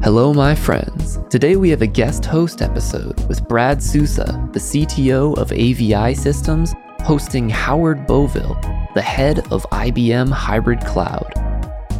Hello, 0.00 0.32
my 0.32 0.54
friends. 0.54 1.18
Today 1.28 1.56
we 1.56 1.70
have 1.70 1.82
a 1.82 1.86
guest 1.86 2.24
host 2.24 2.62
episode 2.62 3.18
with 3.26 3.46
Brad 3.48 3.82
Sousa, 3.82 4.48
the 4.52 4.60
CTO 4.60 5.36
of 5.36 5.50
AVI 5.50 6.14
Systems, 6.14 6.72
hosting 7.00 7.50
Howard 7.50 8.06
Boville, 8.06 8.56
the 8.94 9.02
head 9.02 9.40
of 9.52 9.66
IBM 9.72 10.30
Hybrid 10.30 10.80
Cloud. 10.82 11.32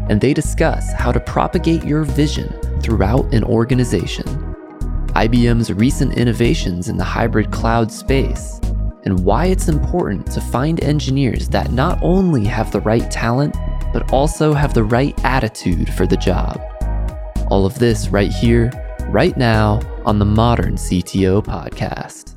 And 0.09 0.21
they 0.21 0.33
discuss 0.33 0.93
how 0.93 1.11
to 1.11 1.19
propagate 1.19 1.83
your 1.83 2.05
vision 2.05 2.49
throughout 2.83 3.35
an 3.35 3.43
organization, 3.43 4.25
IBM's 5.15 5.73
recent 5.73 6.17
innovations 6.17 6.89
in 6.89 6.99
the 6.99 7.05
hybrid 7.05 7.51
cloud 7.51 7.91
space, 7.91 8.61
and 9.07 9.25
why 9.25 9.47
it's 9.47 9.69
important 9.69 10.31
to 10.31 10.41
find 10.41 10.85
engineers 10.85 11.49
that 11.49 11.73
not 11.73 11.99
only 12.01 12.45
have 12.45 12.71
the 12.71 12.81
right 12.81 13.11
talent, 13.11 13.57
but 13.93 14.13
also 14.13 14.53
have 14.53 14.73
the 14.73 14.85
right 14.85 15.19
attitude 15.25 15.93
for 15.95 16.07
the 16.07 16.17
job. 16.17 16.61
All 17.51 17.65
of 17.65 17.79
this 17.79 18.09
right 18.09 18.31
here, 18.31 18.71
right 19.09 19.35
now, 19.37 19.81
on 20.05 20.19
the 20.19 20.25
Modern 20.27 20.75
CTO 20.75 21.43
Podcast. 21.43 22.35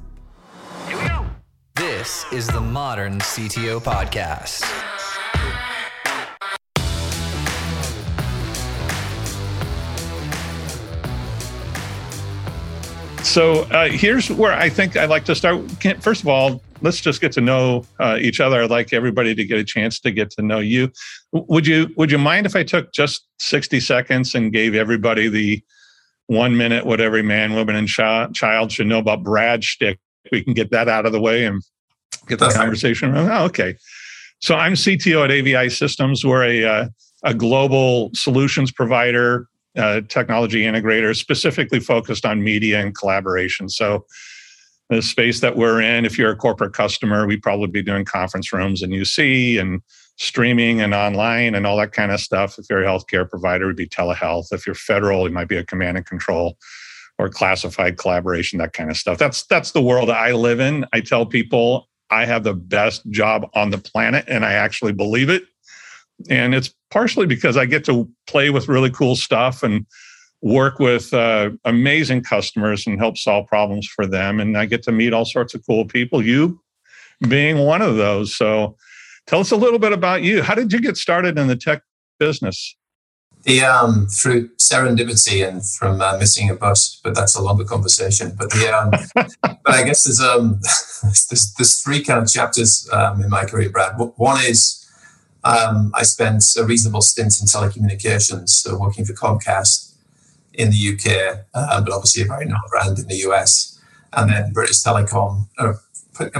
This 1.75 2.25
is 2.31 2.47
the 2.47 2.61
Modern 2.61 3.19
CTO 3.19 3.81
Podcast. 3.81 4.63
So 13.25 13.63
uh, 13.71 13.89
here's 13.89 14.29
where 14.29 14.53
I 14.53 14.69
think 14.69 14.95
I'd 14.95 15.09
like 15.09 15.25
to 15.25 15.35
start. 15.35 15.69
First 16.01 16.21
of 16.21 16.29
all, 16.29 16.61
let's 16.81 17.01
just 17.01 17.21
get 17.21 17.31
to 17.33 17.41
know 17.41 17.85
uh, 17.99 18.17
each 18.19 18.39
other. 18.39 18.61
I'd 18.63 18.69
like 18.69 18.93
everybody 18.93 19.35
to 19.35 19.45
get 19.45 19.57
a 19.57 19.63
chance 19.63 19.99
to 20.01 20.11
get 20.11 20.29
to 20.31 20.41
know 20.41 20.59
you. 20.59 20.91
Would 21.31 21.67
you 21.67 21.89
Would 21.97 22.11
you 22.11 22.17
mind 22.17 22.45
if 22.45 22.55
I 22.55 22.63
took 22.63 22.93
just 22.93 23.27
sixty 23.39 23.79
seconds 23.79 24.35
and 24.35 24.51
gave 24.51 24.75
everybody 24.75 25.27
the 25.27 25.61
one 26.27 26.55
minute 26.55 26.85
what 26.85 27.01
every 27.01 27.23
man, 27.23 27.53
woman, 27.53 27.75
and 27.75 27.87
ch- 27.87 28.33
child 28.33 28.71
should 28.71 28.87
know 28.87 28.99
about 28.99 29.23
Brad 29.23 29.63
Stick? 29.63 29.99
We 30.31 30.43
can 30.43 30.53
get 30.53 30.71
that 30.71 30.87
out 30.87 31.05
of 31.05 31.11
the 31.11 31.21
way 31.21 31.45
and 31.45 31.61
get 32.27 32.39
the 32.39 32.49
conversation. 32.49 33.15
Oh, 33.15 33.45
okay. 33.45 33.75
So 34.39 34.55
I'm 34.55 34.73
CTO 34.73 35.23
at 35.23 35.31
AVI 35.31 35.69
Systems. 35.69 36.25
We're 36.25 36.43
a 36.43 36.63
uh, 36.63 36.89
a 37.23 37.33
global 37.33 38.11
solutions 38.13 38.71
provider 38.71 39.47
uh, 39.77 40.01
technology 40.09 40.63
integrator 40.63 41.15
specifically 41.15 41.79
focused 41.79 42.25
on 42.25 42.43
media 42.43 42.81
and 42.81 42.95
collaboration. 42.95 43.69
So, 43.69 44.05
the 44.91 45.01
space 45.01 45.39
that 45.39 45.55
we're 45.55 45.81
in, 45.81 46.05
if 46.05 46.17
you're 46.17 46.31
a 46.31 46.35
corporate 46.35 46.73
customer, 46.73 47.25
we 47.25 47.37
probably 47.37 47.67
be 47.67 47.81
doing 47.81 48.03
conference 48.03 48.51
rooms 48.51 48.81
and 48.81 48.91
UC 48.91 49.59
and 49.59 49.81
streaming 50.17 50.81
and 50.81 50.93
online 50.93 51.55
and 51.55 51.65
all 51.65 51.77
that 51.77 51.93
kind 51.93 52.11
of 52.11 52.19
stuff. 52.19 52.59
If 52.59 52.65
you're 52.69 52.83
a 52.83 52.85
healthcare 52.85 53.27
provider, 53.27 53.63
it 53.63 53.67
would 53.67 53.75
be 53.77 53.87
telehealth. 53.87 54.51
If 54.51 54.65
you're 54.65 54.75
federal, 54.75 55.25
it 55.25 55.31
might 55.31 55.47
be 55.47 55.55
a 55.55 55.63
command 55.63 55.95
and 55.95 56.05
control 56.05 56.57
or 57.17 57.29
classified 57.29 57.97
collaboration, 57.97 58.59
that 58.59 58.73
kind 58.73 58.89
of 58.89 58.97
stuff. 58.97 59.17
That's 59.17 59.43
that's 59.43 59.71
the 59.71 59.81
world 59.81 60.09
I 60.09 60.33
live 60.33 60.59
in. 60.59 60.85
I 60.91 60.99
tell 60.99 61.25
people 61.25 61.87
I 62.09 62.25
have 62.25 62.43
the 62.43 62.53
best 62.53 63.09
job 63.11 63.49
on 63.53 63.69
the 63.69 63.77
planet, 63.77 64.25
and 64.27 64.43
I 64.43 64.53
actually 64.53 64.91
believe 64.91 65.29
it. 65.29 65.43
And 66.29 66.53
it's 66.53 66.73
partially 66.89 67.27
because 67.27 67.55
I 67.55 67.65
get 67.65 67.85
to 67.85 68.09
play 68.27 68.49
with 68.49 68.67
really 68.67 68.91
cool 68.91 69.15
stuff 69.15 69.63
and 69.63 69.85
work 70.41 70.79
with 70.79 71.13
uh, 71.13 71.51
amazing 71.65 72.23
customers 72.23 72.87
and 72.87 72.99
help 72.99 73.17
solve 73.17 73.47
problems 73.47 73.87
for 73.87 74.05
them. 74.05 74.39
And 74.39 74.57
I 74.57 74.65
get 74.65 74.83
to 74.83 74.91
meet 74.91 75.13
all 75.13 75.25
sorts 75.25 75.53
of 75.53 75.65
cool 75.65 75.85
people, 75.85 76.25
you 76.25 76.59
being 77.27 77.59
one 77.59 77.81
of 77.81 77.97
those. 77.97 78.35
So 78.35 78.75
tell 79.27 79.39
us 79.39 79.51
a 79.51 79.55
little 79.55 79.79
bit 79.79 79.93
about 79.93 80.23
you. 80.23 80.41
How 80.41 80.55
did 80.55 80.73
you 80.73 80.81
get 80.81 80.97
started 80.97 81.37
in 81.37 81.47
the 81.47 81.55
tech 81.55 81.83
business? 82.19 82.75
The 83.43 83.61
um, 83.61 84.07
through 84.07 84.49
serendipity 84.57 85.47
and 85.47 85.65
from 85.65 85.99
uh, 85.99 86.15
missing 86.17 86.51
a 86.51 86.55
bus, 86.55 86.99
but 87.03 87.15
that's 87.15 87.35
a 87.35 87.41
longer 87.41 87.63
conversation. 87.63 88.33
But 88.37 88.51
the 88.51 88.71
um, 88.71 88.91
but 89.43 89.73
I 89.73 89.83
guess 89.83 90.03
there's 90.03 90.21
um 90.21 90.59
there's, 91.03 91.53
there's 91.57 91.81
three 91.81 92.03
kind 92.03 92.21
of 92.21 92.31
chapters 92.31 92.87
um, 92.93 93.23
in 93.23 93.31
my 93.31 93.45
career, 93.45 93.71
Brad. 93.71 93.93
One 93.97 94.45
is 94.45 94.87
um, 95.43 95.91
I 95.95 96.03
spent 96.03 96.43
a 96.55 96.63
reasonable 96.63 97.01
stint 97.01 97.41
in 97.41 97.47
telecommunications, 97.47 98.49
so 98.49 98.77
working 98.77 99.05
for 99.05 99.13
Comcast 99.13 99.90
in 100.53 100.69
the 100.69 100.93
UK, 100.93 101.45
uh, 101.53 101.81
but 101.81 101.93
obviously 101.93 102.23
a 102.23 102.25
very 102.25 102.45
known 102.45 102.59
brand 102.69 102.99
in 102.99 103.07
the 103.07 103.17
US. 103.29 103.79
And 104.13 104.29
then 104.29 104.51
British 104.51 104.83
Telecom, 104.83 105.47
uh, 105.57 105.73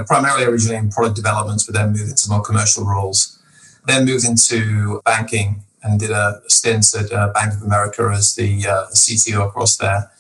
primarily 0.06 0.44
originally 0.44 0.78
in 0.78 0.90
product 0.90 1.16
development, 1.16 1.64
but 1.66 1.76
then 1.76 1.92
moved 1.92 2.10
into 2.10 2.30
more 2.30 2.42
commercial 2.42 2.86
roles. 2.86 3.40
Then 3.88 4.06
moved 4.06 4.26
into 4.26 5.02
banking 5.06 5.64
and 5.84 6.00
did 6.00 6.12
a 6.12 6.42
stint 6.48 6.86
at 6.94 7.12
uh, 7.12 7.32
Bank 7.34 7.54
of 7.54 7.64
America 7.64 8.12
as 8.14 8.36
the 8.36 8.66
uh, 8.68 8.88
CTO 8.94 9.48
across 9.48 9.78
there 9.78 10.12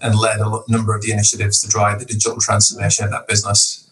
and 0.00 0.14
led 0.14 0.40
a 0.40 0.60
number 0.68 0.94
of 0.94 1.02
the 1.02 1.10
initiatives 1.10 1.60
to 1.62 1.68
drive 1.68 1.98
the 1.98 2.04
digital 2.04 2.38
transformation 2.38 3.04
of 3.04 3.10
that 3.10 3.26
business. 3.26 3.90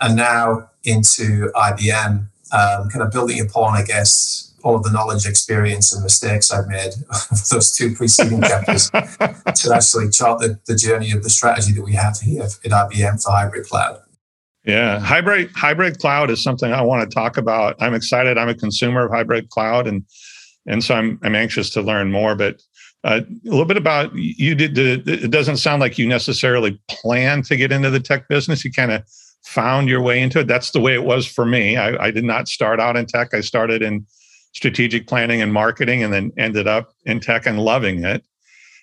And 0.00 0.16
now 0.16 0.68
into 0.84 1.50
IBM, 1.54 2.26
um, 2.52 2.90
kind 2.90 3.02
of 3.02 3.10
building 3.10 3.40
upon, 3.40 3.74
I 3.74 3.82
guess, 3.82 4.52
all 4.66 4.74
of 4.74 4.82
the 4.82 4.90
knowledge, 4.90 5.26
experience, 5.26 5.94
and 5.94 6.02
mistakes 6.02 6.50
I've 6.50 6.66
made 6.66 6.90
those 7.52 7.76
two 7.76 7.94
preceding 7.94 8.42
chapters 8.42 8.90
to 8.90 9.72
actually 9.72 10.10
chart 10.10 10.40
the, 10.40 10.58
the 10.66 10.74
journey 10.74 11.12
of 11.12 11.22
the 11.22 11.30
strategy 11.30 11.72
that 11.72 11.84
we 11.84 11.92
have 11.92 12.18
here 12.18 12.42
at 12.42 12.50
IBM 12.72 13.22
for 13.22 13.30
hybrid 13.30 13.66
cloud. 13.66 14.02
Yeah, 14.64 14.98
hybrid 14.98 15.52
hybrid 15.54 16.00
cloud 16.00 16.30
is 16.30 16.42
something 16.42 16.72
I 16.72 16.82
want 16.82 17.08
to 17.08 17.14
talk 17.14 17.36
about. 17.36 17.76
I'm 17.78 17.94
excited. 17.94 18.36
I'm 18.36 18.48
a 18.48 18.54
consumer 18.56 19.06
of 19.06 19.12
hybrid 19.12 19.50
cloud, 19.50 19.86
and 19.86 20.02
and 20.66 20.82
so 20.82 20.96
I'm 20.96 21.20
I'm 21.22 21.36
anxious 21.36 21.70
to 21.70 21.80
learn 21.80 22.10
more. 22.10 22.34
But 22.34 22.60
uh, 23.04 23.20
a 23.20 23.48
little 23.48 23.66
bit 23.66 23.76
about 23.76 24.12
you 24.16 24.56
did. 24.56 24.74
The, 24.74 25.24
it 25.24 25.30
doesn't 25.30 25.58
sound 25.58 25.80
like 25.80 25.96
you 25.96 26.08
necessarily 26.08 26.80
plan 26.88 27.42
to 27.42 27.54
get 27.54 27.70
into 27.70 27.90
the 27.90 28.00
tech 28.00 28.26
business. 28.26 28.64
You 28.64 28.72
kind 28.72 28.90
of 28.90 29.04
found 29.44 29.88
your 29.88 30.00
way 30.00 30.20
into 30.20 30.40
it. 30.40 30.48
That's 30.48 30.72
the 30.72 30.80
way 30.80 30.94
it 30.94 31.04
was 31.04 31.24
for 31.24 31.46
me. 31.46 31.76
I, 31.76 32.06
I, 32.06 32.10
did 32.10 32.24
not 32.24 32.48
start 32.48 32.80
out 32.80 32.96
in 32.96 33.06
tech. 33.06 33.32
I 33.32 33.40
started 33.40 33.80
in 33.80 34.04
strategic 34.56 35.06
planning 35.06 35.42
and 35.42 35.52
marketing 35.52 36.02
and 36.02 36.12
then 36.12 36.32
ended 36.38 36.66
up 36.66 36.94
in 37.04 37.20
tech 37.20 37.46
and 37.46 37.60
loving 37.60 38.02
it. 38.04 38.24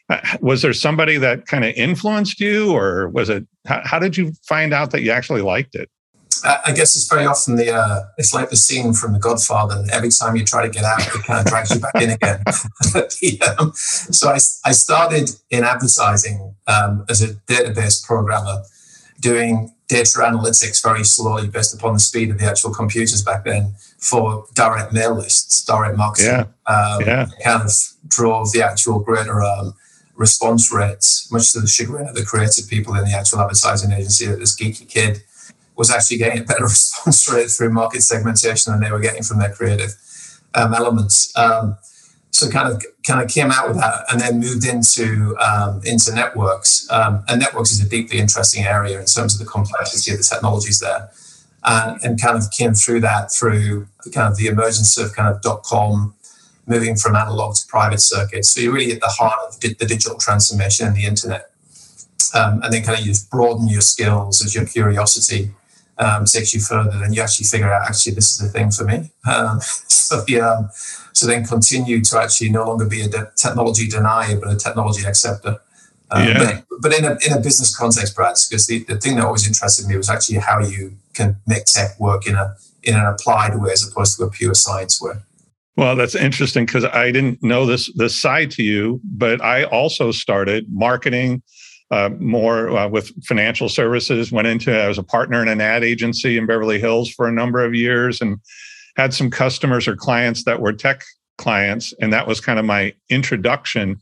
Uh, 0.07 0.19
was 0.39 0.61
there 0.61 0.73
somebody 0.73 1.17
that 1.17 1.47
kind 1.47 1.65
of 1.65 1.73
influenced 1.75 2.39
you, 2.39 2.71
or 2.71 3.09
was 3.09 3.29
it, 3.29 3.47
how, 3.65 3.81
how, 3.83 3.97
did 3.97 4.15
you 4.15 4.33
find 4.43 4.73
out 4.73 4.91
that 4.91 5.01
you 5.01 5.09
actually 5.09 5.41
liked 5.41 5.73
it? 5.73 5.89
I 6.43 6.73
guess 6.73 6.95
it's 6.95 7.07
very 7.07 7.25
often 7.25 7.55
the 7.55 7.71
uh, 7.71 8.01
it's 8.17 8.33
like 8.33 8.49
the 8.49 8.57
scene 8.57 8.91
from 8.93 9.13
The 9.13 9.19
Godfather. 9.19 9.85
Every 9.93 10.09
time 10.09 10.35
you 10.35 10.43
try 10.43 10.61
to 10.61 10.69
get 10.69 10.83
out, 10.83 10.99
it 10.99 11.23
kind 11.23 11.39
of 11.39 11.45
drags 11.45 11.73
you 11.73 11.79
back 11.79 11.95
in 11.95 12.09
again. 12.09 12.43
um, 13.57 13.71
so 13.73 14.29
I, 14.29 14.39
I 14.65 14.73
started 14.73 15.29
in 15.49 15.63
advertising 15.63 16.53
um, 16.67 17.05
as 17.07 17.21
a 17.21 17.35
database 17.47 18.03
programmer, 18.03 18.61
doing 19.21 19.73
data 19.93 20.19
analytics 20.19 20.81
very 20.81 21.03
slowly 21.03 21.47
based 21.47 21.75
upon 21.75 21.93
the 21.93 21.99
speed 21.99 22.31
of 22.31 22.39
the 22.39 22.45
actual 22.45 22.73
computers 22.73 23.21
back 23.23 23.45
then 23.45 23.73
for 23.99 24.45
direct 24.55 24.91
mail 24.91 25.13
lists, 25.13 25.63
direct 25.63 25.95
marketing. 25.95 26.31
Yeah. 26.31 26.45
Um, 26.65 27.01
yeah. 27.01 27.27
Kind 27.43 27.61
of 27.61 27.71
drove 28.07 28.51
the 28.53 28.63
actual 28.63 28.99
greater 28.99 29.41
um, 29.43 29.75
response 30.15 30.73
rates, 30.73 31.31
much 31.31 31.53
to 31.53 31.59
the 31.59 31.67
chagrin 31.67 32.07
of 32.07 32.15
the 32.15 32.25
creative 32.25 32.67
people 32.67 32.95
in 32.95 33.05
the 33.05 33.13
actual 33.13 33.39
advertising 33.39 33.91
agency 33.91 34.25
that 34.25 34.39
this 34.39 34.59
geeky 34.59 34.89
kid 34.89 35.21
was 35.75 35.91
actually 35.91 36.17
getting 36.17 36.41
a 36.41 36.45
better 36.45 36.63
response 36.75 37.31
rate 37.31 37.51
through 37.51 37.69
market 37.69 38.01
segmentation 38.01 38.73
than 38.73 38.81
they 38.81 38.91
were 38.91 38.99
getting 38.99 39.23
from 39.23 39.37
their 39.39 39.53
creative 39.53 39.93
um, 40.55 40.73
elements. 40.73 41.31
Um, 41.37 41.77
so 42.33 42.49
kind 42.49 42.67
of 42.67 42.83
kind 43.07 43.21
of 43.21 43.29
came 43.29 43.51
out 43.51 43.65
with 43.67 43.77
that 43.77 44.05
and 44.09 44.19
then 44.19 44.39
moved 44.39 44.65
into 44.65 45.37
um, 45.37 45.81
into 45.85 46.11
networks. 46.21 46.71
Um, 46.89 47.23
and 47.27 47.39
networks 47.39 47.71
is 47.71 47.79
a 47.85 47.87
deeply 47.87 48.17
interesting 48.17 48.63
area 48.65 48.99
in 48.99 49.05
terms 49.05 49.31
of 49.35 49.39
the 49.43 49.51
complexity 49.57 50.11
of 50.13 50.17
the 50.17 50.27
technologies 50.31 50.79
there, 50.79 51.11
and, 51.63 52.19
kind 52.19 52.35
of 52.35 52.43
came 52.59 52.73
through 52.73 53.01
that 53.01 53.31
through 53.31 53.87
the 54.03 54.09
kind 54.09 54.27
of 54.31 54.35
the 54.39 54.47
emergence 54.47 54.97
of 54.97 55.13
kind 55.17 55.29
of 55.31 55.41
dot 55.41 55.61
com, 55.61 56.15
moving 56.65 56.95
from 56.95 57.15
analog 57.15 57.55
to 57.55 57.63
private 57.67 58.01
circuits. 58.01 58.49
So 58.49 58.61
you're 58.61 58.73
really 58.73 58.93
at 58.93 59.01
the 59.07 59.13
heart 59.19 59.39
of 59.47 59.59
the 59.59 59.85
digital 59.93 60.17
transformation 60.17 60.87
and 60.87 60.95
the 60.95 61.05
internet, 61.05 61.51
um, 62.33 62.53
and 62.63 62.73
then 62.73 62.83
kind 62.83 62.97
of 62.99 63.05
you 63.05 63.13
broaden 63.29 63.67
your 63.67 63.85
skills 63.93 64.43
as 64.43 64.55
your 64.55 64.65
curiosity 64.65 65.51
um, 65.97 66.25
takes 66.25 66.53
you 66.53 66.61
further, 66.61 66.97
then 66.97 67.13
you 67.13 67.21
actually 67.21 67.45
figure 67.45 67.71
out 67.71 67.87
actually 67.87 68.13
this 68.13 68.31
is 68.31 68.37
the 68.37 68.47
thing 68.47 68.71
for 68.71 68.83
me. 68.83 69.11
Um, 69.27 69.59
so 69.87 70.23
yeah, 70.27 70.69
so 71.13 71.27
then 71.27 71.45
continue 71.45 72.01
to 72.01 72.19
actually 72.19 72.49
no 72.49 72.67
longer 72.67 72.85
be 72.85 73.01
a 73.01 73.07
de- 73.07 73.31
technology 73.35 73.87
denier, 73.87 74.39
but 74.39 74.51
a 74.51 74.55
technology 74.55 75.05
acceptor. 75.05 75.59
Um, 76.11 76.27
yeah. 76.27 76.61
But, 76.69 76.81
but 76.81 76.93
in 76.93 77.05
a 77.05 77.17
in 77.25 77.33
a 77.33 77.39
business 77.39 77.75
context, 77.75 78.15
Brad, 78.15 78.35
because 78.49 78.67
the, 78.67 78.83
the 78.83 78.97
thing 78.97 79.15
that 79.15 79.25
always 79.25 79.47
interested 79.47 79.87
me 79.87 79.97
was 79.97 80.09
actually 80.09 80.39
how 80.39 80.59
you 80.59 80.97
can 81.13 81.37
make 81.47 81.65
tech 81.65 81.99
work 81.99 82.27
in 82.27 82.35
a 82.35 82.55
in 82.83 82.95
an 82.95 83.05
applied 83.05 83.59
way 83.59 83.71
as 83.71 83.87
opposed 83.87 84.17
to 84.17 84.23
a 84.23 84.29
pure 84.29 84.53
science 84.53 85.01
way. 85.01 85.13
Well, 85.75 85.95
that's 85.95 86.13
interesting 86.13 86.65
because 86.65 86.85
I 86.85 87.11
didn't 87.11 87.41
know 87.41 87.65
this 87.65 87.91
this 87.95 88.19
side 88.19 88.51
to 88.51 88.63
you, 88.63 89.01
but 89.03 89.41
I 89.41 89.63
also 89.63 90.11
started 90.11 90.67
marketing 90.69 91.41
uh, 91.93 92.09
more 92.19 92.75
uh, 92.75 92.87
with 92.87 93.13
financial 93.23 93.69
services. 93.69 94.31
Went 94.31 94.47
into 94.47 94.75
I 94.75 94.87
was 94.87 94.97
a 94.97 95.03
partner 95.03 95.41
in 95.43 95.47
an 95.47 95.61
ad 95.61 95.83
agency 95.83 96.37
in 96.37 96.47
Beverly 96.47 96.79
Hills 96.79 97.09
for 97.09 97.27
a 97.27 97.31
number 97.31 97.63
of 97.63 97.75
years, 97.75 98.19
and 98.19 98.39
had 98.95 99.13
some 99.13 99.29
customers 99.29 99.87
or 99.87 99.95
clients 99.95 100.43
that 100.45 100.59
were 100.59 100.73
tech 100.73 101.03
clients, 101.37 101.93
and 102.01 102.11
that 102.11 102.27
was 102.27 102.41
kind 102.41 102.57
of 102.57 102.65
my 102.65 102.93
introduction 103.09 103.97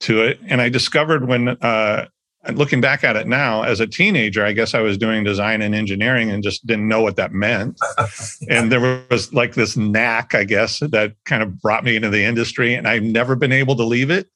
to 0.00 0.22
it. 0.22 0.38
And 0.46 0.60
I 0.60 0.68
discovered 0.68 1.26
when 1.26 1.48
uh, 1.48 2.06
looking 2.52 2.80
back 2.80 3.02
at 3.02 3.16
it 3.16 3.26
now, 3.26 3.62
as 3.62 3.80
a 3.80 3.88
teenager, 3.88 4.44
I 4.44 4.52
guess 4.52 4.72
I 4.72 4.80
was 4.80 4.96
doing 4.96 5.24
design 5.24 5.62
and 5.62 5.74
engineering 5.74 6.30
and 6.30 6.44
just 6.44 6.64
didn't 6.64 6.86
know 6.86 7.02
what 7.02 7.16
that 7.16 7.32
meant. 7.32 7.80
and 8.48 8.70
there 8.70 9.02
was 9.10 9.32
like 9.32 9.54
this 9.54 9.76
knack, 9.76 10.32
I 10.34 10.44
guess, 10.44 10.78
that 10.78 11.14
kind 11.24 11.42
of 11.42 11.60
brought 11.60 11.82
me 11.82 11.96
into 11.96 12.10
the 12.10 12.22
industry, 12.22 12.74
and 12.74 12.86
I've 12.86 13.02
never 13.02 13.34
been 13.34 13.52
able 13.52 13.74
to 13.76 13.84
leave 13.84 14.10
it. 14.10 14.28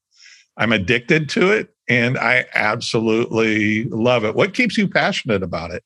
I'm 0.57 0.73
addicted 0.73 1.29
to 1.31 1.51
it, 1.53 1.75
and 1.89 2.19
I 2.19 2.47
absolutely 2.55 3.85
love 3.85 4.25
it. 4.25 4.35
What 4.35 4.55
keeps 4.55 4.77
you 4.77 4.89
passionate 4.89 5.43
about 5.43 5.71
it? 5.71 5.83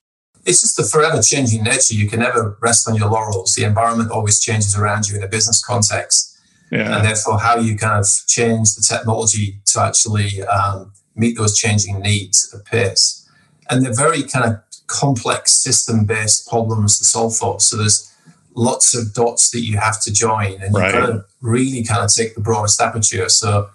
It's 0.47 0.61
just 0.61 0.77
the 0.77 0.85
forever 0.85 1.23
changing 1.23 1.63
nature. 1.63 1.95
You 1.95 2.09
can 2.09 2.21
never 2.21 2.59
rest 2.61 2.89
on 2.89 2.97
your 2.97 3.09
laurels. 3.09 3.55
The 3.55 3.65
environment 3.65 4.11
always 4.11 4.41
changes 4.41 4.77
around 4.77 5.09
you 5.09 5.17
in 5.17 5.23
a 5.23 5.29
business 5.29 5.65
context. 5.65 6.39
Yeah. 6.71 6.97
And 6.97 7.05
therefore, 7.05 7.39
how 7.39 7.57
you 7.57 7.77
kind 7.77 8.01
of 8.01 8.07
change 8.27 8.75
the 8.75 8.83
technology 8.83 9.61
to 9.67 9.81
actually 9.81 10.43
um, 10.43 10.93
meet 11.15 11.37
those 11.39 11.57
changing 11.57 12.01
needs 12.01 12.55
pace. 12.65 13.29
And 13.71 13.85
they're 13.85 13.95
very 13.95 14.23
kind 14.25 14.45
of 14.45 14.61
complex 14.87 15.53
system 15.53 16.05
based 16.05 16.49
problems 16.49 16.99
to 16.99 17.05
solve 17.05 17.37
for. 17.37 17.61
So 17.61 17.77
there's 17.77 18.13
lots 18.55 18.95
of 18.95 19.15
dots 19.15 19.51
that 19.51 19.61
you 19.61 19.79
have 19.79 20.01
to 20.03 20.13
join, 20.13 20.61
and 20.61 20.75
right. 20.75 20.95
you've 20.95 21.07
got 21.07 21.07
to 21.07 21.25
really 21.41 21.85
kind 21.85 22.05
of 22.05 22.13
take 22.13 22.35
the 22.35 22.41
broadest 22.41 22.81
aperture. 22.81 23.29
So 23.29 23.71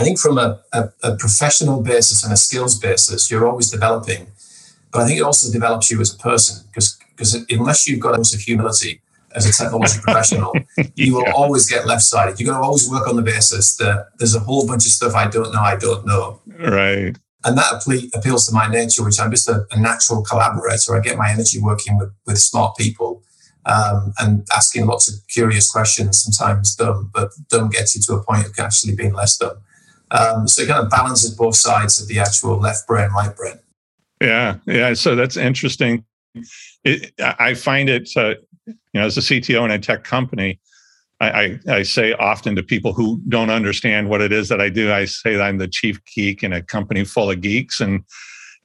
I 0.00 0.04
think 0.04 0.18
from 0.18 0.38
a, 0.38 0.60
a, 0.72 0.88
a, 1.02 1.16
professional 1.16 1.82
basis 1.82 2.24
and 2.24 2.32
a 2.32 2.36
skills 2.36 2.78
basis, 2.78 3.30
you're 3.30 3.46
always 3.46 3.70
developing. 3.70 4.28
But 4.90 5.02
I 5.02 5.06
think 5.06 5.20
it 5.20 5.22
also 5.22 5.52
develops 5.52 5.90
you 5.90 6.00
as 6.00 6.14
a 6.14 6.18
person 6.18 6.66
because 6.68 6.98
because 7.14 7.34
unless 7.50 7.86
you've 7.86 8.00
got 8.00 8.14
a 8.14 8.16
dose 8.16 8.34
of 8.34 8.40
humility 8.40 9.02
as 9.36 9.46
a 9.46 9.52
technology 9.52 10.00
professional, 10.02 10.54
you 10.94 11.14
will 11.14 11.24
yeah. 11.26 11.32
always 11.32 11.68
get 11.68 11.86
left 11.86 12.02
sided. 12.02 12.40
You're 12.40 12.50
going 12.50 12.60
to 12.60 12.64
always 12.64 12.88
work 12.88 13.06
on 13.06 13.16
the 13.16 13.22
basis 13.22 13.76
that 13.76 14.08
there's 14.18 14.34
a 14.34 14.40
whole 14.40 14.66
bunch 14.66 14.86
of 14.86 14.92
stuff 14.92 15.14
I 15.14 15.28
don't 15.28 15.52
know, 15.52 15.60
I 15.60 15.76
don't 15.76 16.06
know. 16.06 16.40
Right. 16.58 17.14
And 17.44 17.58
that 17.58 18.10
appeals 18.14 18.46
to 18.48 18.54
my 18.54 18.68
nature, 18.68 19.04
which 19.04 19.20
I'm 19.20 19.30
just 19.30 19.48
a, 19.48 19.66
a 19.70 19.78
natural 19.78 20.22
collaborator. 20.22 20.96
I 20.96 21.00
get 21.00 21.18
my 21.18 21.30
energy 21.30 21.60
working 21.60 21.98
with, 21.98 22.10
with 22.26 22.38
smart 22.38 22.76
people 22.76 23.22
um, 23.66 24.12
and 24.18 24.46
asking 24.54 24.86
lots 24.86 25.12
of 25.12 25.26
curious 25.28 25.70
questions, 25.70 26.22
sometimes 26.22 26.74
dumb, 26.74 27.10
but 27.12 27.30
dumb 27.48 27.68
gets 27.68 27.94
you 27.94 28.02
to 28.02 28.14
a 28.14 28.22
point 28.22 28.46
of 28.46 28.58
actually 28.58 28.94
being 28.94 29.12
less 29.12 29.36
dumb. 29.36 29.58
Um, 30.10 30.48
so 30.48 30.62
it 30.62 30.68
kind 30.68 30.84
of 30.84 30.90
balances 30.90 31.34
both 31.34 31.56
sides 31.56 32.00
of 32.00 32.08
the 32.08 32.18
actual 32.18 32.58
left 32.58 32.86
brain, 32.86 33.10
right 33.10 33.34
brain. 33.34 33.58
Yeah, 34.20 34.56
yeah. 34.66 34.94
So 34.94 35.14
that's 35.14 35.36
interesting. 35.36 36.04
It, 36.84 37.12
I 37.18 37.54
find 37.54 37.88
it, 37.88 38.10
uh, 38.16 38.34
you 38.66 38.74
know, 38.94 39.06
as 39.06 39.16
a 39.16 39.20
CTO 39.20 39.64
in 39.64 39.70
a 39.70 39.78
tech 39.78 40.04
company, 40.04 40.60
I, 41.20 41.30
I, 41.30 41.58
I, 41.68 41.82
say 41.82 42.12
often 42.14 42.56
to 42.56 42.62
people 42.62 42.92
who 42.92 43.20
don't 43.28 43.50
understand 43.50 44.08
what 44.08 44.22
it 44.22 44.32
is 44.32 44.48
that 44.48 44.60
I 44.60 44.70
do, 44.70 44.92
I 44.92 45.04
say 45.04 45.36
that 45.36 45.42
I'm 45.42 45.58
the 45.58 45.68
chief 45.68 46.00
geek 46.06 46.42
in 46.42 46.52
a 46.52 46.62
company 46.62 47.04
full 47.04 47.30
of 47.30 47.40
geeks. 47.40 47.80
And 47.80 48.04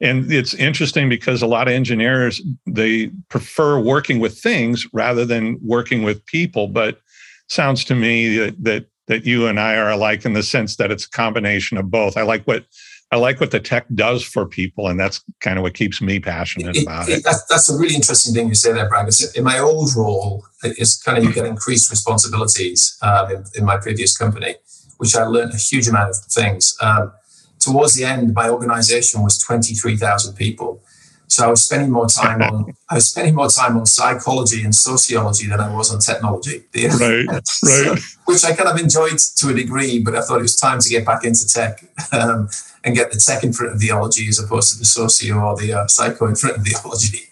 and 0.02 0.32
it's 0.32 0.54
interesting 0.54 1.08
because 1.08 1.42
a 1.42 1.48
lot 1.48 1.68
of 1.68 1.74
engineers 1.74 2.42
they 2.66 3.12
prefer 3.30 3.80
working 3.80 4.20
with 4.20 4.38
things 4.38 4.86
rather 4.94 5.26
than 5.26 5.58
working 5.62 6.04
with 6.04 6.26
people. 6.26 6.68
But 6.68 7.00
sounds 7.48 7.84
to 7.86 7.96
me 7.96 8.38
that 8.38 8.64
that, 8.64 8.86
that 9.08 9.26
you 9.26 9.48
and 9.48 9.60
I 9.60 9.76
are 9.76 9.92
alike 9.92 10.26
in 10.26 10.34
the 10.34 10.44
sense 10.44 10.78
that 10.78 10.92
it's 10.92 11.06
a 11.06 11.10
combination 11.10 11.78
of 11.78 11.92
both. 11.92 12.18
I 12.18 12.24
like 12.24 12.46
what 12.46 12.66
I 13.12 13.18
like 13.18 13.40
what 13.40 13.52
the 13.52 13.60
tech 13.60 13.86
does 13.94 14.24
for 14.24 14.48
people, 14.48 14.88
and 14.88 15.00
that's 15.00 15.24
kind 15.40 15.58
of 15.58 15.64
what 15.64 15.76
keeps 15.76 16.02
me 16.02 16.20
passionate 16.20 16.76
it, 16.76 16.84
about 16.84 17.08
it. 17.08 17.20
it. 17.20 17.24
That's, 17.24 17.46
that's 17.46 17.70
a 17.70 17.78
really 17.78 17.96
interesting 17.96 18.34
thing 18.34 18.48
you 18.48 18.56
say 18.56 18.74
there, 18.74 18.90
Brad. 18.90 19.08
In 19.36 19.44
my 19.44 19.60
old 19.60 19.96
role, 19.96 20.44
it's 20.64 21.02
kind 21.02 21.18
of 21.18 21.24
you 21.24 21.32
get 21.32 21.46
increased 21.46 21.92
responsibilities 21.92 22.98
um, 23.04 23.32
in, 23.32 23.44
in, 23.56 23.64
my 23.64 23.78
previous 23.78 24.18
company, 24.18 24.56
which 24.98 25.16
I 25.16 25.24
learned 25.24 25.54
a 25.54 25.58
huge 25.58 25.88
amount 25.88 26.10
of 26.10 26.18
things. 26.32 26.76
Um, 26.82 27.14
towards 27.60 27.94
the 27.94 28.06
end, 28.06 28.34
my 28.34 28.50
organization 28.50 29.22
was 29.22 29.38
twenty 29.38 29.76
three 29.76 29.98
thousand 29.98 30.36
people, 30.36 30.84
so 31.28 31.46
I 31.46 31.50
was 31.50 31.64
spending 31.64 31.92
more 31.92 32.08
time 32.08 32.42
on 32.42 32.74
I 32.90 32.96
was 32.96 33.10
spending 33.10 33.36
more 33.36 33.50
time 33.50 33.78
on 33.78 33.86
psychology 33.86 34.64
and 34.64 34.74
sociology 34.74 35.48
than 35.48 35.60
I 35.60 35.74
was 35.74 35.94
on 35.94 36.00
technology. 36.00 36.64
Right, 36.76 37.26
right. 37.28 37.48
So, 37.48 37.96
which 38.26 38.44
I 38.44 38.54
kind 38.54 38.70
of 38.70 38.80
enjoyed 38.80 39.18
to 39.38 39.50
a 39.50 39.54
degree, 39.54 40.00
but 40.00 40.16
I 40.16 40.22
thought 40.22 40.40
it 40.40 40.44
was 40.44 40.56
time 40.56 40.80
to 40.80 40.90
get 40.90 41.06
back 41.06 41.24
into 41.24 41.48
tech 41.48 41.84
um, 42.12 42.50
and 42.84 42.96
get 42.96 43.12
the 43.12 43.18
tech 43.18 43.44
in 43.44 43.54
front 43.54 43.74
of 43.74 43.80
theology 43.80 44.28
as 44.28 44.40
opposed 44.40 44.74
to 44.74 44.80
the 44.80 44.86
socio 44.86 45.36
or 45.38 45.58
the 45.58 45.74
uh, 45.74 45.88
psycho 45.88 46.28
in 46.28 46.36
front 46.36 46.58
of 46.58 46.64
theology. 46.64 47.30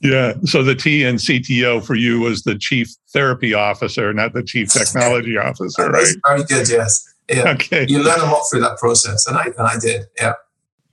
Yeah. 0.00 0.34
So 0.44 0.62
the 0.62 0.74
T 0.74 1.04
and 1.04 1.18
CTO 1.18 1.84
for 1.84 1.94
you 1.94 2.20
was 2.20 2.42
the 2.42 2.56
chief 2.56 2.88
therapy 3.12 3.54
officer, 3.54 4.12
not 4.12 4.32
the 4.32 4.42
chief 4.42 4.68
technology 4.72 5.36
officer, 5.36 5.88
right? 5.88 6.14
Very 6.26 6.44
good. 6.44 6.68
Yes. 6.68 7.14
Yeah. 7.28 7.50
Okay. 7.50 7.86
You 7.88 8.02
learn 8.02 8.20
a 8.20 8.24
lot 8.24 8.44
through 8.50 8.60
that 8.60 8.78
process, 8.78 9.26
and 9.26 9.36
I 9.36 9.44
and 9.44 9.66
I 9.66 9.78
did. 9.78 10.06
Yeah. 10.18 10.34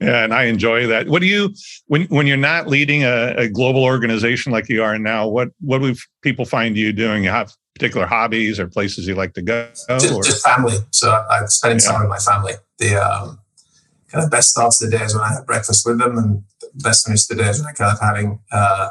Yeah, 0.00 0.24
and 0.24 0.34
I 0.34 0.44
enjoy 0.44 0.86
that. 0.88 1.08
What 1.08 1.20
do 1.20 1.26
you 1.26 1.54
when 1.86 2.02
when 2.04 2.26
you're 2.26 2.36
not 2.36 2.66
leading 2.66 3.04
a, 3.04 3.34
a 3.36 3.48
global 3.48 3.84
organization 3.84 4.52
like 4.52 4.68
you 4.68 4.82
are 4.82 4.98
now? 4.98 5.28
What 5.28 5.50
what 5.60 5.80
do 5.80 5.94
people 6.22 6.44
find 6.44 6.76
you 6.76 6.92
doing? 6.92 7.24
You 7.24 7.30
have 7.30 7.52
particular 7.74 8.06
hobbies 8.06 8.58
or 8.58 8.66
places 8.66 9.06
you 9.06 9.14
like 9.14 9.34
to 9.34 9.42
go? 9.42 9.68
Just, 9.88 10.22
just 10.24 10.46
family. 10.46 10.76
So 10.90 11.10
I'm 11.30 11.46
spending 11.46 11.80
yeah. 11.82 11.92
time 11.92 12.00
with 12.00 12.10
my 12.10 12.18
family. 12.18 12.54
The 12.78 12.96
um, 12.96 13.38
kind 14.08 14.24
of 14.24 14.30
best 14.30 14.50
starts 14.50 14.82
of 14.82 14.90
the 14.90 14.98
day 14.98 15.04
is 15.04 15.14
when 15.14 15.24
I 15.24 15.32
have 15.34 15.46
breakfast 15.46 15.86
with 15.86 15.98
them, 15.98 16.18
and 16.18 16.42
the 16.60 16.70
best 16.82 17.06
finish 17.06 17.30
of 17.30 17.36
the 17.36 17.42
day 17.42 17.50
is 17.50 17.60
when 17.60 17.68
I 17.68 17.72
kind 17.72 17.92
of 17.92 18.00
having 18.00 18.40
uh, 18.50 18.90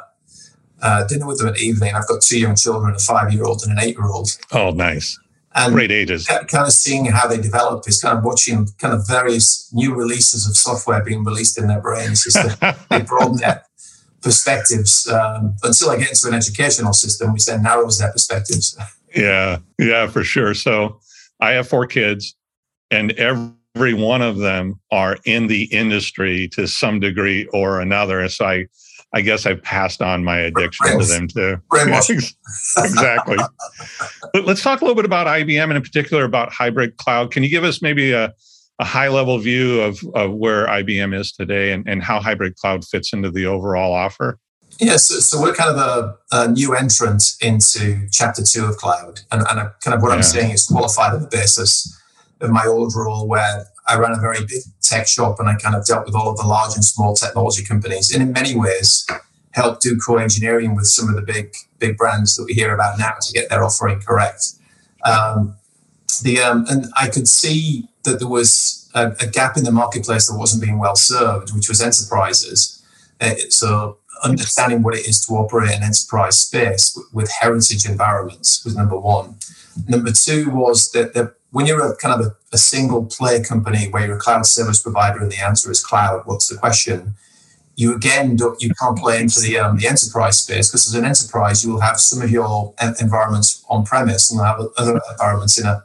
uh, 0.82 1.04
dinner 1.06 1.28
with 1.28 1.40
them 1.40 1.48
at 1.48 1.60
evening. 1.60 1.96
I've 1.96 2.08
got 2.08 2.22
two 2.22 2.40
young 2.40 2.56
children, 2.56 2.94
a 2.96 3.00
five 3.00 3.32
year 3.34 3.44
old 3.44 3.64
and 3.64 3.72
an 3.72 3.80
eight 3.80 3.96
year 3.96 4.08
old. 4.08 4.30
Oh, 4.52 4.72
nice. 4.72 5.18
And 5.56 5.74
Great 5.74 5.92
ages. 5.92 6.26
Kind 6.26 6.68
of 6.68 6.72
seeing 6.72 7.06
how 7.06 7.28
they 7.28 7.40
develop 7.40 7.88
is 7.88 8.02
kind 8.02 8.18
of 8.18 8.24
watching 8.24 8.68
kind 8.80 8.94
of 8.94 9.08
various 9.08 9.70
new 9.72 9.94
releases 9.94 10.48
of 10.48 10.58
software 10.58 11.04
being 11.04 11.24
released 11.24 11.60
in 11.60 11.68
their 11.68 11.80
brains. 11.80 12.24
they 12.90 13.02
broaden 13.02 13.38
their 13.38 13.64
perspectives 14.22 15.08
um, 15.08 15.56
until 15.64 15.92
I 15.92 15.98
get 15.98 16.10
into 16.10 16.28
an 16.28 16.34
educational 16.34 16.94
system, 16.94 17.34
which 17.34 17.46
then 17.46 17.62
narrows 17.62 18.00
their 18.00 18.12
perspectives. 18.12 18.78
Yeah, 19.16 19.60
yeah, 19.78 20.08
for 20.08 20.24
sure. 20.24 20.56
So 20.56 21.00
I 21.40 21.52
have 21.52 21.68
four 21.68 21.86
kids, 21.86 22.34
and 22.90 23.12
every 23.12 23.94
one 23.94 24.24
of 24.24 24.38
them 24.40 24.80
are 24.90 25.20
in 25.26 25.46
the 25.46 25.66
industry 25.66 26.48
to 26.54 26.68
some 26.68 27.00
degree 27.00 27.46
or 27.54 27.80
another. 27.80 28.28
So 28.28 28.46
I 28.46 28.66
I 29.14 29.22
guess 29.22 29.46
I've 29.46 29.62
passed 29.62 30.02
on 30.02 30.24
my 30.24 30.40
addiction 30.40 31.00
to 31.00 31.06
them 31.06 31.28
too. 31.28 31.58
exactly. 32.78 33.38
but 34.34 34.46
let's 34.46 34.64
talk 34.64 34.82
a 34.82 34.84
little 34.84 34.96
bit 34.96 35.06
about 35.06 35.28
IBM 35.28 35.64
and 35.64 35.74
in 35.74 35.82
particular 35.84 36.24
about 36.24 36.52
hybrid 36.52 36.98
cloud. 36.98 37.32
Can 37.32 37.44
you 37.44 37.50
give 37.50 37.64
us 37.64 37.82
maybe 37.82 38.12
a, 38.12 38.34
a 38.80 38.86
high 38.86 39.10
level 39.10 39.38
view 39.38 39.82
of, 39.82 40.00
of 40.16 40.34
where 40.34 40.66
IBM 40.66 41.18
is 41.18 41.32
today 41.32 41.74
and, 41.74 41.88
and 41.88 42.02
how 42.02 42.20
hybrid 42.20 42.56
cloud 42.56 42.84
fits 42.86 43.14
into 43.14 43.30
the 43.30 43.46
overall 43.46 43.94
offer? 43.94 44.40
Yes, 44.80 45.12
yeah, 45.12 45.18
so, 45.18 45.20
so, 45.20 45.42
we're 45.42 45.54
kind 45.54 45.70
of 45.70 45.78
a, 45.78 46.18
a, 46.32 46.48
new 46.48 46.74
entrant 46.74 47.24
into 47.42 48.08
chapter 48.12 48.42
two 48.42 48.66
of 48.66 48.78
cloud. 48.78 49.22
And, 49.32 49.44
and 49.48 49.70
kind 49.84 49.96
of 49.96 50.02
what 50.02 50.10
yeah. 50.10 50.16
I'm 50.16 50.24
saying 50.24 50.52
is 50.52 50.66
qualified 50.66 51.14
on 51.14 51.22
the 51.22 51.28
basis 51.28 51.96
of 52.42 52.50
my 52.50 52.66
old 52.66 52.94
role 52.96 53.28
where 53.28 53.66
I 53.88 53.98
ran 53.98 54.14
a 54.14 54.20
very 54.20 54.40
big 54.40 54.64
tech 54.84 55.08
shop 55.08 55.40
and 55.40 55.50
I 55.50 55.56
kind 55.56 55.76
of 55.76 55.86
dealt 55.86 56.06
with 56.06 56.16
all 56.16 56.30
of 56.30 56.38
the 56.38 56.44
large 56.44 56.76
and 56.76 56.84
small 56.84 57.16
technology 57.16 57.64
companies. 57.64 58.14
And 58.14 58.22
in 58.22 58.32
many 58.32 58.56
ways, 58.56 59.08
helped 59.52 59.82
do 59.82 59.98
co-engineering 59.98 60.76
with 60.76 60.86
some 60.86 61.10
of 61.10 61.16
the 61.16 61.22
big 61.22 61.56
big 61.80 61.98
brands 61.98 62.36
that 62.36 62.46
we 62.46 62.54
hear 62.54 62.74
about 62.74 62.98
now 63.00 63.14
to 63.22 63.34
get 63.34 63.50
their 63.50 63.64
offering 63.64 64.00
correct. 64.02 64.54
Um, 65.06 65.56
the 66.24 66.40
um, 66.40 66.66
and 66.70 66.86
I 66.98 67.10
could 67.10 67.28
see 67.28 67.88
that 68.04 68.20
there 68.20 68.28
was 68.28 68.90
a, 68.94 69.16
a, 69.20 69.28
gap 69.28 69.58
in 69.58 69.64
the 69.64 69.72
marketplace 69.72 70.28
that 70.28 70.38
wasn't 70.38 70.64
being 70.64 70.78
well 70.78 70.96
served, 70.96 71.54
which 71.56 71.70
was 71.70 71.82
enterprises. 71.82 72.84
Uh, 73.22 73.36
so 73.50 73.98
understanding 74.24 74.84
what 74.84 74.96
it 74.96 75.08
is 75.08 75.26
to 75.26 75.34
operate 75.34 75.76
an 75.76 75.84
enterprise 75.84 76.40
space 76.40 76.94
with, 76.96 77.06
with 77.14 77.32
heritage 77.32 77.86
environments 77.86 78.64
was 78.64 78.76
number 78.76 79.00
one. 79.00 79.36
Number 79.88 80.12
two 80.12 80.50
was 80.50 80.92
that 80.92 81.14
the 81.14 81.34
when 81.54 81.68
you're 81.68 81.86
a 81.86 81.96
kind 81.96 82.20
of 82.20 82.26
a, 82.26 82.36
a, 82.52 82.58
single 82.58 83.06
player 83.06 83.42
company 83.44 83.88
where 83.92 84.08
you're 84.08 84.18
a 84.18 84.20
cloud 84.20 84.44
service 84.48 84.82
provider 84.82 85.20
and 85.20 85.32
the 85.32 85.38
answer 85.38 85.70
is 85.70 85.86
cloud, 85.86 86.24
what's 86.26 86.48
the 86.48 86.58
question? 86.58 87.14
You 87.76 87.96
again 87.96 88.36
don't, 88.36 88.60
you 88.62 88.72
can't 88.74 88.98
play 88.98 89.22
into 89.22 89.40
the 89.40 89.60
um, 89.60 89.78
the 89.78 89.88
enterprise 89.88 90.40
space 90.40 90.68
because 90.68 90.88
as 90.88 90.96
an 90.96 91.06
enterprise 91.06 91.64
you 91.64 91.72
will 91.72 91.82
have 91.82 92.00
some 92.00 92.22
of 92.24 92.32
your 92.32 92.74
environments 93.00 93.64
on 93.70 93.86
premise 93.86 94.32
and 94.32 94.42
have 94.42 94.60
other 94.78 95.00
environments 95.12 95.60
in 95.60 95.66
a 95.68 95.84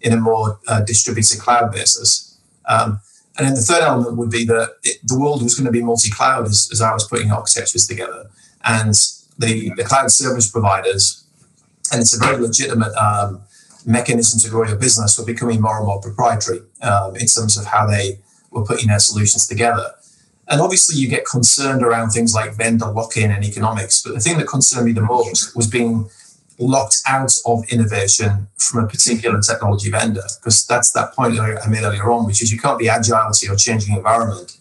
in 0.00 0.12
a 0.14 0.16
more 0.16 0.58
uh, 0.68 0.80
distributed 0.80 1.38
cloud 1.38 1.70
basis. 1.70 2.38
Um, 2.66 3.00
and 3.36 3.46
then 3.46 3.54
the 3.54 3.60
third 3.60 3.82
element 3.82 4.16
would 4.16 4.30
be 4.30 4.44
that 4.46 4.76
it, 4.84 4.98
the 5.06 5.18
world 5.18 5.42
was 5.42 5.54
going 5.54 5.66
to 5.66 5.72
be 5.72 5.82
multi-cloud 5.82 6.46
as, 6.46 6.68
as 6.72 6.80
I 6.80 6.92
was 6.92 7.06
putting 7.06 7.30
architectures 7.30 7.86
together, 7.86 8.30
and 8.64 8.94
the, 9.38 9.72
the 9.76 9.84
cloud 9.84 10.10
service 10.10 10.50
providers, 10.50 11.24
and 11.92 12.00
it's 12.00 12.14
a 12.14 12.18
very 12.18 12.38
legitimate 12.38 12.94
um, 12.94 13.42
mechanism 13.86 14.40
to 14.40 14.48
grow 14.48 14.66
your 14.66 14.76
business 14.76 15.18
were 15.18 15.24
becoming 15.24 15.60
more 15.60 15.76
and 15.78 15.86
more 15.86 16.00
proprietary 16.00 16.60
um, 16.82 17.16
in 17.16 17.26
terms 17.26 17.56
of 17.58 17.66
how 17.66 17.86
they 17.86 18.18
were 18.50 18.64
putting 18.64 18.88
their 18.88 18.98
solutions 18.98 19.46
together. 19.46 19.94
And 20.48 20.60
obviously, 20.60 21.00
you 21.00 21.08
get 21.08 21.24
concerned 21.24 21.82
around 21.82 22.10
things 22.10 22.34
like 22.34 22.54
vendor 22.54 22.86
lock 22.86 23.16
in 23.16 23.30
and 23.30 23.44
economics. 23.44 24.02
But 24.02 24.14
the 24.14 24.20
thing 24.20 24.38
that 24.38 24.48
concerned 24.48 24.86
me 24.86 24.92
the 24.92 25.00
most 25.00 25.54
was 25.54 25.68
being 25.68 26.10
locked 26.58 26.98
out 27.08 27.32
of 27.46 27.64
innovation 27.70 28.48
from 28.58 28.84
a 28.84 28.88
particular 28.88 29.40
technology 29.40 29.90
vendor 29.90 30.22
because 30.38 30.66
that's 30.66 30.92
that 30.92 31.14
point 31.14 31.38
I 31.38 31.66
made 31.68 31.82
earlier 31.82 32.10
on, 32.10 32.26
which 32.26 32.42
is 32.42 32.52
you 32.52 32.58
can't 32.58 32.78
be 32.78 32.88
agile 32.88 33.32
to 33.32 33.46
your 33.46 33.56
changing 33.56 33.96
environment 33.96 34.58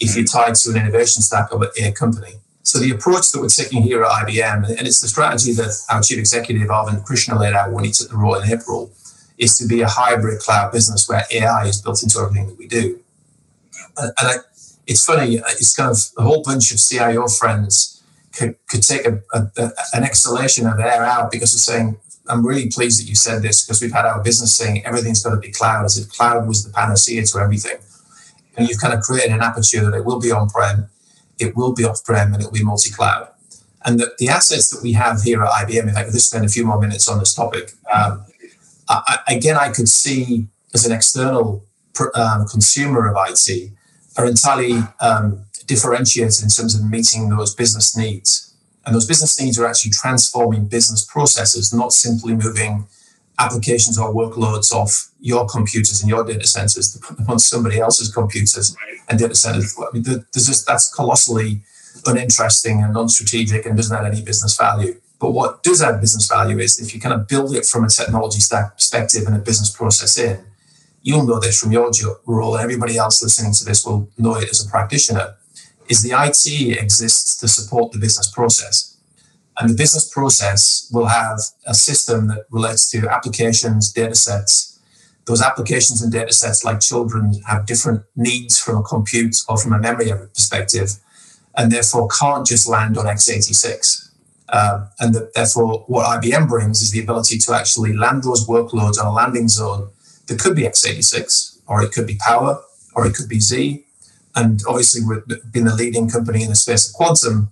if 0.00 0.16
you're 0.16 0.24
tied 0.24 0.54
to 0.56 0.70
an 0.70 0.76
innovation 0.76 1.22
stack 1.22 1.52
of 1.52 1.62
a 1.62 1.92
company. 1.92 2.34
So 2.66 2.80
the 2.80 2.90
approach 2.90 3.30
that 3.30 3.40
we're 3.40 3.46
taking 3.46 3.82
here 3.82 4.02
at 4.02 4.10
IBM, 4.26 4.76
and 4.76 4.88
it's 4.88 5.00
the 5.00 5.06
strategy 5.06 5.52
that 5.52 5.70
our 5.88 6.02
chief 6.02 6.18
executive 6.18 6.66
Arvind 6.66 7.04
Krishna 7.04 7.38
laid 7.38 7.54
out 7.54 7.70
when 7.70 7.84
he 7.84 7.92
took 7.92 8.08
the 8.08 8.16
role 8.16 8.34
in 8.34 8.50
April, 8.50 8.90
is 9.38 9.56
to 9.58 9.68
be 9.68 9.82
a 9.82 9.86
hybrid 9.86 10.40
cloud 10.40 10.72
business 10.72 11.08
where 11.08 11.22
AI 11.30 11.66
is 11.66 11.80
built 11.80 12.02
into 12.02 12.18
everything 12.18 12.48
that 12.48 12.58
we 12.58 12.66
do. 12.66 12.98
And, 13.96 14.12
I, 14.18 14.34
it's 14.84 15.04
funny, 15.04 15.36
it's 15.36 15.76
kind 15.76 15.92
of 15.92 15.98
a 16.18 16.22
whole 16.22 16.42
bunch 16.42 16.72
of 16.72 16.80
CIO 16.80 17.28
friends 17.28 18.02
could, 18.36 18.56
could 18.66 18.82
take 18.82 19.06
a, 19.06 19.22
a, 19.32 19.46
a, 19.58 19.70
an 19.94 20.02
exhalation 20.02 20.66
of 20.66 20.80
air 20.80 21.04
out 21.04 21.30
because 21.30 21.54
of 21.54 21.60
saying, 21.60 21.96
I'm 22.28 22.44
really 22.44 22.68
pleased 22.68 23.00
that 23.00 23.08
you 23.08 23.14
said 23.14 23.42
this 23.42 23.64
because 23.64 23.80
we've 23.80 23.92
had 23.92 24.06
our 24.06 24.20
business 24.24 24.56
saying 24.56 24.84
everything's 24.84 25.22
got 25.22 25.30
to 25.30 25.40
be 25.40 25.52
cloud 25.52 25.84
as 25.84 25.96
if 25.98 26.08
cloud 26.08 26.48
was 26.48 26.64
the 26.64 26.72
panacea 26.72 27.24
to 27.26 27.38
everything. 27.38 27.76
And 28.56 28.68
you've 28.68 28.80
kind 28.80 28.92
of 28.92 29.02
created 29.02 29.30
an 29.30 29.40
aperture 29.40 29.88
that 29.88 29.96
it 29.96 30.04
will 30.04 30.18
be 30.18 30.32
on 30.32 30.48
prem, 30.48 30.88
it 31.38 31.56
will 31.56 31.72
be 31.72 31.84
off 31.84 32.04
prem, 32.04 32.32
and 32.32 32.42
it 32.42 32.46
will 32.46 32.52
be 32.52 32.64
multi 32.64 32.90
cloud. 32.90 33.28
And 33.84 34.00
the, 34.00 34.12
the, 34.18 34.28
assets 34.28 34.70
that 34.70 34.82
we 34.82 34.92
have 34.94 35.22
here 35.22 35.44
at 35.44 35.50
IBM, 35.50 35.88
if 35.88 35.96
I 35.96 36.02
could 36.04 36.12
just 36.12 36.30
spend 36.30 36.44
a 36.44 36.48
few 36.48 36.66
more 36.66 36.80
minutes 36.80 37.08
on 37.08 37.20
this 37.20 37.34
topic, 37.34 37.72
um, 37.92 38.24
I, 38.88 39.18
again, 39.28 39.56
I 39.56 39.70
could 39.70 39.88
see 39.88 40.48
as 40.74 40.84
an 40.84 40.92
external 40.92 41.64
um, 42.14 42.46
consumer 42.46 43.08
of 43.08 43.16
IT 43.18 43.70
are 44.16 44.26
entirely 44.26 44.80
um, 45.00 45.44
differentiated 45.66 46.42
in 46.42 46.48
terms 46.48 46.74
of 46.74 46.88
meeting 46.88 47.28
those 47.28 47.54
business 47.54 47.96
needs. 47.96 48.54
And 48.84 48.94
those 48.94 49.06
business 49.06 49.40
needs 49.40 49.58
are 49.58 49.66
actually 49.66 49.92
transforming 49.92 50.66
business 50.66 51.04
processes, 51.04 51.72
not 51.72 51.92
simply 51.92 52.34
moving 52.34 52.86
applications 53.38 53.98
or 53.98 54.14
workloads 54.14 54.72
off 54.72 55.10
your 55.20 55.46
computers 55.46 56.00
and 56.00 56.08
your 56.08 56.24
data 56.24 56.46
centers 56.46 56.92
to 56.92 56.98
put 56.98 57.16
them 57.18 57.26
on 57.28 57.38
somebody 57.38 57.78
else's 57.78 58.12
computers 58.12 58.74
and 59.08 59.18
data 59.18 59.34
centers. 59.34 59.76
I 59.78 59.92
mean, 59.92 60.02
there's 60.02 60.46
just, 60.46 60.66
that's 60.66 60.92
colossally 60.92 61.60
uninteresting 62.06 62.82
and 62.82 62.94
non-strategic 62.94 63.66
and 63.66 63.76
doesn't 63.76 63.96
add 63.96 64.06
any 64.06 64.22
business 64.22 64.56
value. 64.56 65.00
But 65.18 65.32
what 65.32 65.62
does 65.62 65.82
add 65.82 66.00
business 66.00 66.28
value 66.28 66.58
is 66.58 66.78
if 66.80 66.94
you 66.94 67.00
kind 67.00 67.14
of 67.14 67.26
build 67.26 67.54
it 67.54 67.64
from 67.66 67.84
a 67.84 67.88
technology 67.88 68.40
stack 68.40 68.74
perspective 68.74 69.26
and 69.26 69.36
a 69.36 69.38
business 69.38 69.70
process 69.70 70.18
in, 70.18 70.44
you'll 71.02 71.26
know 71.26 71.38
this 71.38 71.58
from 71.58 71.72
your 71.72 71.90
role, 72.26 72.54
and 72.54 72.64
everybody 72.64 72.96
else 72.96 73.22
listening 73.22 73.52
to 73.52 73.64
this 73.64 73.86
will 73.86 74.10
know 74.18 74.36
it 74.36 74.50
as 74.50 74.66
a 74.66 74.68
practitioner, 74.68 75.36
is 75.88 76.02
the 76.02 76.10
IT 76.10 76.78
exists 76.78 77.36
to 77.36 77.48
support 77.48 77.92
the 77.92 77.98
business 77.98 78.30
process. 78.30 78.95
And 79.58 79.70
the 79.70 79.74
business 79.74 80.08
process 80.08 80.88
will 80.92 81.06
have 81.06 81.40
a 81.66 81.74
system 81.74 82.28
that 82.28 82.44
relates 82.50 82.90
to 82.90 83.08
applications, 83.08 83.90
data 83.92 84.14
sets. 84.14 84.78
Those 85.24 85.42
applications 85.42 86.02
and 86.02 86.12
data 86.12 86.32
sets, 86.32 86.62
like 86.62 86.80
children, 86.80 87.40
have 87.46 87.66
different 87.66 88.02
needs 88.14 88.58
from 88.60 88.78
a 88.78 88.82
compute 88.82 89.36
or 89.48 89.56
from 89.56 89.72
a 89.72 89.78
memory 89.78 90.10
perspective, 90.34 90.90
and 91.56 91.72
therefore 91.72 92.08
can't 92.08 92.46
just 92.46 92.68
land 92.68 92.98
on 92.98 93.06
x86. 93.06 94.10
Um, 94.50 94.88
and 95.00 95.14
the, 95.14 95.30
therefore, 95.34 95.84
what 95.88 96.22
IBM 96.22 96.48
brings 96.48 96.82
is 96.82 96.90
the 96.90 97.00
ability 97.00 97.38
to 97.38 97.54
actually 97.54 97.92
land 97.94 98.22
those 98.22 98.46
workloads 98.46 99.00
on 99.00 99.06
a 99.06 99.12
landing 99.12 99.48
zone 99.48 99.88
that 100.26 100.38
could 100.38 100.54
be 100.54 100.62
x86, 100.62 101.58
or 101.66 101.82
it 101.82 101.92
could 101.92 102.06
be 102.06 102.16
Power, 102.16 102.62
or 102.94 103.06
it 103.06 103.14
could 103.14 103.28
be 103.28 103.40
Z. 103.40 103.84
And 104.36 104.60
obviously, 104.68 105.00
we've 105.04 105.26
been 105.50 105.64
the 105.64 105.74
leading 105.74 106.08
company 106.08 106.42
in 106.42 106.50
the 106.50 106.56
space 106.56 106.88
of 106.88 106.94
quantum, 106.94 107.50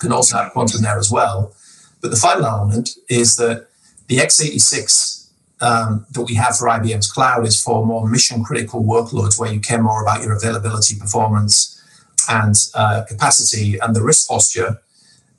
can 0.00 0.12
also 0.12 0.36
have 0.38 0.52
quantum 0.52 0.82
there 0.82 0.98
as 0.98 1.10
well. 1.10 1.54
But 2.00 2.10
the 2.10 2.16
final 2.16 2.46
element 2.46 2.90
is 3.08 3.36
that 3.36 3.68
the 4.08 4.18
x86 4.18 5.30
um, 5.60 6.06
that 6.10 6.22
we 6.22 6.34
have 6.34 6.56
for 6.56 6.68
IBM's 6.68 7.10
cloud 7.10 7.46
is 7.46 7.62
for 7.62 7.86
more 7.86 8.06
mission 8.06 8.44
critical 8.44 8.82
workloads 8.82 9.38
where 9.38 9.52
you 9.52 9.60
care 9.60 9.82
more 9.82 10.02
about 10.02 10.22
your 10.22 10.34
availability, 10.34 10.98
performance, 10.98 11.70
and 12.28 12.54
uh, 12.74 13.04
capacity 13.08 13.78
and 13.78 13.96
the 13.96 14.02
risk 14.02 14.28
posture 14.28 14.80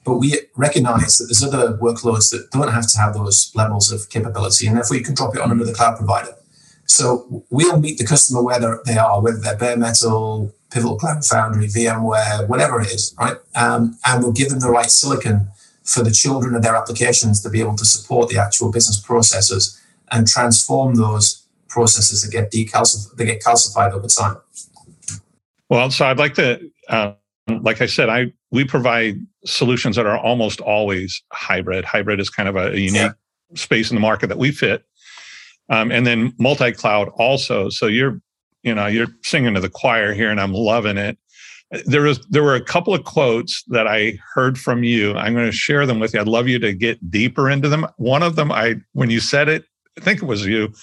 but 0.06 0.18
we 0.18 0.40
recognize 0.56 1.18
that 1.18 1.26
there's 1.26 1.44
other 1.44 1.76
workloads 1.78 2.30
that 2.30 2.52
don't 2.52 2.72
have 2.72 2.88
to 2.88 2.98
have 3.00 3.16
those 3.16 3.52
levels 3.56 3.92
of 3.92 4.08
capability, 4.10 4.68
and 4.68 4.78
therefore 4.78 4.98
you 4.98 5.04
can 5.04 5.16
drop 5.16 5.36
it 5.36 5.42
on 5.42 5.52
another 5.52 5.74
cloud 5.74 5.98
provider. 5.98 6.36
So 6.86 7.46
we'll 7.50 7.80
meet 7.80 7.98
the 7.98 8.06
customer 8.06 8.44
where 8.44 8.82
they 8.86 8.98
are, 8.98 9.22
whether 9.22 9.38
they're 9.38 9.58
bare 9.58 9.78
metal, 9.78 10.54
Pivotal 10.72 10.98
Cloud 10.98 11.24
Foundry, 11.26 11.68
VMware, 11.68 12.48
whatever 12.48 12.82
it 12.82 12.88
is, 12.88 13.16
right? 13.20 13.38
Um, 13.56 13.98
and 14.06 14.24
we'll 14.24 14.34
give 14.34 14.50
them 14.50 14.60
the 14.60 14.70
right 14.70 14.90
silicon 14.90 15.48
for 15.84 16.04
the 16.04 16.12
children 16.12 16.56
of 16.56 16.64
their 16.64 16.76
applications 16.76 17.42
to 17.42 17.50
be 17.50 17.60
able 17.60 17.76
to 17.76 17.86
support 17.86 18.30
the 18.30 18.38
actual 18.38 18.72
business 18.72 19.00
processes 19.00 19.82
and 20.12 20.28
transform 20.28 20.96
those 20.96 21.46
processes 21.70 22.24
that 22.24 22.32
get 22.32 22.52
decalcified, 22.52 23.16
that 23.18 23.26
get 23.26 23.42
calcified 23.42 23.92
over 23.92 24.08
time. 24.08 24.38
Well, 25.70 25.90
so 25.92 26.06
I'd 26.06 26.20
like 26.20 26.36
to, 26.36 26.70
uh, 26.90 27.14
like 27.48 27.82
I 27.82 27.86
said, 27.86 28.10
I 28.10 28.32
we 28.52 28.64
provide 28.64 29.16
solutions 29.46 29.96
that 29.96 30.06
are 30.06 30.18
almost 30.18 30.62
always 30.62 31.22
hybrid. 31.32 31.86
Hybrid 31.86 32.20
is 32.20 32.30
kind 32.30 32.48
of 32.48 32.56
a, 32.56 32.72
a 32.72 32.78
unique 32.78 32.94
yeah. 32.94 33.12
space 33.56 33.92
in 33.92 33.96
the 33.96 34.02
market 34.02 34.28
that 34.28 34.38
we 34.38 34.52
fit. 34.52 34.86
Um, 35.70 35.92
and 35.92 36.06
then 36.06 36.34
multi-cloud 36.38 37.10
also. 37.16 37.70
So 37.70 37.88
you're, 37.88 38.22
you 38.64 38.74
know, 38.76 38.86
you're 38.86 39.08
singing 39.24 39.56
to 39.56 39.60
the 39.60 39.70
choir 39.70 40.14
here, 40.14 40.30
and 40.30 40.40
I'm 40.40 40.54
loving 40.54 40.98
it. 40.98 41.18
There 41.86 42.04
was 42.04 42.20
there 42.30 42.44
were 42.44 42.56
a 42.56 42.64
couple 42.64 42.94
of 42.94 43.04
quotes 43.04 43.64
that 43.68 43.88
I 43.88 44.20
heard 44.34 44.58
from 44.60 44.84
you. 44.84 45.16
I'm 45.16 45.34
going 45.34 45.48
to 45.48 45.52
share 45.52 45.86
them 45.86 46.00
with 46.00 46.14
you. 46.14 46.20
I'd 46.20 46.28
love 46.28 46.48
you 46.48 46.60
to 46.60 46.74
get 46.74 47.10
deeper 47.10 47.50
into 47.50 47.68
them. 47.70 47.88
One 47.98 48.22
of 48.22 48.36
them, 48.36 48.52
I 48.52 48.76
when 48.94 49.10
you 49.10 49.20
said 49.20 49.50
it, 49.50 49.66
I 49.98 50.02
think 50.02 50.22
it 50.22 50.26
was 50.26 50.46
you. 50.46 50.74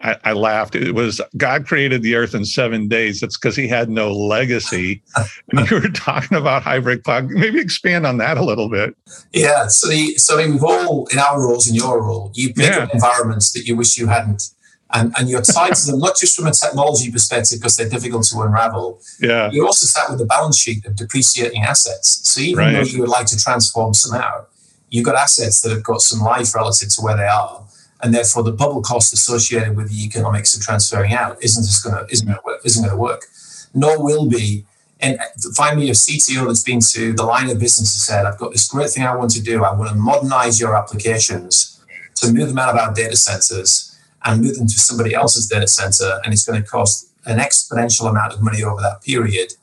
I, 0.00 0.16
I, 0.24 0.32
laughed. 0.32 0.76
It 0.76 0.92
was 0.92 1.20
God 1.36 1.66
created 1.66 2.02
the 2.02 2.14
earth 2.14 2.34
in 2.34 2.44
seven 2.44 2.86
days. 2.86 3.22
It's 3.22 3.36
because 3.36 3.56
he 3.56 3.66
had 3.66 3.90
no 3.90 4.12
legacy. 4.12 5.02
and 5.52 5.68
you 5.68 5.80
were 5.80 5.88
talking 5.88 6.36
about 6.36 6.62
hybrid 6.62 7.02
cloud. 7.02 7.28
Maybe 7.28 7.60
expand 7.60 8.06
on 8.06 8.18
that 8.18 8.36
a 8.36 8.44
little 8.44 8.68
bit. 8.68 8.96
Yeah. 9.32 9.66
So 9.66 9.88
the 9.88 10.14
so 10.14 10.38
I 10.38 10.44
mean, 10.44 10.52
we've 10.52 10.64
all 10.64 11.06
in 11.06 11.18
our 11.18 11.40
roles, 11.40 11.68
in 11.68 11.74
your 11.74 12.00
role, 12.00 12.30
you 12.34 12.54
pick 12.54 12.66
yeah. 12.66 12.84
up 12.84 12.94
environments 12.94 13.52
that 13.52 13.64
you 13.66 13.76
wish 13.76 13.98
you 13.98 14.06
hadn't. 14.06 14.50
And, 14.94 15.14
and 15.18 15.30
you're 15.30 15.40
tied 15.40 15.74
to 15.74 15.90
them 15.90 16.00
not 16.00 16.18
just 16.18 16.36
from 16.36 16.46
a 16.46 16.52
technology 16.52 17.10
perspective 17.10 17.58
because 17.58 17.78
they're 17.78 17.88
difficult 17.88 18.24
to 18.24 18.42
unravel. 18.42 19.00
Yeah. 19.20 19.50
You're 19.50 19.64
also 19.64 19.86
sat 19.86 20.10
with 20.10 20.18
the 20.18 20.26
balance 20.26 20.58
sheet 20.58 20.84
of 20.84 20.96
depreciating 20.96 21.62
assets. 21.62 22.20
So 22.28 22.42
even 22.42 22.58
right. 22.58 22.72
though 22.72 22.82
you 22.82 23.00
would 23.00 23.08
like 23.08 23.24
to 23.28 23.38
transform 23.38 23.94
somehow, 23.94 24.44
you've 24.90 25.06
got 25.06 25.14
assets 25.14 25.62
that 25.62 25.70
have 25.70 25.82
got 25.82 26.02
some 26.02 26.20
life 26.20 26.54
relative 26.54 26.90
to 26.90 27.00
where 27.00 27.16
they 27.16 27.24
are 27.24 27.64
and 28.02 28.12
therefore 28.12 28.42
the 28.42 28.52
bubble 28.52 28.82
cost 28.82 29.12
associated 29.12 29.76
with 29.76 29.88
the 29.88 30.04
economics 30.04 30.54
of 30.54 30.62
transferring 30.62 31.12
out 31.12 31.42
isn't 31.42 31.64
going 31.84 32.04
to 32.04 32.12
isn't 32.12 32.26
going 32.26 32.38
to 32.38 32.44
work. 32.44 32.60
Isn't 32.64 32.82
going 32.82 32.94
to 32.94 33.00
work. 33.00 33.26
Nor 33.72 34.02
will 34.02 34.28
be. 34.28 34.66
And 35.00 35.18
uh, 35.18 35.24
find 35.56 35.78
me 35.78 35.88
a 35.88 35.94
CTO 35.94 36.46
that's 36.46 36.62
been 36.62 36.80
to 36.92 37.12
the 37.12 37.24
line 37.24 37.50
of 37.50 37.58
business 37.58 37.94
and 37.94 38.02
said, 38.02 38.26
"I've 38.26 38.38
got 38.38 38.52
this 38.52 38.68
great 38.68 38.90
thing 38.90 39.04
I 39.04 39.16
want 39.16 39.30
to 39.32 39.42
do. 39.42 39.64
I 39.64 39.72
want 39.74 39.90
to 39.90 39.96
modernize 39.96 40.60
your 40.60 40.76
applications 40.76 41.80
to 42.16 42.32
move 42.32 42.48
them 42.48 42.58
out 42.58 42.74
of 42.74 42.76
our 42.76 42.92
data 42.92 43.16
centers 43.16 43.96
and 44.24 44.42
move 44.42 44.56
them 44.56 44.66
to 44.66 44.78
somebody 44.78 45.14
else's 45.14 45.46
data 45.46 45.66
center, 45.66 46.20
and 46.24 46.32
it's 46.32 46.44
going 46.44 46.62
to 46.62 46.68
cost 46.68 47.08
an 47.24 47.38
exponential 47.38 48.08
amount 48.08 48.32
of 48.32 48.42
money 48.42 48.62
over 48.62 48.80
that 48.80 49.02
period." 49.02 49.54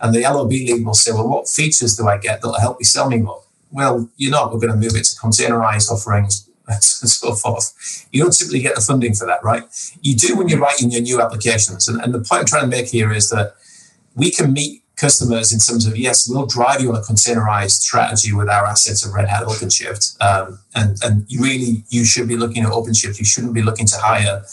And 0.00 0.14
the 0.14 0.22
LOB 0.22 0.50
lead 0.50 0.86
will 0.86 0.94
say, 0.94 1.12
"Well, 1.12 1.28
what 1.28 1.48
features 1.48 1.96
do 1.96 2.06
I 2.08 2.18
get 2.18 2.40
that'll 2.40 2.60
help 2.60 2.78
you 2.80 2.86
sell 2.86 3.10
me 3.10 3.18
more?" 3.18 3.42
Well, 3.70 4.08
you're 4.16 4.30
not. 4.30 4.52
We're 4.52 4.60
going 4.60 4.72
to 4.72 4.78
move 4.78 4.96
it 4.96 5.04
to 5.04 5.20
containerized 5.20 5.90
offerings, 5.90 6.47
and 6.74 6.82
so 6.82 7.34
forth. 7.34 8.06
You 8.12 8.22
don't 8.22 8.32
typically 8.32 8.60
get 8.60 8.74
the 8.74 8.80
funding 8.80 9.14
for 9.14 9.26
that, 9.26 9.42
right? 9.42 9.64
You 10.02 10.14
do 10.14 10.36
when 10.36 10.48
you're 10.48 10.60
writing 10.60 10.90
your 10.90 11.02
new 11.02 11.20
applications. 11.20 11.88
And, 11.88 12.00
and 12.00 12.12
the 12.12 12.18
point 12.18 12.40
I'm 12.40 12.46
trying 12.46 12.62
to 12.62 12.68
make 12.68 12.88
here 12.88 13.12
is 13.12 13.30
that 13.30 13.54
we 14.14 14.30
can 14.30 14.52
meet 14.52 14.82
customers 14.96 15.52
in 15.52 15.60
terms 15.60 15.86
of 15.86 15.96
yes, 15.96 16.28
we'll 16.28 16.46
drive 16.46 16.80
you 16.80 16.90
on 16.90 16.96
a 16.96 17.00
containerized 17.00 17.80
strategy 17.80 18.32
with 18.32 18.48
our 18.48 18.66
assets 18.66 19.06
of 19.06 19.14
Red 19.14 19.28
Hat 19.28 19.44
OpenShift. 19.44 20.20
Um, 20.20 20.58
and 20.74 20.98
and 21.02 21.24
you 21.28 21.42
really 21.42 21.84
you 21.88 22.04
should 22.04 22.28
be 22.28 22.36
looking 22.36 22.64
at 22.64 22.70
OpenShift. 22.70 23.18
You 23.18 23.24
shouldn't 23.24 23.54
be 23.54 23.62
looking 23.62 23.86
to 23.86 23.96
hire 23.96 24.44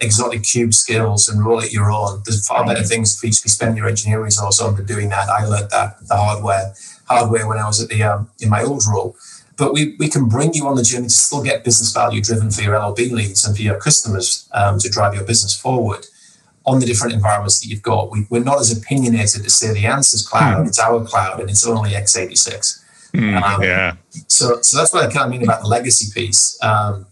exotic 0.00 0.42
Kube 0.42 0.74
skills 0.74 1.28
and 1.28 1.44
roll 1.44 1.60
it 1.60 1.72
your 1.72 1.90
own. 1.90 2.22
There's 2.24 2.46
far 2.46 2.66
better 2.66 2.82
things 2.82 3.18
for 3.18 3.26
you 3.26 3.32
to 3.32 3.42
be 3.42 3.48
spending 3.48 3.76
your 3.76 3.88
engineering 3.88 4.24
resource 4.24 4.60
on 4.60 4.74
than 4.74 4.86
doing 4.86 5.10
that. 5.10 5.28
I 5.28 5.44
learned 5.44 5.70
that 5.70 6.06
the 6.08 6.16
hardware 6.16 6.74
hardware 7.06 7.46
when 7.46 7.58
I 7.58 7.66
was 7.66 7.80
at 7.82 7.88
the 7.88 8.02
um, 8.02 8.30
in 8.40 8.48
my 8.48 8.62
old 8.62 8.82
role 8.90 9.16
but 9.56 9.72
we, 9.72 9.96
we 9.98 10.08
can 10.08 10.28
bring 10.28 10.54
you 10.54 10.66
on 10.66 10.76
the 10.76 10.82
journey 10.82 11.06
to 11.06 11.10
still 11.10 11.42
get 11.42 11.64
business 11.64 11.92
value 11.92 12.22
driven 12.22 12.50
for 12.50 12.62
your 12.62 12.78
LOB 12.78 12.98
leads 12.98 13.44
and 13.44 13.56
for 13.56 13.62
your 13.62 13.78
customers 13.78 14.48
um, 14.52 14.78
to 14.78 14.88
drive 14.88 15.14
your 15.14 15.24
business 15.24 15.58
forward 15.58 16.06
on 16.64 16.78
the 16.78 16.86
different 16.86 17.12
environments 17.12 17.60
that 17.60 17.68
you've 17.68 17.82
got. 17.82 18.10
We, 18.10 18.26
are 18.32 18.40
not 18.40 18.60
as 18.60 18.76
opinionated 18.76 19.42
to 19.42 19.50
say 19.50 19.72
the 19.72 19.86
answer's 19.86 20.26
cloud, 20.26 20.64
mm. 20.64 20.68
it's 20.68 20.78
our 20.78 21.04
cloud, 21.04 21.40
and 21.40 21.50
it's 21.50 21.66
only 21.66 21.90
x86. 21.90 22.82
Mm, 23.12 23.42
um, 23.42 23.62
yeah. 23.62 23.96
So, 24.28 24.62
so 24.62 24.78
that's 24.78 24.92
what 24.92 25.04
I 25.04 25.12
kind 25.12 25.26
of 25.26 25.30
mean 25.30 25.42
about 25.42 25.62
the 25.62 25.68
legacy 25.68 26.12
piece. 26.14 26.58
Um, 26.62 27.06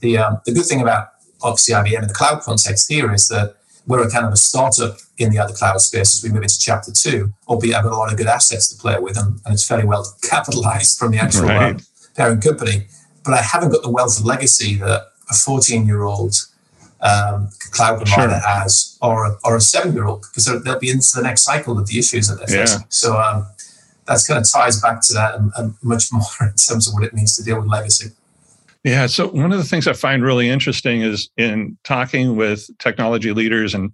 the, 0.00 0.18
um, 0.18 0.40
the 0.44 0.52
good 0.52 0.66
thing 0.66 0.82
about 0.82 1.08
obviously 1.42 1.74
IBM 1.74 2.02
in 2.02 2.08
the 2.08 2.14
cloud 2.14 2.42
context 2.42 2.90
here 2.90 3.12
is 3.12 3.28
that 3.28 3.56
we're 3.86 4.06
a 4.06 4.10
kind 4.10 4.24
of 4.24 4.32
a 4.32 4.36
startup 4.36 4.96
in 5.18 5.30
the 5.30 5.38
other 5.38 5.52
cloud 5.52 5.80
space 5.80 6.16
as 6.16 6.22
we 6.22 6.30
move 6.30 6.42
into 6.42 6.58
chapter 6.58 6.92
two, 6.92 7.32
albeit 7.48 7.74
I've 7.74 7.84
got 7.84 7.92
a 7.92 7.96
lot 7.96 8.12
of 8.12 8.18
good 8.18 8.26
assets 8.26 8.72
to 8.72 8.80
play 8.80 8.98
with 8.98 9.18
and, 9.18 9.40
and 9.44 9.54
it's 9.54 9.66
fairly 9.66 9.84
well 9.84 10.06
capitalized 10.22 10.98
from 10.98 11.12
the 11.12 11.18
actual 11.18 11.50
uh, 11.50 11.54
right. 11.54 11.76
uh, 11.76 11.84
parent 12.16 12.42
company. 12.42 12.86
but 13.24 13.34
I 13.34 13.42
haven't 13.42 13.70
got 13.70 13.82
the 13.82 13.90
wealth 13.90 14.18
of 14.18 14.24
legacy 14.24 14.76
that 14.76 15.08
a 15.30 15.34
14 15.34 15.86
year 15.86 16.02
old 16.02 16.34
um, 17.00 17.50
cloud 17.72 17.96
provider 17.96 18.30
sure. 18.30 18.48
has, 18.48 18.96
or 19.02 19.26
a, 19.26 19.36
or 19.44 19.56
a 19.56 19.60
seven 19.60 19.92
year 19.92 20.06
old, 20.06 20.22
because 20.22 20.44
they'll 20.62 20.78
be 20.78 20.90
into 20.90 21.08
the 21.16 21.22
next 21.22 21.42
cycle 21.42 21.78
of 21.78 21.88
the 21.88 21.98
issues 21.98 22.28
that 22.28 22.38
they're 22.38 22.64
facing. 22.64 22.84
So 22.88 23.16
um, 23.16 23.46
that's 24.06 24.26
kind 24.26 24.38
of 24.38 24.50
ties 24.50 24.80
back 24.80 25.00
to 25.02 25.12
that 25.14 25.34
and, 25.34 25.52
and 25.56 25.74
much 25.82 26.04
more 26.12 26.22
in 26.40 26.54
terms 26.54 26.88
of 26.88 26.94
what 26.94 27.02
it 27.02 27.12
means 27.12 27.36
to 27.36 27.44
deal 27.44 27.60
with 27.60 27.68
legacy. 27.68 28.12
Yeah. 28.84 29.06
So 29.06 29.28
one 29.28 29.52
of 29.52 29.58
the 29.58 29.64
things 29.64 29.86
I 29.86 29.92
find 29.92 30.24
really 30.24 30.48
interesting 30.48 31.02
is 31.02 31.30
in 31.36 31.78
talking 31.84 32.36
with 32.36 32.68
technology 32.78 33.32
leaders 33.32 33.74
and 33.74 33.92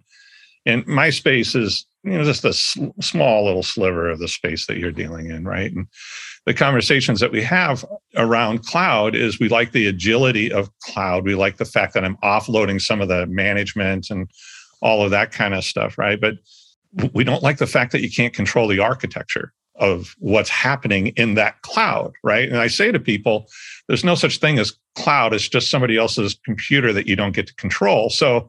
and 0.66 0.86
my 0.86 1.10
space 1.10 1.54
is 1.54 1.86
you 2.04 2.12
know 2.12 2.24
just 2.24 2.44
a 2.44 2.52
sl- 2.52 2.88
small 3.00 3.44
little 3.44 3.62
sliver 3.62 4.08
of 4.08 4.18
the 4.18 4.28
space 4.28 4.66
that 4.66 4.78
you're 4.78 4.90
dealing 4.90 5.30
in, 5.30 5.44
right? 5.44 5.72
And 5.72 5.86
the 6.46 6.54
conversations 6.54 7.20
that 7.20 7.32
we 7.32 7.42
have 7.42 7.84
around 8.16 8.64
cloud 8.64 9.14
is 9.14 9.38
we 9.38 9.48
like 9.48 9.72
the 9.72 9.86
agility 9.86 10.50
of 10.50 10.70
cloud. 10.80 11.24
We 11.24 11.34
like 11.34 11.58
the 11.58 11.64
fact 11.64 11.92
that 11.94 12.04
I'm 12.04 12.16
offloading 12.18 12.80
some 12.80 13.00
of 13.02 13.08
the 13.08 13.26
management 13.26 14.08
and 14.10 14.30
all 14.80 15.02
of 15.02 15.10
that 15.10 15.32
kind 15.32 15.54
of 15.54 15.64
stuff, 15.64 15.98
right? 15.98 16.20
But 16.20 16.36
we 17.12 17.24
don't 17.24 17.42
like 17.42 17.58
the 17.58 17.66
fact 17.66 17.92
that 17.92 18.00
you 18.00 18.10
can't 18.10 18.32
control 18.32 18.68
the 18.68 18.78
architecture 18.78 19.52
of 19.78 20.14
what's 20.18 20.50
happening 20.50 21.08
in 21.08 21.34
that 21.34 21.62
cloud, 21.62 22.12
right? 22.22 22.48
And 22.48 22.58
I 22.58 22.66
say 22.66 22.92
to 22.92 22.98
people, 22.98 23.48
there's 23.86 24.04
no 24.04 24.14
such 24.14 24.38
thing 24.38 24.58
as 24.58 24.76
cloud. 24.94 25.32
It's 25.32 25.48
just 25.48 25.70
somebody 25.70 25.96
else's 25.96 26.38
computer 26.44 26.92
that 26.92 27.06
you 27.06 27.16
don't 27.16 27.34
get 27.34 27.46
to 27.46 27.54
control. 27.54 28.10
So 28.10 28.48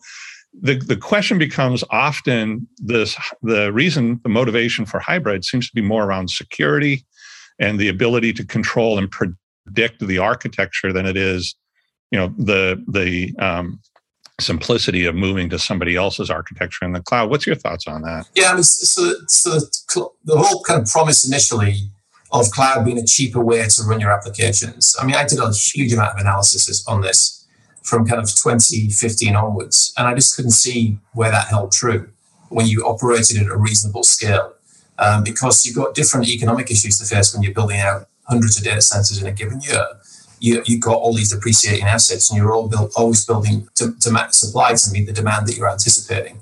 the, 0.60 0.76
the 0.76 0.98
question 0.98 1.38
becomes 1.38 1.84
often 1.92 2.68
this 2.78 3.16
the 3.42 3.72
reason 3.72 4.20
the 4.24 4.30
motivation 4.30 4.86
for 4.86 5.00
hybrid 5.00 5.46
seems 5.46 5.68
to 5.70 5.76
be 5.76 5.82
more 5.82 6.06
around 6.06 6.30
security 6.32 7.06
and 7.60 7.80
the 7.80 7.88
ability 7.88 8.34
to 8.34 8.46
control 8.46 8.98
and 8.98 9.12
predict 9.12 10.06
the 10.06 10.18
architecture 10.18 10.92
than 10.92 11.06
it 11.06 11.18
is, 11.18 11.56
you 12.12 12.18
know, 12.18 12.34
the 12.38 12.84
the 12.88 13.36
um, 13.38 13.80
simplicity 14.42 15.06
of 15.06 15.16
moving 15.16 15.50
to 15.50 15.60
somebody 15.60 15.96
else's 15.96 16.30
architecture 16.30 16.86
in 16.86 16.94
the 16.94 17.02
cloud. 17.02 17.30
What's 17.30 17.46
your 17.46 17.56
thoughts 17.56 17.88
on 17.88 18.02
that? 18.04 18.28
Yeah, 18.36 18.52
I 18.52 18.54
mean, 18.56 18.64
so, 18.64 19.14
so 19.28 19.60
the 20.26 20.38
whole 20.38 20.64
kind 20.64 20.82
of 20.82 20.88
promise 20.88 21.28
initially 21.28 21.90
of 22.32 22.52
cloud 22.52 22.86
being 22.86 22.98
a 22.98 23.06
cheaper 23.06 23.44
way 23.44 23.66
to 23.68 23.84
run 23.84 24.00
your 24.00 24.12
applications. 24.12 24.96
I 25.00 25.06
mean, 25.06 25.16
I 25.16 25.26
did 25.26 25.40
a 25.40 25.52
huge 25.52 25.94
amount 25.94 26.12
of 26.12 26.20
analysis 26.20 26.86
on 26.88 27.02
this 27.02 27.48
from 27.84 28.06
kind 28.06 28.22
of 28.22 28.28
2015 28.28 29.36
onwards, 29.36 29.94
and 29.98 30.08
I 30.08 30.14
just 30.14 30.36
couldn't 30.36 30.52
see 30.52 31.00
where 31.14 31.32
that 31.32 31.48
held 31.48 31.72
true 31.72 32.10
when 32.50 32.68
you 32.68 32.86
operated 32.86 33.42
at 33.42 33.48
a 33.48 33.58
reasonable 33.58 34.04
scale 34.04 34.54
um, 35.00 35.24
because 35.24 35.66
you've 35.66 35.76
got 35.76 35.96
different 35.96 36.28
economic 36.28 36.70
issues 36.70 37.00
to 37.00 37.06
face 37.06 37.34
when 37.34 37.42
you're 37.42 37.54
building 37.54 37.80
out 37.80 38.08
hundreds 38.24 38.58
of 38.58 38.64
data 38.64 38.82
centers 38.82 39.22
in 39.22 39.28
a 39.28 39.32
given 39.32 39.62
year. 39.62 39.86
You, 40.40 40.64
you've 40.66 40.82
got 40.82 40.96
all 40.96 41.14
these 41.14 41.32
depreciating 41.32 41.86
assets 41.86 42.30
and 42.30 42.38
you're 42.38 42.54
all 42.54 42.72
always 42.96 43.26
building 43.26 43.68
to, 43.76 43.94
to 44.00 44.28
supply 44.32 44.74
to 44.74 44.92
meet 44.92 45.06
the 45.06 45.14
demand 45.14 45.48
that 45.48 45.58
you're 45.58 45.70
anticipating. 45.70 46.40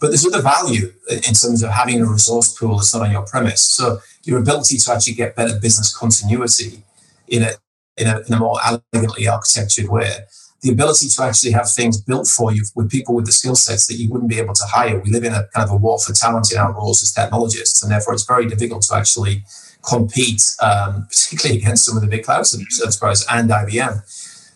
But 0.00 0.08
there's 0.08 0.26
other 0.26 0.42
value 0.42 0.92
in 1.10 1.34
terms 1.34 1.62
of 1.62 1.70
having 1.70 2.00
a 2.00 2.06
resource 2.06 2.56
pool 2.56 2.76
that's 2.76 2.94
not 2.94 3.02
on 3.02 3.12
your 3.12 3.26
premise. 3.26 3.62
So 3.62 3.98
your 4.24 4.38
ability 4.38 4.78
to 4.78 4.92
actually 4.92 5.14
get 5.14 5.36
better 5.36 5.58
business 5.58 5.94
continuity 5.94 6.84
in 7.28 7.42
a, 7.42 7.50
in 7.96 8.06
a, 8.06 8.20
in 8.26 8.32
a 8.32 8.38
more 8.38 8.58
elegantly 8.64 9.28
architectured 9.28 9.88
way 9.88 10.24
the 10.62 10.70
ability 10.70 11.08
to 11.08 11.22
actually 11.22 11.52
have 11.52 11.70
things 11.70 12.00
built 12.00 12.26
for 12.26 12.52
you 12.52 12.62
with 12.74 12.90
people 12.90 13.14
with 13.14 13.26
the 13.26 13.32
skill 13.32 13.54
sets 13.54 13.86
that 13.86 13.94
you 13.94 14.10
wouldn't 14.10 14.30
be 14.30 14.38
able 14.38 14.54
to 14.54 14.64
hire. 14.64 15.00
We 15.00 15.10
live 15.10 15.24
in 15.24 15.32
a 15.32 15.46
kind 15.54 15.66
of 15.66 15.70
a 15.70 15.76
war 15.76 15.98
for 15.98 16.12
talent 16.12 16.52
in 16.52 16.58
our 16.58 16.72
roles 16.72 17.02
as 17.02 17.12
technologists, 17.12 17.82
and 17.82 17.90
therefore 17.90 18.14
it's 18.14 18.24
very 18.24 18.46
difficult 18.46 18.82
to 18.82 18.94
actually 18.94 19.42
compete, 19.82 20.42
um, 20.60 21.06
particularly 21.08 21.60
against 21.60 21.84
some 21.84 21.96
of 21.96 22.02
the 22.02 22.08
big 22.08 22.24
cloud 22.24 22.46
service 22.46 22.96
providers 22.96 23.26
and 23.30 23.50
IBM. 23.50 24.02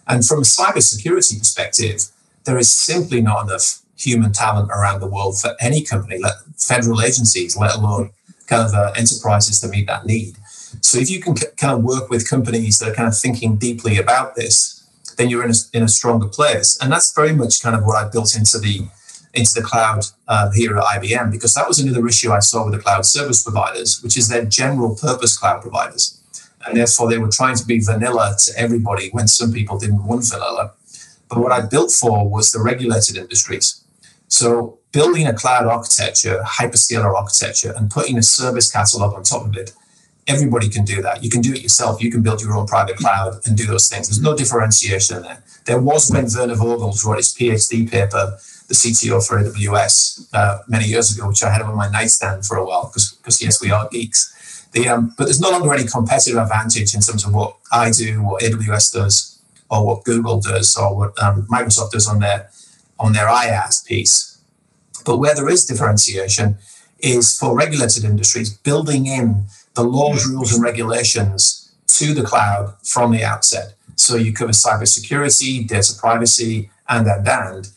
And 0.07 0.25
from 0.25 0.41
a 0.41 0.43
cybersecurity 0.43 1.39
perspective, 1.39 2.11
there 2.45 2.59
is 2.59 2.71
simply 2.71 3.23
not 3.23 3.45
enough 3.45 3.81
human 3.97 4.33
talent 4.33 4.71
around 4.71 5.01
the 5.01 5.07
world 5.07 5.39
for 5.39 5.55
any 5.61 5.83
company, 5.83 6.19
let, 6.19 6.35
federal 6.59 7.01
agencies, 7.01 7.57
let 7.57 7.75
alone 7.75 8.11
kind 8.47 8.63
of 8.67 8.75
uh, 8.75 8.93
enterprises 8.97 9.61
to 9.61 9.69
meet 9.69 9.87
that 9.87 10.05
need. 10.05 10.37
So 10.81 10.99
if 10.99 11.11
you 11.11 11.21
can 11.21 11.37
c- 11.37 11.47
kind 11.57 11.73
of 11.73 11.83
work 11.83 12.11
with 12.11 12.29
companies 12.29 12.79
that 12.79 12.91
are 12.91 12.95
kind 12.95 13.09
of 13.09 13.17
thinking 13.17 13.57
deeply 13.57 13.97
about 13.97 14.35
this, 14.35 14.87
then 15.17 15.31
you're 15.31 15.45
in 15.45 15.51
a, 15.51 15.55
in 15.73 15.83
a 15.83 15.89
stronger 15.89 16.29
place. 16.29 16.77
And 16.83 16.93
that's 16.93 17.15
very 17.15 17.33
much 17.33 17.63
kind 17.63 17.77
of 17.77 17.85
what 17.85 17.97
I 17.97 18.09
built 18.09 18.37
into 18.37 18.59
the 18.59 18.89
into 19.35 19.53
the 19.55 19.63
cloud 19.63 20.05
uh, 20.29 20.51
here 20.53 20.77
at 20.77 20.85
IBM 20.85 21.31
because 21.31 21.55
that 21.55 21.67
was 21.67 21.79
another 21.79 22.07
issue 22.07 22.33
I 22.33 22.39
saw 22.39 22.65
with 22.65 22.75
the 22.75 22.81
cloud 22.81 23.05
service 23.05 23.43
providers, 23.43 24.03
which 24.03 24.17
is 24.17 24.29
their 24.29 24.45
general 24.45 24.97
purpose 24.97 25.37
cloud 25.37 25.63
providers. 25.63 26.21
And 26.67 26.77
therefore, 26.77 27.11
they 27.11 27.19
were 27.19 27.29
trying 27.29 27.57
to 27.57 27.67
be 27.67 27.81
vanilla 27.81 28.37
to 28.45 28.53
everybody 28.59 29.11
when 29.11 29.29
some 29.29 29.53
people 29.53 29.79
didn't 29.79 30.07
want 30.07 30.25
vanilla. 30.29 30.73
But 31.29 31.39
what 31.39 31.53
I 31.53 31.61
built 31.67 31.91
for 31.91 32.29
was 32.29 32.53
the 32.53 32.61
regulated 32.61 33.17
industries. 33.17 33.85
So, 34.29 34.79
building 34.93 35.27
a 35.27 35.35
cloud 35.35 35.67
architecture, 35.67 36.43
hyperscaler 36.47 37.15
architecture, 37.15 37.75
and 37.77 37.91
putting 37.91 38.17
a 38.17 38.23
service 38.23 38.71
catalog 38.73 39.15
on 39.15 39.25
top 39.25 39.47
of 39.47 39.57
it 39.57 39.73
everybody 40.27 40.69
can 40.69 40.85
do 40.85 41.03
that. 41.03 41.23
You 41.23 41.31
can 41.31 41.41
do 41.41 41.53
it 41.53 41.63
yourself. 41.63 42.03
You 42.03 42.11
can 42.11 42.23
build 42.23 42.41
your 42.41 42.55
own 42.55 42.67
private 42.67 42.97
cloud 42.97 43.41
and 43.47 43.57
do 43.57 43.67
those 43.67 43.89
things. 43.89 44.09
There's 44.09 44.21
no 44.21 44.37
differentiation 44.37 45.23
there. 45.23 45.43
There 45.67 45.81
was 45.81 46.11
when 46.11 46.27
Werner 46.35 46.55
Vogels 46.55 47.05
wrote 47.05 47.19
his 47.19 47.35
PhD 47.35 47.91
paper, 47.91 48.39
the 48.69 48.75
CTO 48.75 49.27
for 49.27 49.43
AWS, 49.43 50.29
uh, 50.33 50.59
many 50.69 50.87
years 50.87 51.15
ago, 51.15 51.29
which 51.29 51.43
I 51.43 51.51
had 51.51 51.63
on 51.63 51.77
my 51.77 51.91
nightstand 51.91 52.47
for 52.47 52.57
a 52.57 52.65
while 52.65 52.87
because 52.87 53.43
yes, 53.43 53.61
we 53.61 53.71
are 53.71 53.89
geeks. 53.91 54.67
The, 54.73 54.89
um, 54.89 55.15
but 55.17 55.25
there's 55.25 55.41
no 55.41 55.51
longer 55.51 55.73
any 55.73 55.85
competitive 55.87 56.39
advantage 56.39 56.95
in 56.95 57.01
terms 57.01 57.25
of 57.25 57.33
what 57.33 57.57
I 57.71 57.91
do, 57.91 58.23
what 58.23 58.43
AWS 58.43 58.93
does, 58.93 59.41
or 59.71 59.87
what 59.87 60.05
Google 60.05 60.41
does, 60.41 60.77
or 60.77 60.97
what 60.97 61.23
um, 61.23 61.47
Microsoft 61.47 61.93
does 61.93 62.09
on 62.09 62.21
their 62.21 62.51
on 62.99 63.13
their 63.13 63.27
IaaS 63.27 63.85
piece. 63.87 64.39
But 65.05 65.19
where 65.19 65.35
there 65.35 65.49
is 65.49 65.65
differentiation 65.65 66.59
is 67.01 67.39
for 67.39 67.57
regulated 67.57 68.05
industries 68.05 68.51
building 68.51 69.07
in 69.07 69.45
the 69.75 69.85
laws, 69.85 70.27
rules, 70.27 70.55
and 70.55 70.63
regulations 70.63 71.73
to 71.87 72.15
the 72.15 72.23
cloud 72.23 72.75
from 72.83 73.13
the 73.13 73.23
outset. 73.23 73.75
So 73.97 74.17
you 74.17 74.33
cover 74.33 74.53
cybersecurity, 74.53 75.69
data 75.69 75.95
privacy, 75.99 76.71
and 76.89 77.07
and 77.07 77.27
and, 77.29 77.69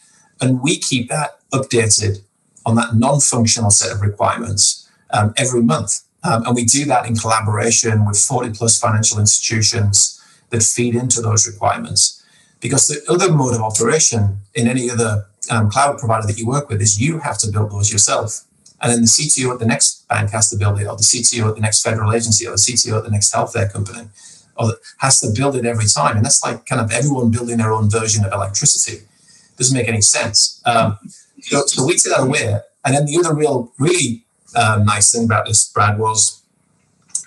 and 0.41 0.61
we 0.61 0.77
keep 0.77 1.09
that 1.09 1.39
updated 1.53 2.21
on 2.65 2.75
that 2.75 2.95
non-functional 2.95 3.71
set 3.71 3.91
of 3.91 4.01
requirements 4.01 4.89
um, 5.11 5.33
every 5.37 5.61
month, 5.61 6.01
um, 6.23 6.45
and 6.45 6.55
we 6.55 6.65
do 6.65 6.85
that 6.85 7.05
in 7.05 7.15
collaboration 7.15 8.05
with 8.05 8.19
40 8.19 8.51
plus 8.51 8.79
financial 8.79 9.19
institutions 9.19 10.21
that 10.49 10.63
feed 10.63 10.95
into 10.95 11.21
those 11.21 11.47
requirements. 11.47 12.23
Because 12.59 12.87
the 12.87 13.01
other 13.11 13.31
mode 13.31 13.53
of 13.53 13.61
operation 13.61 14.39
in 14.55 14.67
any 14.67 14.89
other 14.89 15.25
um, 15.49 15.69
cloud 15.69 15.99
provider 15.99 16.27
that 16.27 16.37
you 16.37 16.47
work 16.47 16.69
with 16.69 16.81
is 16.81 16.99
you 16.99 17.19
have 17.19 17.37
to 17.39 17.51
build 17.51 17.71
those 17.71 17.91
yourself. 17.91 18.43
And 18.81 18.91
then 18.91 19.01
the 19.01 19.07
CTO 19.07 19.53
at 19.53 19.59
the 19.59 19.65
next 19.65 20.07
bank 20.07 20.31
has 20.31 20.49
to 20.49 20.57
build 20.57 20.79
it, 20.79 20.87
or 20.87 20.95
the 20.95 21.03
CTO 21.03 21.49
at 21.49 21.55
the 21.55 21.61
next 21.61 21.81
federal 21.81 22.13
agency, 22.13 22.45
or 22.45 22.51
the 22.51 22.57
CTO 22.57 22.97
at 22.97 23.03
the 23.03 23.11
next 23.11 23.33
healthcare 23.33 23.71
company, 23.71 24.07
or 24.55 24.73
has 24.99 25.19
to 25.21 25.31
build 25.35 25.55
it 25.55 25.65
every 25.65 25.85
time. 25.87 26.17
And 26.17 26.25
that's 26.25 26.43
like 26.43 26.65
kind 26.65 26.81
of 26.81 26.91
everyone 26.91 27.31
building 27.31 27.57
their 27.57 27.73
own 27.73 27.89
version 27.89 28.25
of 28.25 28.31
electricity. 28.33 29.05
Doesn't 29.57 29.75
make 29.75 29.87
any 29.87 30.01
sense. 30.01 30.61
Um, 30.65 30.97
so, 31.41 31.65
so, 31.65 31.85
we 31.85 31.93
took 31.93 32.15
that 32.15 32.23
away. 32.23 32.59
And 32.85 32.95
then 32.95 33.05
the 33.05 33.17
other 33.17 33.35
real, 33.35 33.71
really 33.79 34.25
um, 34.55 34.85
nice 34.85 35.11
thing 35.11 35.25
about 35.25 35.45
this, 35.45 35.69
Brad, 35.71 35.99
was 35.99 36.41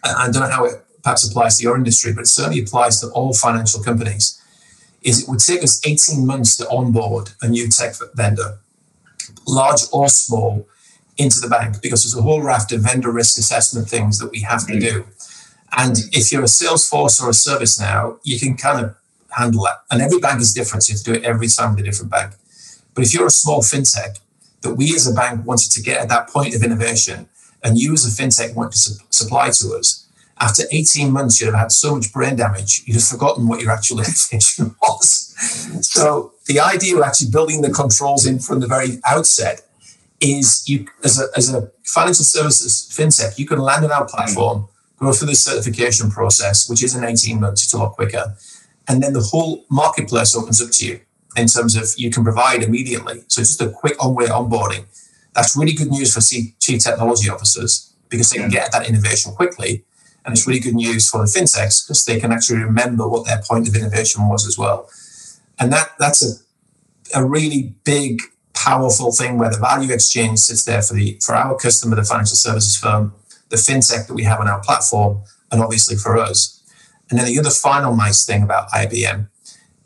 I 0.04 0.30
don't 0.30 0.42
know 0.42 0.48
how 0.48 0.64
it 0.64 0.82
perhaps 1.02 1.28
applies 1.28 1.58
to 1.58 1.62
your 1.62 1.76
industry, 1.76 2.12
but 2.12 2.22
it 2.22 2.28
certainly 2.28 2.62
applies 2.62 3.00
to 3.00 3.08
all 3.08 3.34
financial 3.34 3.82
companies. 3.82 4.40
Is 5.02 5.22
it 5.22 5.28
would 5.28 5.40
take 5.40 5.62
us 5.62 5.80
18 5.86 6.26
months 6.26 6.56
to 6.58 6.68
onboard 6.68 7.30
a 7.42 7.48
new 7.48 7.68
tech 7.68 7.94
vendor, 8.14 8.58
large 9.46 9.80
or 9.92 10.08
small, 10.08 10.66
into 11.20 11.38
the 11.40 11.48
bank 11.48 11.82
because 11.82 12.02
there's 12.02 12.16
a 12.16 12.22
whole 12.22 12.42
raft 12.42 12.72
of 12.72 12.80
vendor 12.80 13.10
risk 13.10 13.38
assessment 13.38 13.88
things 13.88 14.18
that 14.18 14.30
we 14.30 14.40
have 14.40 14.66
to 14.66 14.80
do. 14.80 15.04
And 15.76 15.96
if 16.12 16.32
you're 16.32 16.42
a 16.42 16.46
Salesforce 16.46 17.22
or 17.22 17.28
a 17.28 17.32
ServiceNow, 17.32 18.18
you 18.22 18.40
can 18.40 18.56
kind 18.56 18.84
of 18.84 18.96
handle 19.32 19.64
that. 19.64 19.82
And 19.90 20.02
every 20.02 20.18
bank 20.18 20.40
is 20.40 20.52
different. 20.52 20.84
So 20.84 20.92
you 20.92 20.96
have 20.96 21.04
to 21.04 21.12
do 21.12 21.18
it 21.18 21.24
every 21.24 21.48
time 21.48 21.74
with 21.74 21.80
a 21.80 21.84
different 21.84 22.10
bank. 22.10 22.34
But 22.94 23.04
if 23.04 23.14
you're 23.14 23.26
a 23.26 23.30
small 23.30 23.60
fintech 23.60 24.18
that 24.62 24.74
we 24.74 24.94
as 24.94 25.06
a 25.06 25.14
bank 25.14 25.46
wanted 25.46 25.70
to 25.72 25.82
get 25.82 26.00
at 26.00 26.08
that 26.08 26.28
point 26.28 26.54
of 26.54 26.62
innovation, 26.62 27.28
and 27.62 27.78
you 27.78 27.92
as 27.92 28.06
a 28.06 28.22
fintech 28.22 28.54
want 28.54 28.72
to 28.72 28.78
su- 28.78 29.04
supply 29.10 29.50
to 29.50 29.74
us, 29.74 30.06
after 30.40 30.62
18 30.70 31.12
months, 31.12 31.40
you'd 31.40 31.48
have 31.48 31.54
had 31.54 31.72
so 31.72 31.94
much 31.94 32.12
brain 32.12 32.34
damage, 32.36 32.82
you'd 32.86 32.94
have 32.94 33.04
forgotten 33.04 33.46
what 33.46 33.60
your 33.60 33.70
actual 33.70 33.98
innovation 34.00 34.74
was. 34.80 35.34
So 35.82 36.32
the 36.46 36.60
idea 36.60 36.96
of 36.96 37.02
actually 37.02 37.30
building 37.30 37.60
the 37.60 37.70
controls 37.70 38.26
in 38.26 38.38
from 38.38 38.60
the 38.60 38.66
very 38.66 39.00
outset 39.06 39.62
is 40.20 40.68
you 40.68 40.86
as 41.04 41.20
a, 41.20 41.26
as 41.36 41.52
a 41.52 41.70
financial 41.84 42.24
services 42.24 42.90
fintech, 42.94 43.38
you 43.38 43.46
can 43.46 43.58
land 43.58 43.84
on 43.84 43.92
our 43.92 44.06
platform, 44.06 44.68
go 44.98 45.12
through 45.12 45.28
the 45.28 45.34
certification 45.34 46.10
process, 46.10 46.68
which 46.68 46.82
is 46.82 46.94
in 46.94 47.04
18 47.04 47.40
months, 47.40 47.64
it's 47.64 47.72
a 47.72 47.78
lot 47.78 47.92
quicker. 47.92 48.36
And 48.90 49.00
then 49.00 49.12
the 49.12 49.20
whole 49.20 49.64
marketplace 49.70 50.34
opens 50.34 50.60
up 50.60 50.72
to 50.72 50.84
you 50.84 51.00
in 51.36 51.46
terms 51.46 51.76
of 51.76 51.84
you 51.96 52.10
can 52.10 52.24
provide 52.24 52.64
immediately. 52.64 53.22
So 53.28 53.40
it's 53.40 53.56
just 53.56 53.60
a 53.60 53.70
quick 53.70 53.94
on-way 54.04 54.26
onboarding. 54.26 54.86
That's 55.32 55.56
really 55.56 55.74
good 55.74 55.92
news 55.92 56.12
for 56.12 56.20
chief 56.20 56.82
technology 56.82 57.30
officers 57.30 57.94
because 58.08 58.30
they 58.30 58.38
can 58.38 58.50
get 58.50 58.72
that 58.72 58.88
innovation 58.88 59.32
quickly. 59.32 59.84
And 60.24 60.32
it's 60.32 60.44
really 60.44 60.58
good 60.58 60.74
news 60.74 61.08
for 61.08 61.18
the 61.18 61.26
fintechs 61.26 61.86
because 61.86 62.04
they 62.04 62.18
can 62.18 62.32
actually 62.32 62.58
remember 62.58 63.06
what 63.06 63.26
their 63.26 63.40
point 63.40 63.68
of 63.68 63.76
innovation 63.76 64.28
was 64.28 64.44
as 64.44 64.58
well. 64.58 64.90
And 65.60 65.72
that 65.72 65.92
that's 66.00 66.20
a, 67.14 67.20
a 67.20 67.24
really 67.24 67.74
big, 67.84 68.20
powerful 68.54 69.12
thing 69.12 69.38
where 69.38 69.50
the 69.50 69.58
value 69.58 69.94
exchange 69.94 70.40
sits 70.40 70.64
there 70.64 70.82
for 70.82 70.94
the 70.94 71.16
for 71.24 71.36
our 71.36 71.56
customer, 71.56 71.94
the 71.94 72.02
financial 72.02 72.36
services 72.36 72.76
firm, 72.76 73.14
the 73.50 73.56
fintech 73.56 74.08
that 74.08 74.14
we 74.14 74.24
have 74.24 74.40
on 74.40 74.48
our 74.48 74.60
platform, 74.60 75.22
and 75.52 75.62
obviously 75.62 75.94
for 75.94 76.18
us. 76.18 76.59
And 77.10 77.18
then 77.18 77.26
the 77.26 77.38
other 77.38 77.50
final 77.50 77.94
nice 77.96 78.24
thing 78.24 78.42
about 78.42 78.70
IBM 78.70 79.28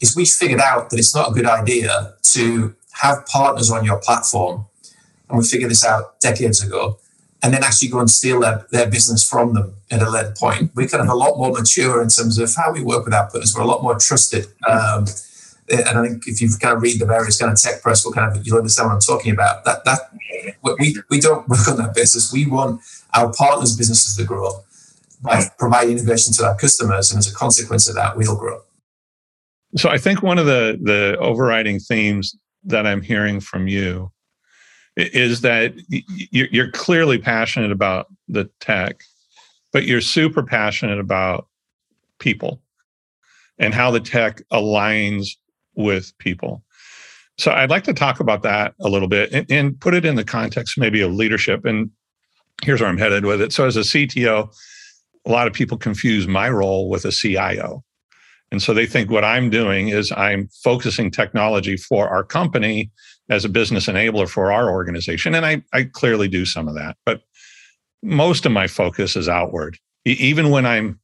is 0.00 0.14
we 0.14 0.26
figured 0.26 0.60
out 0.60 0.90
that 0.90 0.98
it's 0.98 1.14
not 1.14 1.30
a 1.30 1.32
good 1.32 1.46
idea 1.46 2.14
to 2.34 2.74
have 2.92 3.26
partners 3.26 3.70
on 3.70 3.84
your 3.84 3.98
platform. 3.98 4.66
And 5.28 5.38
we 5.38 5.44
figured 5.44 5.70
this 5.70 5.84
out 5.84 6.20
decades 6.20 6.62
ago 6.62 6.98
and 7.42 7.52
then 7.52 7.64
actually 7.64 7.88
go 7.88 7.98
and 7.98 8.10
steal 8.10 8.40
their, 8.40 8.66
their 8.70 8.88
business 8.88 9.26
from 9.28 9.54
them 9.54 9.74
at 9.90 10.02
a 10.02 10.10
later 10.10 10.34
point. 10.38 10.70
We're 10.74 10.88
kind 10.88 11.02
of 11.02 11.08
a 11.08 11.14
lot 11.14 11.36
more 11.36 11.50
mature 11.50 12.02
in 12.02 12.08
terms 12.08 12.38
of 12.38 12.54
how 12.54 12.72
we 12.72 12.82
work 12.82 13.04
with 13.04 13.14
our 13.14 13.24
partners. 13.24 13.54
We're 13.54 13.62
a 13.62 13.66
lot 13.66 13.82
more 13.82 13.98
trusted. 13.98 14.46
Um, 14.68 15.06
and 15.70 15.98
I 15.98 16.06
think 16.06 16.26
if 16.26 16.40
you 16.40 16.48
kind 16.60 16.76
of 16.76 16.82
read 16.82 17.00
the 17.00 17.06
various 17.06 17.38
kind 17.38 17.50
of 17.50 17.60
tech 17.60 17.82
press, 17.82 18.06
kind 18.10 18.36
of 18.36 18.46
you'll 18.46 18.58
understand 18.58 18.88
what 18.88 18.94
I'm 18.94 19.00
talking 19.00 19.32
about. 19.32 19.64
That 19.64 19.84
that 19.86 20.00
we 20.62 20.96
we 21.08 21.20
don't 21.20 21.48
work 21.48 21.66
on 21.68 21.78
that 21.78 21.94
business. 21.94 22.32
We 22.32 22.46
want 22.46 22.82
our 23.14 23.32
partners' 23.32 23.76
businesses 23.76 24.16
to 24.16 24.24
grow 24.24 24.64
by 25.24 25.44
providing 25.58 25.98
innovation 25.98 26.32
to 26.34 26.44
our 26.44 26.56
customers, 26.56 27.10
and 27.10 27.18
as 27.18 27.30
a 27.30 27.34
consequence 27.34 27.88
of 27.88 27.94
that, 27.96 28.16
we'll 28.16 28.36
grow. 28.36 28.60
So 29.76 29.88
I 29.88 29.98
think 29.98 30.22
one 30.22 30.38
of 30.38 30.46
the 30.46 30.78
the 30.80 31.16
overriding 31.18 31.80
themes 31.80 32.36
that 32.64 32.86
I'm 32.86 33.02
hearing 33.02 33.40
from 33.40 33.66
you 33.66 34.12
is 34.96 35.40
that 35.40 35.74
you're 35.90 36.70
clearly 36.70 37.18
passionate 37.18 37.72
about 37.72 38.06
the 38.28 38.48
tech, 38.60 39.00
but 39.72 39.84
you're 39.84 40.00
super 40.00 40.42
passionate 40.42 41.00
about 41.00 41.48
people 42.20 42.62
and 43.58 43.74
how 43.74 43.90
the 43.90 44.00
tech 44.00 44.42
aligns 44.52 45.30
with 45.74 46.16
people. 46.18 46.62
So 47.38 47.50
I'd 47.50 47.70
like 47.70 47.82
to 47.84 47.92
talk 47.92 48.20
about 48.20 48.42
that 48.42 48.74
a 48.80 48.88
little 48.88 49.08
bit 49.08 49.32
and, 49.32 49.50
and, 49.50 49.80
put 49.80 49.94
it 49.94 50.04
in 50.04 50.14
the 50.14 50.24
context 50.24 50.78
maybe 50.78 51.00
of 51.00 51.12
leadership. 51.12 51.64
And 51.64 51.90
here's 52.62 52.80
where 52.80 52.88
I'm 52.88 52.98
headed 52.98 53.24
with 53.24 53.40
it. 53.40 53.52
So 53.52 53.66
as 53.66 53.76
a 53.76 53.80
CTO, 53.80 54.54
a 55.26 55.30
lot 55.30 55.46
of 55.46 55.52
people 55.52 55.78
confuse 55.78 56.26
my 56.26 56.48
role 56.48 56.88
with 56.88 57.04
a 57.04 57.12
CIO. 57.12 57.82
And 58.50 58.62
so 58.62 58.74
they 58.74 58.86
think 58.86 59.10
what 59.10 59.24
I'm 59.24 59.50
doing 59.50 59.88
is 59.88 60.12
I'm 60.12 60.48
focusing 60.62 61.10
technology 61.10 61.76
for 61.76 62.08
our 62.08 62.22
company 62.22 62.90
as 63.30 63.44
a 63.44 63.48
business 63.48 63.86
enabler 63.86 64.28
for 64.28 64.52
our 64.52 64.70
organization. 64.70 65.34
And 65.34 65.46
I, 65.46 65.62
I 65.72 65.84
clearly 65.84 66.28
do 66.28 66.44
some 66.44 66.68
of 66.68 66.74
that, 66.74 66.96
but 67.06 67.22
most 68.02 68.44
of 68.44 68.52
my 68.52 68.66
focus 68.66 69.16
is 69.16 69.28
outward. 69.28 69.78
even 70.04 70.50
when 70.50 70.66
I'm 70.66 71.00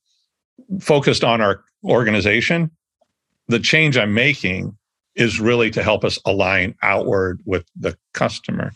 focused 0.80 1.24
on 1.24 1.40
our 1.40 1.64
organization, 1.84 2.70
the 3.48 3.58
change 3.58 3.96
I'm 3.96 4.14
making 4.14 4.76
is 5.14 5.40
really 5.40 5.70
to 5.70 5.82
help 5.82 6.04
us 6.04 6.18
align 6.24 6.74
outward 6.82 7.40
with 7.44 7.64
the 7.74 7.96
customer. 8.14 8.72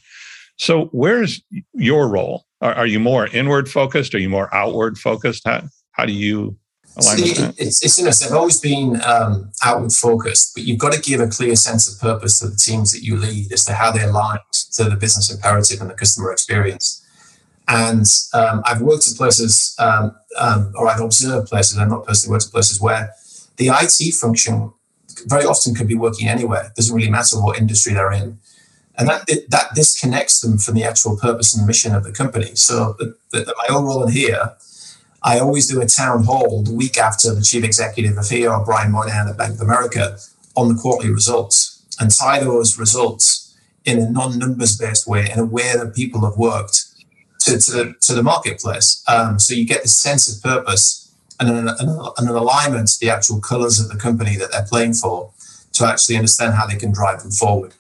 So, 0.57 0.87
where's 0.87 1.43
your 1.75 2.09
role? 2.09 2.45
Are, 2.65 2.75
are 2.75 2.87
you 2.87 2.99
more 2.99 3.27
inward 3.29 3.69
focused? 3.69 4.15
Are 4.15 4.19
you 4.19 4.31
more 4.31 4.53
outward 4.53 4.97
focused? 4.97 5.43
How, 5.45 5.65
how 5.93 6.07
do 6.07 6.13
you 6.13 6.57
align 6.97 7.19
See, 7.19 7.45
it's, 7.59 7.85
it's 7.85 7.99
interesting. 7.99 8.29
I've 8.29 8.39
always 8.39 8.59
been 8.59 9.01
um, 9.03 9.53
outward 9.63 9.93
focused, 9.93 10.53
but 10.55 10.65
you've 10.65 10.79
got 10.79 10.95
to 10.95 11.01
give 11.01 11.21
a 11.21 11.29
clear 11.29 11.57
sense 11.57 11.93
of 11.93 12.01
purpose 12.01 12.39
to 12.39 12.49
the 12.49 12.57
teams 12.57 12.91
that 12.93 13.03
you 13.03 13.17
lead 13.17 13.53
as 13.53 13.65
to 13.67 13.75
how 13.75 13.93
they 13.93 14.03
align 14.03 14.39
to 14.73 14.85
the 14.85 14.97
business 14.97 15.31
imperative 15.31 15.83
and 15.83 15.91
the 15.91 15.95
customer 15.95 16.33
experience. 16.33 17.03
And 17.69 18.07
um, 18.33 18.63
I've 18.65 18.81
worked 18.81 19.09
at 19.09 19.17
places, 19.17 19.77
um, 19.79 20.17
um 20.39 20.73
or 20.75 20.89
I've 20.89 21.01
observed 21.01 21.49
places, 21.49 21.79
I've 21.79 21.89
not 21.89 22.07
personally 22.07 22.35
worked 22.35 22.47
at 22.47 22.53
places 22.53 22.81
where 22.81 23.11
the 23.57 23.69
IT 23.69 24.15
function 24.15 24.73
very 25.27 25.45
often 25.45 25.75
could 25.75 25.87
be 25.87 25.95
working 25.95 26.29
anywhere. 26.29 26.65
It 26.65 26.75
doesn't 26.77 26.95
really 26.95 27.11
matter 27.11 27.37
what 27.41 27.59
industry 27.59 27.93
they're 27.93 28.13
in. 28.13 28.39
And 28.97 29.09
that, 29.09 29.27
that 29.49 29.75
disconnects 29.75 30.41
them 30.41 30.59
from 30.59 30.75
the 30.75 30.85
actual 30.85 31.17
purpose 31.17 31.57
and 31.57 31.67
mission 31.67 31.95
of 31.95 32.05
the 32.05 32.13
company. 32.13 32.55
So 32.55 32.95
the, 32.99 33.17
the, 33.33 33.55
my 33.57 33.75
own 33.75 33.85
role 33.85 34.05
in 34.05 34.13
here 34.13 34.55
I 35.25 35.39
always 35.39 35.67
do 35.67 35.81
a 35.81 35.87
town 35.87 36.25
hall 36.25 36.63
the 36.63 36.75
week 36.75 36.99
after 36.99 37.35
the 37.35 37.41
chief 37.41 37.65
executive 37.65 38.19
of 38.19 38.29
here, 38.29 38.55
Brian 38.63 38.93
Moynihan 38.93 39.27
at 39.27 39.39
Bank 39.39 39.55
of 39.55 39.63
America, 39.63 40.19
on 40.55 40.69
the 40.69 40.75
quarterly 40.75 41.13
results 41.13 41.83
and 41.99 42.11
tie 42.11 42.41
those 42.41 42.79
results 42.79 43.57
in 43.87 43.99
a 43.99 44.11
non-numbers 44.11 44.77
based 44.77 45.07
way, 45.07 45.31
in 45.33 45.39
a 45.39 45.45
way 45.45 45.73
that 45.75 45.95
people 45.95 46.25
have 46.27 46.37
worked 46.37 46.85
to, 47.41 47.59
to, 47.59 47.71
the, 47.71 47.95
to 48.03 48.15
the 48.15 48.23
marketplace. 48.23 49.03
Um, 49.09 49.39
so 49.39 49.55
you 49.55 49.67
get 49.67 49.83
the 49.83 49.89
sense 49.89 50.35
of 50.35 50.43
purpose 50.43 51.11
and 51.41 51.49
an, 51.49 51.69
an, 51.69 51.89
an 52.19 52.29
alignment 52.29 52.89
to 52.89 53.01
the 53.01 53.11
actual 53.11 53.41
colors 53.41 53.81
of 53.81 53.89
the 53.89 53.97
company 53.97 54.37
that 54.37 54.53
they're 54.53 54.67
playing 54.69 54.93
for 54.93 55.33
to 55.73 55.87
actually 55.87 56.17
understand 56.17 56.55
how 56.55 56.67
they 56.67 56.77
can 56.77 56.93
drive 56.93 57.23
them 57.23 57.31
forward. 57.31 57.75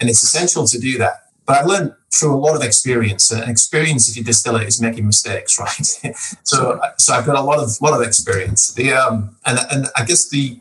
And 0.00 0.10
it's 0.10 0.22
essential 0.22 0.66
to 0.66 0.78
do 0.78 0.98
that. 0.98 1.24
But 1.46 1.58
I've 1.58 1.66
learned 1.66 1.94
through 2.12 2.34
a 2.34 2.38
lot 2.38 2.56
of 2.56 2.62
experience. 2.62 3.30
And 3.30 3.48
experience, 3.50 4.08
if 4.08 4.16
you 4.16 4.24
distill 4.24 4.56
it, 4.56 4.66
is 4.66 4.80
making 4.80 5.06
mistakes, 5.06 5.58
right? 5.60 6.16
so, 6.42 6.80
so 6.96 7.14
I've 7.14 7.26
got 7.26 7.36
a 7.36 7.42
lot 7.42 7.58
of 7.58 7.80
lot 7.80 7.94
of 7.98 8.06
experience. 8.06 8.72
The 8.72 8.92
um, 8.92 9.36
and 9.44 9.58
and 9.70 9.86
I 9.96 10.04
guess 10.04 10.28
the 10.28 10.60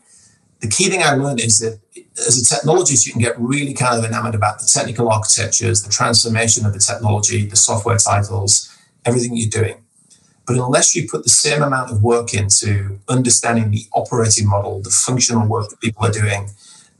the 0.59 0.67
key 0.67 0.89
thing 0.89 1.03
I 1.03 1.13
learned 1.15 1.41
is 1.41 1.59
that 1.59 1.79
as 2.17 2.39
a 2.39 2.55
technologist, 2.55 3.05
you 3.05 3.11
can 3.11 3.21
get 3.21 3.39
really 3.39 3.73
kind 3.73 3.97
of 3.97 4.05
enamored 4.05 4.35
about 4.35 4.59
the 4.59 4.69
technical 4.71 5.09
architectures, 5.09 5.83
the 5.83 5.91
transformation 5.91 6.65
of 6.65 6.73
the 6.73 6.79
technology, 6.79 7.45
the 7.45 7.55
software 7.55 7.97
titles, 7.97 8.73
everything 9.05 9.35
you're 9.35 9.49
doing. 9.49 9.83
But 10.45 10.57
unless 10.57 10.95
you 10.95 11.07
put 11.09 11.23
the 11.23 11.29
same 11.29 11.61
amount 11.61 11.91
of 11.91 12.03
work 12.03 12.33
into 12.33 12.99
understanding 13.07 13.71
the 13.71 13.85
operating 13.93 14.47
model, 14.47 14.81
the 14.81 14.89
functional 14.89 15.47
work 15.47 15.69
that 15.69 15.79
people 15.79 16.05
are 16.05 16.11
doing, 16.11 16.49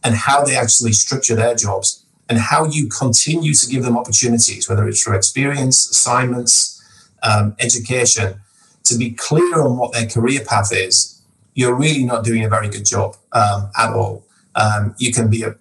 and 0.04 0.16
how 0.16 0.44
they 0.44 0.56
actually 0.56 0.94
structure 0.94 1.36
their 1.36 1.56
jobs, 1.56 2.03
and 2.34 2.42
how 2.42 2.66
you 2.66 2.88
continue 2.88 3.54
to 3.54 3.68
give 3.68 3.84
them 3.84 3.96
opportunities, 3.96 4.68
whether 4.68 4.88
it's 4.88 5.04
through 5.04 5.16
experience, 5.16 5.88
assignments, 5.88 6.84
um, 7.22 7.56
education, 7.60 8.42
to 8.86 8.98
be 8.98 9.12
clear 9.12 9.62
on 9.62 9.78
what 9.78 9.94
their 9.94 10.08
career 10.08 10.42
path 10.44 10.72
is, 10.74 11.22
you're 11.54 11.76
really 11.76 12.04
not 12.04 12.24
doing 12.24 12.44
a 12.44 12.50
very 12.50 12.70
good 12.70 12.86
job 12.86 13.16
um, 13.34 13.70
at 13.78 13.94
all. 13.94 14.26
Um, 14.56 14.96
you 14.98 15.14
can 15.14 15.30
be 15.30 15.44
a, 15.44 15.54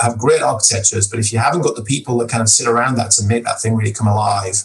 have 0.00 0.16
great 0.16 0.40
architectures, 0.40 1.06
but 1.06 1.20
if 1.20 1.30
you 1.30 1.40
haven't 1.40 1.60
got 1.60 1.76
the 1.76 1.84
people 1.84 2.16
that 2.18 2.30
kind 2.30 2.40
of 2.40 2.48
sit 2.48 2.66
around 2.66 2.94
that 2.94 3.10
to 3.12 3.24
make 3.26 3.44
that 3.44 3.60
thing 3.60 3.76
really 3.76 3.92
come 3.92 4.06
alive 4.06 4.62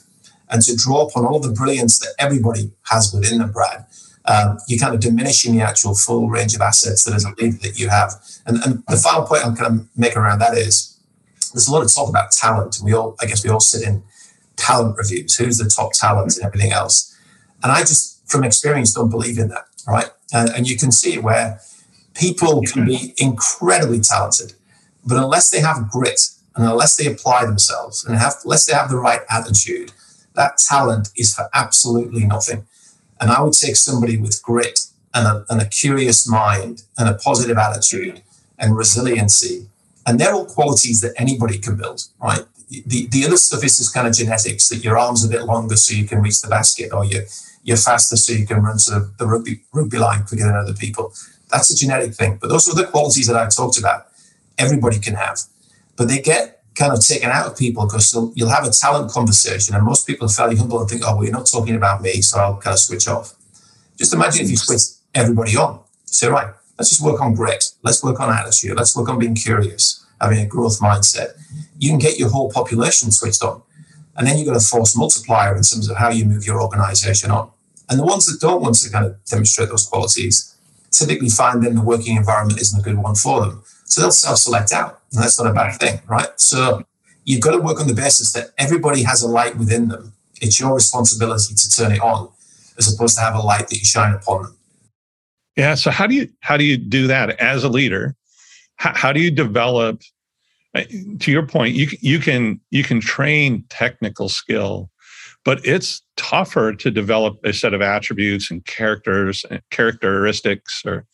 and 0.49 0.61
to 0.61 0.73
draw 0.77 1.05
upon 1.05 1.25
all 1.25 1.41
the 1.41 1.51
brilliance 1.51 1.99
that 1.99 2.13
everybody 2.19 2.71
has 2.83 3.13
within 3.13 3.39
them, 3.39 3.51
Brad, 3.51 3.85
um, 4.23 4.59
you're 4.69 4.79
kind 4.79 4.95
of 4.95 5.01
diminishing 5.01 5.57
the 5.57 5.61
actual 5.61 5.93
full 5.93 6.29
range 6.29 6.55
of 6.55 6.61
assets 6.61 7.03
that 7.03 7.13
as 7.13 7.25
a 7.25 7.31
leader 7.37 7.57
that 7.63 7.77
you 7.77 7.89
have. 7.89 8.13
And, 8.45 8.63
and 8.63 8.81
the 8.87 8.95
final 8.95 9.25
point 9.27 9.45
I'm 9.45 9.57
kind 9.57 9.81
of 9.81 9.87
make 9.97 10.15
around 10.15 10.39
that 10.39 10.53
is 10.57 10.92
there's 11.53 11.67
a 11.67 11.71
lot 11.71 11.83
of 11.83 11.93
talk 11.93 12.09
about 12.09 12.31
talent. 12.31 12.79
We 12.83 12.93
all, 12.93 13.15
I 13.21 13.25
guess, 13.25 13.43
we 13.43 13.49
all 13.49 13.59
sit 13.59 13.87
in 13.87 14.03
talent 14.55 14.97
reviews. 14.97 15.35
Who's 15.35 15.57
the 15.57 15.69
top 15.69 15.93
talent 15.93 16.35
and 16.35 16.45
everything 16.45 16.71
else? 16.71 17.15
And 17.61 17.71
I 17.71 17.79
just, 17.79 18.27
from 18.29 18.43
experience, 18.43 18.93
don't 18.93 19.09
believe 19.09 19.37
in 19.37 19.49
that, 19.49 19.65
right? 19.87 20.09
And, 20.33 20.49
and 20.49 20.69
you 20.69 20.77
can 20.77 20.91
see 20.91 21.17
where 21.17 21.59
people 22.15 22.61
can 22.61 22.85
be 22.85 23.13
incredibly 23.17 23.99
talented, 23.99 24.53
but 25.05 25.17
unless 25.17 25.49
they 25.49 25.59
have 25.59 25.89
grit 25.89 26.21
and 26.55 26.65
unless 26.65 26.95
they 26.95 27.07
apply 27.07 27.45
themselves 27.45 28.05
and 28.05 28.15
have, 28.17 28.35
unless 28.43 28.65
they 28.65 28.73
have 28.73 28.89
the 28.89 28.97
right 28.97 29.21
attitude, 29.29 29.91
that 30.35 30.57
talent 30.57 31.09
is 31.15 31.33
for 31.33 31.49
absolutely 31.53 32.25
nothing. 32.25 32.65
And 33.21 33.31
I 33.31 33.41
would 33.41 33.53
take 33.53 33.75
somebody 33.75 34.17
with 34.17 34.41
grit 34.43 34.87
and 35.13 35.27
a, 35.27 35.45
and 35.49 35.61
a 35.61 35.65
curious 35.65 36.27
mind 36.27 36.83
and 36.97 37.07
a 37.07 37.13
positive 37.13 37.57
attitude 37.57 38.21
and 38.57 38.75
resiliency 38.75 39.69
and 40.05 40.19
they're 40.19 40.33
all 40.33 40.45
qualities 40.45 41.01
that 41.01 41.13
anybody 41.17 41.57
can 41.57 41.77
build, 41.77 42.03
right? 42.21 42.45
The, 42.69 43.07
the 43.07 43.25
other 43.25 43.37
stuff 43.37 43.63
is 43.63 43.89
kind 43.89 44.07
of 44.07 44.13
genetics 44.13 44.69
that 44.69 44.83
your 44.83 44.97
arm's 44.97 45.23
are 45.23 45.27
a 45.27 45.31
bit 45.31 45.45
longer 45.45 45.75
so 45.75 45.93
you 45.93 46.05
can 46.05 46.21
reach 46.21 46.41
the 46.41 46.47
basket 46.47 46.91
or 46.91 47.05
you're, 47.05 47.23
you're 47.63 47.77
faster 47.77 48.17
so 48.17 48.33
you 48.33 48.47
can 48.47 48.61
run 48.61 48.77
to 48.79 48.91
the, 48.91 49.13
the 49.17 49.27
rugby, 49.27 49.61
rugby 49.71 49.99
line 49.99 50.23
quicker 50.23 50.45
than 50.45 50.55
other 50.55 50.73
people. 50.73 51.13
That's 51.51 51.69
a 51.69 51.75
genetic 51.75 52.15
thing. 52.15 52.37
But 52.41 52.49
those 52.49 52.67
are 52.67 52.75
the 52.75 52.87
qualities 52.87 53.27
that 53.27 53.35
I've 53.35 53.55
talked 53.55 53.77
about. 53.77 54.07
Everybody 54.57 54.99
can 54.99 55.13
have. 55.13 55.39
But 55.95 56.07
they 56.07 56.19
get 56.19 56.63
kind 56.75 56.91
of 56.91 57.05
taken 57.05 57.29
out 57.29 57.45
of 57.45 57.57
people 57.57 57.85
because 57.85 58.13
you'll 58.35 58.49
have 58.49 58.65
a 58.65 58.71
talent 58.71 59.11
conversation 59.11 59.75
and 59.75 59.85
most 59.85 60.07
people 60.07 60.25
are 60.25 60.29
fairly 60.31 60.55
humble 60.55 60.79
and 60.79 60.89
think, 60.89 61.03
oh, 61.05 61.15
well, 61.15 61.23
you're 61.23 61.33
not 61.33 61.45
talking 61.45 61.75
about 61.75 62.01
me, 62.01 62.21
so 62.21 62.39
I'll 62.39 62.57
kind 62.57 62.73
of 62.73 62.79
switch 62.79 63.07
off. 63.07 63.35
Just 63.97 64.13
imagine 64.13 64.45
if 64.45 64.51
you 64.51 64.57
switch 64.57 64.81
everybody 65.13 65.55
on. 65.55 65.79
Say, 66.05 66.27
right, 66.27 66.53
Let's 66.77 66.89
just 66.89 67.03
work 67.03 67.21
on 67.21 67.35
grit. 67.35 67.65
Let's 67.83 68.03
work 68.03 68.19
on 68.19 68.29
attitude. 68.33 68.75
Let's 68.77 68.95
work 68.95 69.09
on 69.09 69.19
being 69.19 69.35
curious, 69.35 70.05
having 70.19 70.39
a 70.39 70.45
growth 70.45 70.79
mindset. 70.79 71.33
You 71.77 71.89
can 71.89 71.99
get 71.99 72.17
your 72.17 72.29
whole 72.29 72.51
population 72.51 73.11
switched 73.11 73.43
on. 73.43 73.61
And 74.15 74.27
then 74.27 74.37
you've 74.37 74.47
got 74.47 74.55
a 74.55 74.59
force 74.59 74.95
multiplier 74.95 75.55
in 75.55 75.63
terms 75.63 75.89
of 75.89 75.97
how 75.97 76.09
you 76.09 76.25
move 76.25 76.45
your 76.45 76.61
organization 76.61 77.31
on. 77.31 77.49
And 77.89 77.99
the 77.99 78.05
ones 78.05 78.25
that 78.25 78.39
don't 78.39 78.61
want 78.61 78.75
to 78.79 78.89
kind 78.89 79.05
of 79.05 79.23
demonstrate 79.25 79.69
those 79.69 79.85
qualities 79.85 80.55
typically 80.91 81.29
find 81.29 81.63
then 81.63 81.75
the 81.75 81.81
working 81.81 82.15
environment 82.15 82.61
isn't 82.61 82.79
a 82.79 82.83
good 82.83 82.97
one 82.97 83.15
for 83.15 83.41
them. 83.41 83.63
So 83.85 84.01
they'll 84.01 84.11
self 84.11 84.37
select 84.37 84.71
out. 84.71 85.01
And 85.11 85.23
that's 85.23 85.39
not 85.39 85.49
a 85.49 85.53
bad 85.53 85.79
thing, 85.79 86.01
right? 86.07 86.29
So 86.37 86.83
you've 87.25 87.41
got 87.41 87.51
to 87.51 87.59
work 87.59 87.79
on 87.79 87.87
the 87.87 87.93
basis 87.93 88.31
that 88.33 88.51
everybody 88.57 89.03
has 89.03 89.23
a 89.23 89.27
light 89.27 89.57
within 89.57 89.89
them. 89.89 90.13
It's 90.41 90.59
your 90.59 90.73
responsibility 90.73 91.53
to 91.55 91.69
turn 91.69 91.91
it 91.91 92.01
on. 92.01 92.29
as 92.77 92.93
opposed 92.93 93.15
to 93.15 93.21
have 93.21 93.35
a 93.35 93.39
light 93.39 93.67
that 93.67 93.77
you 93.77 93.85
shine 93.85 94.13
upon 94.13 94.43
them. 94.43 94.57
Yeah. 95.55 95.75
So 95.75 95.91
how 95.91 96.07
do 96.07 96.15
you 96.15 96.29
how 96.39 96.57
do 96.57 96.63
you 96.63 96.77
do 96.77 97.07
that 97.07 97.31
as 97.39 97.63
a 97.63 97.69
leader? 97.69 98.15
How, 98.77 98.93
how 98.93 99.13
do 99.13 99.21
you 99.21 99.31
develop? 99.31 100.01
Uh, 100.75 100.83
to 101.19 101.31
your 101.31 101.45
point, 101.45 101.75
you 101.75 101.87
you 102.01 102.19
can 102.19 102.59
you 102.71 102.83
can 102.83 102.99
train 102.99 103.63
technical 103.69 104.27
skill, 104.27 104.89
but 105.45 105.63
it's 105.63 106.01
tougher 106.17 106.73
to 106.73 106.89
develop 106.89 107.37
a 107.43 107.53
set 107.53 107.75
of 107.75 107.81
attributes 107.81 108.49
and 108.49 108.65
characters 108.65 109.45
and 109.51 109.61
characteristics. 109.69 110.81
Or 110.83 111.05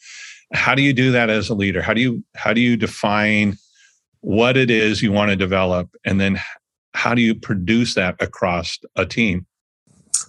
how 0.53 0.75
do 0.75 0.81
you 0.81 0.93
do 0.93 1.11
that 1.11 1.29
as 1.29 1.49
a 1.49 1.53
leader? 1.53 1.81
How 1.81 1.93
do 1.93 1.99
you 1.99 2.23
how 2.35 2.53
do 2.53 2.61
you 2.61 2.77
define 2.77 3.57
what 4.21 4.55
it 4.55 4.71
is 4.71 5.01
you 5.01 5.11
want 5.11 5.29
to 5.29 5.35
develop, 5.35 5.89
and 6.05 6.21
then 6.21 6.39
how 6.93 7.13
do 7.13 7.21
you 7.21 7.35
produce 7.35 7.95
that 7.95 8.15
across 8.21 8.79
a 8.95 9.05
team? 9.05 9.45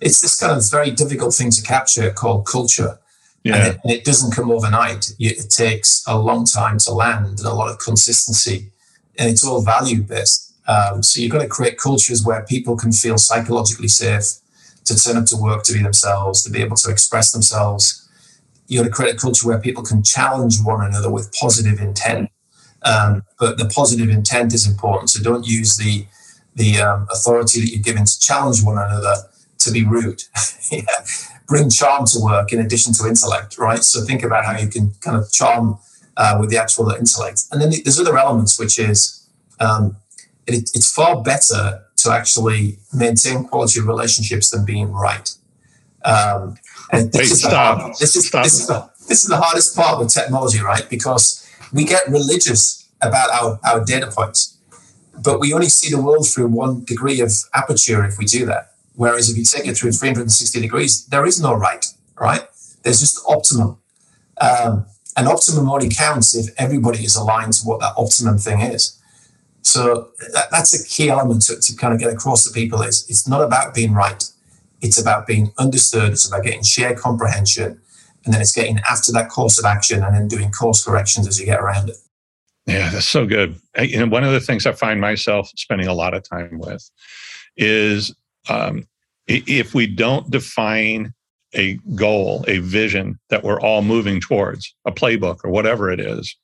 It's 0.00 0.20
this 0.20 0.38
kind 0.38 0.56
of 0.56 0.70
very 0.70 0.90
difficult 0.90 1.34
thing 1.34 1.50
to 1.50 1.62
capture 1.62 2.10
called 2.10 2.46
culture. 2.46 2.98
Yeah. 3.42 3.56
And, 3.56 3.74
it, 3.84 3.98
it 3.98 4.04
doesn't 4.04 4.32
come 4.32 4.50
overnight. 4.50 5.12
It 5.18 5.50
takes 5.50 6.04
a 6.06 6.18
long 6.18 6.44
time 6.44 6.78
to 6.78 6.92
land 6.92 7.38
and 7.38 7.40
a 7.40 7.54
lot 7.54 7.70
of 7.70 7.78
consistency. 7.78 8.70
And 9.18 9.30
it's 9.30 9.44
all 9.44 9.62
value 9.62 10.02
based. 10.02 10.54
Um, 10.68 11.02
so 11.02 11.20
you've 11.20 11.32
got 11.32 11.42
to 11.42 11.48
create 11.48 11.78
cultures 11.78 12.24
where 12.24 12.44
people 12.44 12.76
can 12.76 12.92
feel 12.92 13.18
psychologically 13.18 13.88
safe 13.88 14.38
to 14.84 14.96
turn 14.96 15.16
up 15.16 15.26
to 15.26 15.36
work 15.36 15.62
to 15.64 15.72
be 15.72 15.82
themselves, 15.82 16.42
to 16.44 16.50
be 16.50 16.60
able 16.60 16.76
to 16.76 16.90
express 16.90 17.32
themselves. 17.32 18.08
You've 18.68 18.84
got 18.84 18.88
to 18.88 18.94
create 18.94 19.14
a 19.14 19.18
culture 19.18 19.48
where 19.48 19.58
people 19.58 19.82
can 19.82 20.02
challenge 20.02 20.58
one 20.62 20.84
another 20.84 21.10
with 21.10 21.32
positive 21.32 21.80
intent. 21.80 22.30
Um, 22.82 23.24
but 23.38 23.58
the 23.58 23.66
positive 23.66 24.08
intent 24.08 24.54
is 24.54 24.66
important. 24.66 25.10
So 25.10 25.22
don't 25.22 25.46
use 25.46 25.76
the 25.76 26.06
the 26.56 26.80
um, 26.80 27.06
authority 27.12 27.60
that 27.60 27.68
you're 27.68 27.82
given 27.82 28.04
to 28.04 28.20
challenge 28.20 28.62
one 28.64 28.76
another 28.76 29.14
to 29.58 29.70
be 29.70 29.84
rude. 29.84 30.24
yeah 30.72 30.82
bring 31.50 31.68
charm 31.68 32.06
to 32.06 32.20
work 32.22 32.52
in 32.52 32.60
addition 32.60 32.92
to 32.94 33.08
intellect, 33.08 33.58
right? 33.58 33.82
So 33.82 34.02
think 34.02 34.22
about 34.22 34.44
how 34.44 34.56
you 34.56 34.68
can 34.68 34.92
kind 35.00 35.16
of 35.16 35.30
charm 35.32 35.78
uh, 36.16 36.36
with 36.38 36.48
the 36.48 36.56
actual 36.56 36.90
intellect. 36.90 37.42
And 37.50 37.60
then 37.60 37.70
there's 37.84 37.98
other 37.98 38.16
elements, 38.16 38.56
which 38.56 38.78
is 38.78 39.28
um, 39.58 39.96
it, 40.46 40.70
it's 40.74 40.90
far 40.92 41.22
better 41.22 41.82
to 41.96 42.12
actually 42.12 42.78
maintain 42.94 43.44
quality 43.44 43.80
of 43.80 43.86
relationships 43.88 44.50
than 44.50 44.64
being 44.64 44.92
right. 44.92 45.28
Um, 46.04 46.56
and 46.92 47.12
this, 47.12 47.20
Wait, 47.20 47.32
is 47.32 47.42
hard, 47.44 47.94
this, 47.98 48.14
is, 48.14 48.30
this, 48.30 48.60
is 48.60 48.66
the, 48.68 48.88
this 49.08 49.22
is 49.24 49.28
the 49.28 49.36
hardest 49.36 49.74
part 49.74 49.98
with 49.98 50.08
technology, 50.14 50.60
right? 50.62 50.88
Because 50.88 51.44
we 51.72 51.84
get 51.84 52.06
religious 52.08 52.88
about 53.02 53.28
our, 53.30 53.58
our 53.64 53.84
data 53.84 54.06
points, 54.06 54.56
but 55.24 55.40
we 55.40 55.52
only 55.52 55.68
see 55.68 55.90
the 55.94 56.00
world 56.00 56.28
through 56.28 56.46
one 56.46 56.84
degree 56.84 57.20
of 57.20 57.32
aperture 57.54 58.04
if 58.04 58.18
we 58.18 58.24
do 58.24 58.46
that. 58.46 58.69
Whereas 59.00 59.30
if 59.30 59.38
you 59.38 59.44
take 59.44 59.66
it 59.66 59.78
through 59.78 59.92
360 59.92 60.60
degrees, 60.60 61.06
there 61.06 61.24
is 61.24 61.40
no 61.40 61.54
right, 61.54 61.86
right? 62.20 62.42
There's 62.82 63.00
just 63.00 63.18
optimum. 63.26 63.78
Um, 64.38 64.84
and 65.16 65.26
optimum 65.26 65.70
only 65.70 65.88
counts 65.88 66.34
if 66.34 66.52
everybody 66.58 67.02
is 67.02 67.16
aligned 67.16 67.54
to 67.54 67.62
what 67.64 67.80
that 67.80 67.94
optimum 67.96 68.36
thing 68.36 68.60
is. 68.60 69.00
So 69.62 70.10
that, 70.34 70.48
that's 70.50 70.78
a 70.78 70.86
key 70.86 71.08
element 71.08 71.40
to, 71.44 71.58
to 71.58 71.76
kind 71.76 71.94
of 71.94 72.00
get 72.00 72.12
across 72.12 72.44
to 72.44 72.52
people 72.52 72.82
is 72.82 73.08
it's 73.08 73.26
not 73.26 73.40
about 73.40 73.74
being 73.74 73.94
right. 73.94 74.22
It's 74.82 75.00
about 75.00 75.26
being 75.26 75.54
understood. 75.56 76.12
It's 76.12 76.28
about 76.28 76.44
getting 76.44 76.62
shared 76.62 76.98
comprehension. 76.98 77.80
And 78.26 78.34
then 78.34 78.42
it's 78.42 78.52
getting 78.52 78.80
after 78.80 79.12
that 79.12 79.30
course 79.30 79.58
of 79.58 79.64
action 79.64 80.04
and 80.04 80.14
then 80.14 80.28
doing 80.28 80.52
course 80.52 80.84
corrections 80.84 81.26
as 81.26 81.40
you 81.40 81.46
get 81.46 81.58
around 81.58 81.88
it. 81.88 81.96
Yeah, 82.66 82.90
that's 82.90 83.08
so 83.08 83.24
good. 83.24 83.58
You 83.80 84.00
know, 84.00 84.08
one 84.08 84.24
of 84.24 84.32
the 84.32 84.40
things 84.40 84.66
I 84.66 84.72
find 84.72 85.00
myself 85.00 85.50
spending 85.56 85.86
a 85.86 85.94
lot 85.94 86.12
of 86.12 86.22
time 86.22 86.58
with 86.58 86.90
is 87.56 88.14
um, 88.50 88.86
if 89.30 89.74
we 89.74 89.86
don't 89.86 90.30
define 90.30 91.14
a 91.54 91.78
goal, 91.94 92.44
a 92.48 92.58
vision 92.58 93.18
that 93.28 93.42
we're 93.42 93.60
all 93.60 93.82
moving 93.82 94.20
towards, 94.20 94.74
a 94.84 94.92
playbook 94.92 95.38
or 95.44 95.50
whatever 95.50 95.90
it 95.90 96.00
is, 96.00 96.36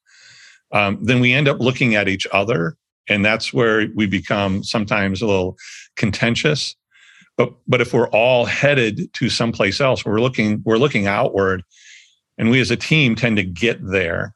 um, 0.72 0.98
then 1.02 1.20
we 1.20 1.32
end 1.32 1.48
up 1.48 1.60
looking 1.60 1.94
at 1.94 2.08
each 2.08 2.26
other. 2.32 2.76
And 3.08 3.24
that's 3.24 3.52
where 3.52 3.86
we 3.94 4.06
become 4.06 4.64
sometimes 4.64 5.22
a 5.22 5.26
little 5.26 5.56
contentious. 5.94 6.74
But, 7.36 7.52
but 7.68 7.80
if 7.80 7.92
we're 7.92 8.08
all 8.08 8.46
headed 8.46 9.12
to 9.14 9.28
someplace 9.28 9.80
else, 9.80 10.04
we're 10.04 10.20
looking, 10.20 10.62
we're 10.64 10.78
looking 10.78 11.06
outward 11.06 11.62
and 12.38 12.50
we 12.50 12.60
as 12.60 12.70
a 12.70 12.76
team 12.76 13.14
tend 13.14 13.36
to 13.36 13.44
get 13.44 13.78
there. 13.84 14.34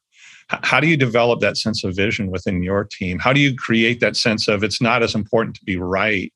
How 0.48 0.80
do 0.80 0.88
you 0.88 0.96
develop 0.96 1.40
that 1.40 1.56
sense 1.56 1.84
of 1.84 1.94
vision 1.94 2.30
within 2.30 2.62
your 2.62 2.84
team? 2.84 3.18
How 3.20 3.32
do 3.32 3.40
you 3.40 3.54
create 3.54 4.00
that 4.00 4.16
sense 4.16 4.48
of 4.48 4.64
it's 4.64 4.80
not 4.80 5.02
as 5.02 5.14
important 5.14 5.56
to 5.56 5.64
be 5.64 5.76
right 5.76 6.32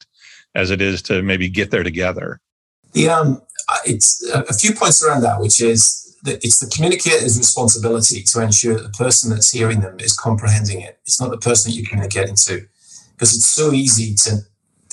as 0.55 0.71
it 0.71 0.81
is 0.81 1.03
to 1.03 1.23
maybe 1.23 1.49
get 1.49 1.71
there 1.71 1.83
together? 1.83 2.41
The 2.93 3.09
um, 3.09 3.43
it's 3.85 4.25
a 4.33 4.55
few 4.55 4.75
points 4.75 5.05
around 5.05 5.23
that, 5.23 5.41
which 5.41 5.61
is 5.61 6.17
that 6.23 6.45
it's 6.45 6.59
the 6.59 6.71
communicator's 6.71 7.37
responsibility 7.37 8.23
to 8.23 8.43
ensure 8.43 8.75
that 8.75 8.83
the 8.83 9.05
person 9.05 9.31
that's 9.31 9.51
hearing 9.51 9.81
them 9.81 10.01
is 10.01 10.17
comprehending 10.17 10.81
it. 10.81 10.99
It's 11.03 11.21
not 11.21 11.31
the 11.31 11.39
person 11.39 11.71
that 11.71 11.77
you're 11.77 11.89
communicating 11.89 12.37
to, 12.47 12.67
because 13.13 13.35
it's 13.35 13.47
so 13.47 13.73
easy 13.73 14.15
to 14.15 14.39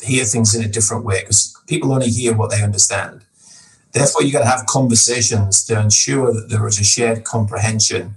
hear 0.04 0.26
things 0.26 0.56
in 0.56 0.63
a 0.63 0.67
different 0.67 1.06
way 1.06 1.21
because 1.21 1.56
people 1.67 1.93
only 1.93 2.10
hear 2.10 2.36
what 2.36 2.50
they 2.50 2.63
understand. 2.63 3.21
Therefore, 3.93 4.24
you've 4.24 4.34
got 4.34 4.39
to 4.39 4.45
have 4.45 4.65
conversations 4.65 5.63
to 5.65 5.80
ensure 5.80 6.34
that 6.34 6.50
there 6.50 6.65
is 6.67 6.80
a 6.80 6.84
shared 6.84 7.24
comprehension 7.24 8.15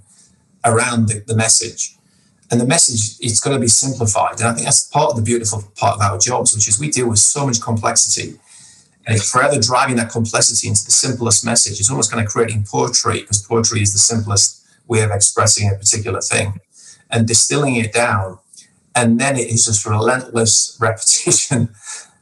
around 0.63 1.09
the, 1.09 1.23
the 1.27 1.35
message 1.35 1.95
and 2.51 2.61
the 2.61 2.65
message 2.65 3.17
it's 3.19 3.39
got 3.39 3.51
to 3.51 3.59
be 3.59 3.67
simplified. 3.67 4.39
And 4.39 4.49
I 4.49 4.53
think 4.53 4.65
that's 4.65 4.87
part 4.87 5.11
of 5.11 5.15
the 5.15 5.21
beautiful 5.21 5.63
part 5.75 5.95
of 5.95 6.01
our 6.01 6.17
jobs, 6.17 6.53
which 6.53 6.67
is 6.67 6.79
we 6.79 6.89
deal 6.89 7.09
with 7.09 7.19
so 7.19 7.45
much 7.45 7.61
complexity. 7.61 8.39
And 9.07 9.17
if 9.17 9.25
forever 9.25 9.59
driving 9.59 9.95
that 9.97 10.09
complexity 10.09 10.67
into 10.67 10.83
the 10.85 10.91
simplest 10.91 11.45
message, 11.45 11.79
it's 11.79 11.89
almost 11.89 12.11
kind 12.11 12.25
of 12.25 12.31
creating 12.31 12.65
poetry, 12.69 13.21
because 13.21 13.41
poetry 13.41 13.81
is 13.81 13.93
the 13.93 13.99
simplest 13.99 14.65
way 14.87 15.01
of 15.01 15.11
expressing 15.11 15.69
a 15.69 15.75
particular 15.75 16.21
thing, 16.21 16.59
and 17.11 17.27
distilling 17.27 17.75
it 17.75 17.93
down. 17.93 18.39
And 18.95 19.19
then 19.19 19.35
it 19.35 19.47
is 19.47 19.65
just 19.65 19.85
relentless 19.85 20.77
repetition 20.81 21.69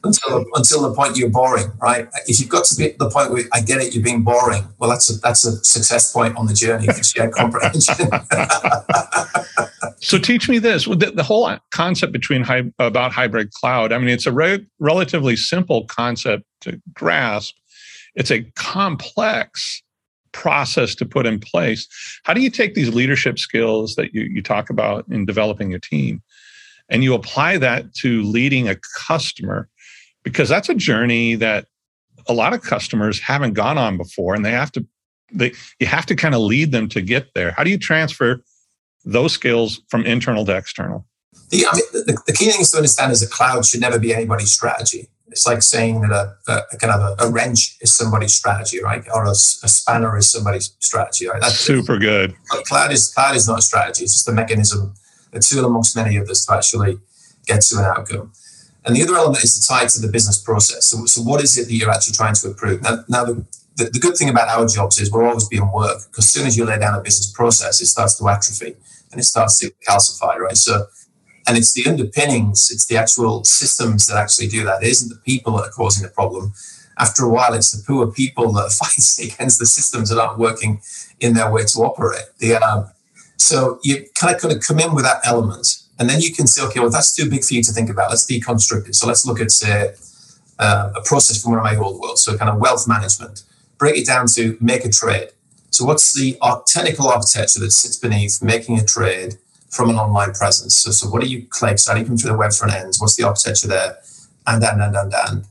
until 0.03 0.45
until 0.53 0.81
the 0.81 0.93
point 0.93 1.17
you're 1.17 1.29
boring, 1.29 1.71
right? 1.81 2.07
If 2.27 2.39
you've 2.39 2.49
got 2.49 2.65
to 2.65 2.75
be 2.75 2.95
the 2.99 3.09
point 3.09 3.31
where 3.31 3.43
I 3.53 3.61
get 3.61 3.81
it, 3.81 3.93
you're 3.93 4.03
being 4.03 4.23
boring. 4.23 4.67
Well, 4.77 4.89
that's 4.89 5.09
a 5.09 5.19
that's 5.19 5.45
a 5.45 5.63
success 5.63 6.11
point 6.11 6.35
on 6.35 6.47
the 6.47 6.53
journey 6.53 6.87
for 6.87 7.03
shared 7.03 7.33
comprehension. 7.33 8.09
so 9.99 10.17
teach 10.17 10.49
me 10.49 10.59
this: 10.59 10.85
the, 10.85 11.11
the 11.15 11.23
whole 11.23 11.57
concept 11.71 12.11
between 12.11 12.45
about 12.79 13.11
hybrid 13.11 13.51
cloud. 13.51 13.91
I 13.91 13.97
mean, 13.97 14.09
it's 14.09 14.25
a 14.25 14.33
re- 14.33 14.65
relatively 14.79 15.35
simple 15.35 15.85
concept 15.85 16.43
to 16.61 16.81
grasp. 16.93 17.55
It's 18.15 18.31
a 18.31 18.41
complex 18.55 19.81
process 20.33 20.95
to 20.95 21.05
put 21.05 21.25
in 21.25 21.39
place. 21.39 21.87
How 22.23 22.33
do 22.33 22.41
you 22.41 22.49
take 22.49 22.73
these 22.73 22.93
leadership 22.93 23.37
skills 23.39 23.95
that 23.95 24.13
you, 24.13 24.23
you 24.23 24.41
talk 24.41 24.69
about 24.69 25.05
in 25.09 25.25
developing 25.25 25.69
your 25.69 25.79
team? 25.79 26.21
and 26.89 27.03
you 27.03 27.13
apply 27.13 27.57
that 27.57 27.93
to 27.95 28.23
leading 28.23 28.67
a 28.67 28.75
customer 29.07 29.69
because 30.23 30.49
that's 30.49 30.69
a 30.69 30.75
journey 30.75 31.35
that 31.35 31.67
a 32.27 32.33
lot 32.33 32.53
of 32.53 32.61
customers 32.61 33.19
haven't 33.19 33.53
gone 33.53 33.77
on 33.77 33.97
before 33.97 34.33
and 34.35 34.45
they 34.45 34.51
have 34.51 34.71
to 34.71 34.85
they 35.31 35.53
you 35.79 35.87
have 35.87 36.05
to 36.05 36.15
kind 36.15 36.35
of 36.35 36.41
lead 36.41 36.71
them 36.71 36.87
to 36.89 37.01
get 37.01 37.33
there. 37.33 37.51
How 37.51 37.63
do 37.63 37.69
you 37.69 37.77
transfer 37.77 38.43
those 39.03 39.33
skills 39.33 39.81
from 39.89 40.05
internal 40.05 40.45
to 40.45 40.55
external? 40.55 41.05
The, 41.49 41.65
I 41.65 41.75
mean, 41.75 41.83
the, 41.91 42.21
the 42.27 42.33
key 42.33 42.51
thing 42.51 42.61
is 42.61 42.71
to 42.71 42.77
understand 42.77 43.11
is 43.11 43.23
a 43.23 43.27
cloud 43.27 43.65
should 43.65 43.81
never 43.81 43.99
be 43.99 44.13
anybody's 44.13 44.51
strategy. 44.51 45.09
It's 45.27 45.47
like 45.47 45.63
saying 45.63 46.01
that 46.01 46.11
a, 46.11 46.51
a 46.71 46.77
kind 46.77 46.93
of 46.93 47.19
a, 47.19 47.25
a, 47.25 47.31
wrench 47.31 47.75
is 47.81 47.95
somebody's 47.95 48.35
strategy 48.35 48.83
right? 48.83 49.03
Or 49.13 49.25
a, 49.25 49.31
a 49.31 49.33
spanner 49.33 50.15
is 50.15 50.31
somebody's 50.31 50.75
strategy 50.79 51.27
right? 51.27 51.41
That's 51.41 51.55
super 51.55 51.97
good. 51.97 52.35
Cloud 52.65 52.91
is 52.91 53.11
cloud 53.11 53.35
is 53.35 53.47
not 53.47 53.59
a 53.59 53.61
strategy. 53.63 54.03
It's 54.03 54.13
just 54.13 54.29
a 54.29 54.31
mechanism 54.31 54.93
a 55.33 55.39
tool 55.39 55.65
amongst 55.65 55.95
many 55.95 56.17
others 56.19 56.45
to 56.45 56.53
actually 56.53 56.99
get 57.45 57.61
to 57.61 57.79
an 57.79 57.85
outcome 57.85 58.31
and 58.85 58.95
the 58.95 59.03
other 59.03 59.15
element 59.15 59.43
is 59.43 59.65
tied 59.65 59.89
to 59.89 60.01
the 60.01 60.07
business 60.07 60.37
process. 60.37 60.87
So, 60.87 61.05
so 61.05 61.21
what 61.21 61.41
is 61.41 61.57
it 61.57 61.65
that 61.65 61.73
you're 61.73 61.91
actually 61.91 62.15
trying 62.15 62.33
to 62.35 62.47
improve? 62.47 62.81
Now, 62.81 63.03
now 63.07 63.23
the, 63.23 63.45
the, 63.77 63.85
the 63.85 63.99
good 63.99 64.17
thing 64.17 64.29
about 64.29 64.49
our 64.49 64.67
jobs 64.67 64.99
is 64.99 65.11
we're 65.11 65.25
always 65.25 65.47
being 65.47 65.71
work 65.71 65.99
because 66.09 66.25
as 66.25 66.31
soon 66.31 66.47
as 66.47 66.57
you 66.57 66.65
lay 66.65 66.77
down 66.79 66.93
a 66.93 67.01
business 67.01 67.31
process, 67.31 67.81
it 67.81 67.87
starts 67.87 68.17
to 68.17 68.27
atrophy 68.27 68.75
and 69.11 69.19
it 69.19 69.23
starts 69.23 69.59
to 69.59 69.71
calcify, 69.87 70.37
right? 70.37 70.57
So, 70.57 70.87
and 71.47 71.57
it's 71.57 71.73
the 71.73 71.89
underpinnings, 71.89 72.69
it's 72.71 72.85
the 72.85 72.97
actual 72.97 73.43
systems 73.43 74.05
that 74.07 74.17
actually 74.17 74.47
do 74.47 74.63
that. 74.65 74.83
It 74.83 74.89
isn't 74.89 75.09
the 75.09 75.21
people 75.25 75.53
that 75.57 75.67
are 75.67 75.71
causing 75.71 76.03
the 76.03 76.09
problem. 76.09 76.53
After 76.97 77.23
a 77.23 77.29
while, 77.29 77.53
it's 77.53 77.71
the 77.71 77.83
poor 77.85 78.11
people 78.11 78.51
that 78.53 78.63
are 78.63 78.69
fighting 78.85 79.31
against 79.33 79.59
the 79.59 79.65
systems 79.65 80.09
that 80.09 80.19
aren't 80.19 80.39
working 80.39 80.81
in 81.19 81.33
their 81.33 81.51
way 81.51 81.63
to 81.63 81.79
operate. 81.79 82.25
Um, 82.61 82.91
so 83.37 83.79
you 83.83 84.05
kind 84.15 84.35
of 84.35 84.41
kind 84.41 84.53
of 84.55 84.61
come 84.61 84.79
in 84.79 84.93
with 84.93 85.03
that 85.05 85.21
element 85.25 85.82
and 85.99 86.09
then 86.09 86.21
you 86.21 86.33
can 86.33 86.47
say, 86.47 86.63
okay, 86.63 86.79
well, 86.79 86.89
that's 86.89 87.15
too 87.15 87.29
big 87.29 87.43
for 87.43 87.53
you 87.53 87.63
to 87.63 87.71
think 87.71 87.89
about. 87.89 88.09
Let's 88.09 88.25
deconstruct 88.25 88.87
it. 88.89 88.95
So 88.95 89.07
let's 89.07 89.25
look 89.25 89.39
at, 89.39 89.51
say, 89.51 89.93
uh, 90.59 90.91
a 90.95 91.01
process 91.01 91.41
from 91.41 91.51
one 91.51 91.59
of 91.59 91.65
my 91.65 91.75
old 91.75 91.99
worlds. 91.99 92.23
So 92.23 92.37
kind 92.37 92.49
of 92.49 92.59
wealth 92.59 92.87
management. 92.87 93.43
Break 93.77 93.97
it 93.97 94.05
down 94.05 94.27
to 94.35 94.57
make 94.59 94.85
a 94.85 94.89
trade. 94.89 95.29
So 95.69 95.85
what's 95.85 96.13
the 96.13 96.37
technical 96.67 97.07
architecture 97.07 97.59
that 97.59 97.71
sits 97.71 97.97
beneath 97.97 98.41
making 98.41 98.77
a 98.79 98.85
trade 98.85 99.35
from 99.69 99.89
an 99.89 99.95
online 99.95 100.33
presence? 100.33 100.77
So, 100.77 100.91
so 100.91 101.09
what 101.09 101.23
are 101.23 101.27
you? 101.27 101.47
So 101.51 101.67
how 101.67 101.93
do 101.93 101.99
you 101.99 102.05
come 102.05 102.17
through 102.17 102.31
the 102.31 102.37
web 102.37 102.53
front 102.53 102.73
ends? 102.73 103.01
What's 103.01 103.15
the 103.15 103.23
architecture 103.23 103.67
there? 103.67 103.97
And, 104.45 104.63
and, 104.63 104.81
and, 104.81 104.95
and, 104.95 105.13
and. 105.27 105.45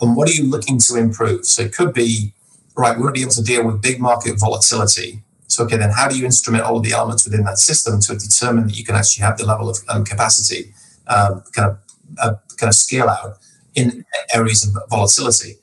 And 0.00 0.16
what 0.16 0.28
are 0.28 0.32
you 0.32 0.44
looking 0.44 0.78
to 0.78 0.96
improve? 0.96 1.44
So 1.46 1.62
it 1.62 1.74
could 1.74 1.92
be 1.92 2.32
right, 2.76 2.96
we 2.96 3.02
want 3.02 3.14
to 3.14 3.18
be 3.18 3.22
able 3.22 3.32
to 3.32 3.42
deal 3.42 3.64
with 3.66 3.82
big 3.82 4.00
market 4.00 4.38
volatility. 4.38 5.22
So, 5.50 5.64
okay, 5.64 5.76
then 5.76 5.90
how 5.90 6.08
do 6.08 6.16
you 6.16 6.24
instrument 6.24 6.64
all 6.64 6.76
of 6.76 6.84
the 6.84 6.92
elements 6.92 7.24
within 7.24 7.44
that 7.44 7.58
system 7.58 8.00
to 8.00 8.16
determine 8.16 8.68
that 8.68 8.78
you 8.78 8.84
can 8.84 8.94
actually 8.94 9.24
have 9.24 9.36
the 9.36 9.46
level 9.46 9.68
of 9.68 9.78
um, 9.88 10.04
capacity, 10.04 10.72
um, 11.08 11.42
kind 11.52 11.70
of 11.70 11.78
uh, 12.18 12.34
kind 12.56 12.68
of 12.68 12.74
scale 12.74 13.08
out 13.08 13.38
in 13.74 14.04
areas 14.32 14.64
of 14.64 14.80
volatility? 14.88 15.56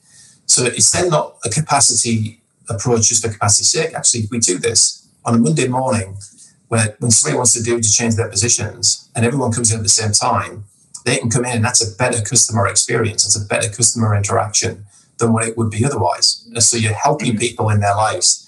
So 0.46 0.66
it's 0.66 0.92
then 0.92 1.10
not 1.10 1.38
a 1.46 1.50
capacity 1.50 2.42
approach 2.70 3.08
just 3.10 3.24
for 3.24 3.32
capacity's 3.32 3.70
sake. 3.70 3.94
Actually, 3.94 4.22
if 4.22 4.32
we 4.32 4.40
do 4.40 4.58
this 4.58 5.08
on 5.24 5.36
a 5.36 5.38
Monday 5.38 5.68
morning, 5.68 6.18
where 6.68 6.96
when 7.00 7.12
somebody 7.12 7.38
wants 7.38 7.54
to 7.54 7.64
do 7.64 7.80
to 7.80 7.90
change 7.90 8.16
their 8.16 8.30
positions 8.30 9.10
and 9.16 9.26
everyone 9.26 9.52
comes 9.52 9.72
in 9.72 9.78
at 9.78 9.84
the 9.84 9.90
same 9.90 10.12
time, 10.12 10.66
they 11.06 11.18
can 11.18 11.30
come 11.30 11.46
in 11.46 11.58
and 11.58 11.66
that's 11.66 11.82
a 11.82 11.96
better 11.96 12.22
customer 12.22 12.68
experience. 12.68 13.26
It's 13.26 13.42
a 13.42 13.46
better 13.46 13.70
customer 13.70 14.14
interaction 14.16 14.86
than 15.18 15.32
what 15.32 15.48
it 15.48 15.58
would 15.58 15.72
be 15.72 15.86
otherwise. 15.86 16.46
And 16.54 16.62
so 16.62 16.78
you're 16.78 16.94
helping 16.94 17.32
mm-hmm. 17.32 17.40
people 17.40 17.70
in 17.70 17.80
their 17.80 17.96
lives. 17.96 18.44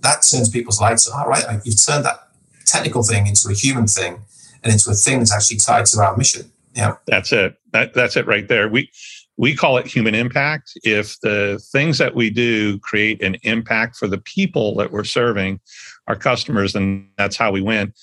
That 0.00 0.24
turns 0.30 0.48
people's 0.48 0.80
lives. 0.80 1.08
All 1.08 1.26
right, 1.26 1.44
you've 1.64 1.84
turned 1.84 2.04
that 2.04 2.28
technical 2.66 3.02
thing 3.02 3.26
into 3.26 3.48
a 3.48 3.54
human 3.54 3.86
thing 3.86 4.20
and 4.62 4.72
into 4.72 4.90
a 4.90 4.94
thing 4.94 5.18
that's 5.18 5.34
actually 5.34 5.58
tied 5.58 5.86
to 5.86 6.00
our 6.00 6.16
mission. 6.16 6.50
Yeah, 6.74 6.96
that's 7.06 7.32
it. 7.32 7.56
That, 7.72 7.94
that's 7.94 8.16
it 8.16 8.26
right 8.26 8.46
there. 8.46 8.68
We 8.68 8.90
we 9.36 9.56
call 9.56 9.78
it 9.78 9.86
human 9.86 10.14
impact. 10.14 10.72
If 10.84 11.18
the 11.20 11.58
things 11.72 11.96
that 11.98 12.14
we 12.14 12.28
do 12.28 12.78
create 12.80 13.22
an 13.22 13.36
impact 13.42 13.96
for 13.96 14.06
the 14.06 14.18
people 14.18 14.74
that 14.76 14.92
we're 14.92 15.04
serving, 15.04 15.60
our 16.06 16.16
customers, 16.16 16.74
then 16.74 17.08
that's 17.16 17.36
how 17.36 17.50
we 17.50 17.62
win. 17.62 17.94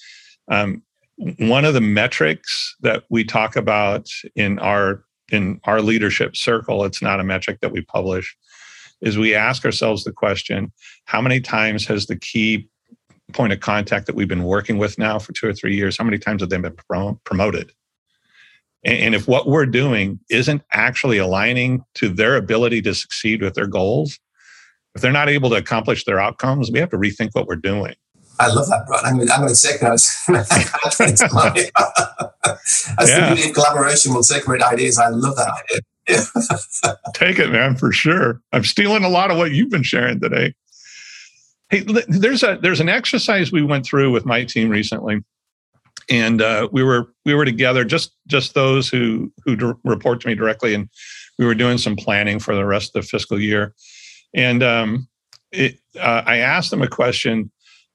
Um, 0.48 0.82
one 1.38 1.66
of 1.66 1.74
the 1.74 1.82
metrics 1.82 2.76
that 2.82 3.04
we 3.10 3.24
talk 3.24 3.56
about 3.56 4.10
in 4.36 4.60
our 4.60 5.04
in 5.32 5.60
our 5.66 5.82
leadership 5.82 6.36
circle, 6.36 6.86
it's 6.86 7.02
not 7.02 7.20
a 7.20 7.24
metric 7.24 7.60
that 7.62 7.72
we 7.72 7.82
publish, 7.82 8.36
is 9.02 9.18
we 9.18 9.36
ask 9.36 9.66
ourselves 9.66 10.04
the 10.04 10.12
question: 10.12 10.72
How 11.06 11.22
many 11.22 11.40
times 11.40 11.86
has 11.88 12.08
the 12.08 12.16
key 12.16 12.68
point 13.34 13.54
of 13.54 13.60
contact 13.60 14.08
that 14.08 14.16
we've 14.16 14.28
been 14.28 14.44
working 14.44 14.78
with 14.78 14.98
now 14.98 15.20
for 15.20 15.34
two 15.34 15.48
or 15.48 15.54
three 15.54 15.76
years? 15.76 15.98
How 15.98 16.04
many 16.04 16.18
times 16.18 16.42
have 16.42 16.50
they 16.50 16.58
been 16.58 16.76
promoted? 17.24 17.72
And 18.84 19.16
if 19.16 19.28
what 19.28 19.48
we're 19.48 19.66
doing 19.66 20.20
isn't 20.30 20.62
actually 20.72 21.18
aligning 21.18 21.84
to 21.96 22.10
their 22.10 22.38
ability 22.38 22.82
to 22.84 22.94
succeed 22.94 23.42
with 23.42 23.56
their 23.56 23.68
goals, 23.68 24.20
if 24.96 25.02
they're 25.02 25.12
not 25.12 25.30
able 25.30 25.50
to 25.50 25.56
accomplish 25.56 26.06
their 26.06 26.20
outcomes, 26.20 26.72
we 26.72 26.80
have 26.80 26.90
to 26.92 26.98
rethink 26.98 27.32
what 27.34 27.48
we're 27.48 27.56
doing. 27.56 27.96
I 28.40 28.48
love 28.48 28.68
that, 28.70 28.86
Brad. 28.88 29.04
I'm, 29.04 29.20
I'm 29.20 29.42
going 29.42 29.54
to 29.54 29.60
take 29.60 29.80
that. 29.82 30.00
Yeah. 33.08 33.34
the 33.34 33.52
collaboration. 33.54 34.14
We'll 34.14 34.24
take 34.24 34.46
great 34.46 34.62
ideas. 34.62 34.98
I 34.98 35.10
love 35.10 35.36
that 35.36 35.50
idea. 35.50 35.82
Take 37.14 37.40
it, 37.40 37.52
man, 37.52 37.76
for 37.76 37.92
sure. 37.92 38.42
I'm 38.54 38.64
stealing 38.64 39.04
a 39.04 39.10
lot 39.10 39.32
of 39.32 39.38
what 39.38 39.52
you've 39.52 39.70
been 39.70 39.84
sharing 39.84 40.20
today. 40.20 40.54
Hey, 41.70 41.86
there's 42.08 42.44
a 42.44 42.58
there's 42.62 42.80
an 42.80 42.88
exercise 42.88 43.52
we 43.52 43.62
went 43.62 43.86
through 43.86 44.12
with 44.12 44.26
my 44.26 44.46
team 44.46 44.70
recently. 44.70 45.20
And 46.10 46.42
uh, 46.42 46.70
we 46.72 46.84
were 46.84 47.14
we 47.26 47.34
were 47.34 47.44
together 47.44 47.84
just 47.84 48.14
just 48.28 48.54
those 48.54 48.88
who 48.88 49.32
who 49.44 49.56
d- 49.58 49.74
report 49.84 50.22
to 50.22 50.28
me 50.30 50.36
directly. 50.36 50.74
And 50.74 50.90
we 51.38 51.46
were 51.46 51.56
doing 51.56 51.78
some 51.78 51.98
planning 51.98 52.40
for 52.40 52.56
the 52.56 52.66
rest 52.66 52.96
of 52.96 53.02
the 53.02 53.08
fiscal 53.08 53.40
year. 53.40 53.74
And 54.34 54.64
um, 54.64 55.08
it, 55.52 55.80
uh, 56.00 56.24
i 56.26 56.38
asked 56.38 56.72
them 56.72 56.82
a 56.82 56.88
question. 56.88 57.52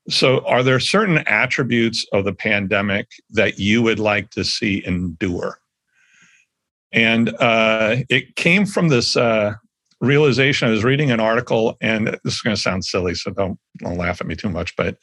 So 0.08 0.44
are 0.46 0.62
there 0.62 0.80
certain 0.80 1.18
attributes 1.28 2.04
of 2.12 2.24
the 2.24 2.34
pandemic 2.34 3.08
that 3.30 3.58
you 3.58 3.82
would 3.82 4.00
like 4.00 4.30
to 4.30 4.44
see 4.44 4.82
endure 4.84 5.61
and 6.92 7.34
uh, 7.40 7.96
it 8.08 8.36
came 8.36 8.66
from 8.66 8.88
this 8.88 9.16
uh, 9.16 9.54
realization 10.00 10.68
i 10.68 10.70
was 10.70 10.84
reading 10.84 11.10
an 11.10 11.20
article 11.20 11.76
and 11.80 12.08
this 12.24 12.34
is 12.34 12.40
going 12.40 12.54
to 12.54 12.60
sound 12.60 12.84
silly 12.84 13.14
so 13.14 13.30
don't, 13.30 13.58
don't 13.78 13.98
laugh 13.98 14.20
at 14.20 14.26
me 14.26 14.34
too 14.34 14.50
much 14.50 14.74
but 14.76 14.96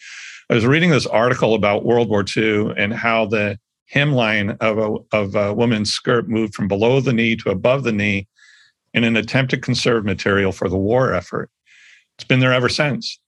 I 0.51 0.55
was 0.55 0.65
reading 0.65 0.89
this 0.89 1.05
article 1.05 1.53
about 1.53 1.85
World 1.85 2.09
War 2.09 2.25
II 2.35 2.73
and 2.75 2.91
how 2.91 3.27
the 3.27 3.59
hemline 3.93 4.57
of 4.59 4.79
a, 4.79 5.15
of 5.15 5.35
a 5.35 5.53
woman's 5.53 5.91
skirt 5.91 6.27
moved 6.27 6.55
from 6.55 6.67
below 6.67 6.99
the 7.01 7.13
knee 7.13 7.35
to 7.35 7.51
above 7.51 7.83
the 7.83 7.91
knee 7.91 8.27
in 8.95 9.03
an 9.03 9.15
attempt 9.15 9.51
to 9.51 9.57
conserve 9.57 10.05
material 10.05 10.51
for 10.51 10.67
the 10.67 10.77
war 10.77 11.13
effort. 11.13 11.51
It's 12.17 12.23
been 12.23 12.39
there 12.39 12.51
ever 12.51 12.67
since. 12.67 13.19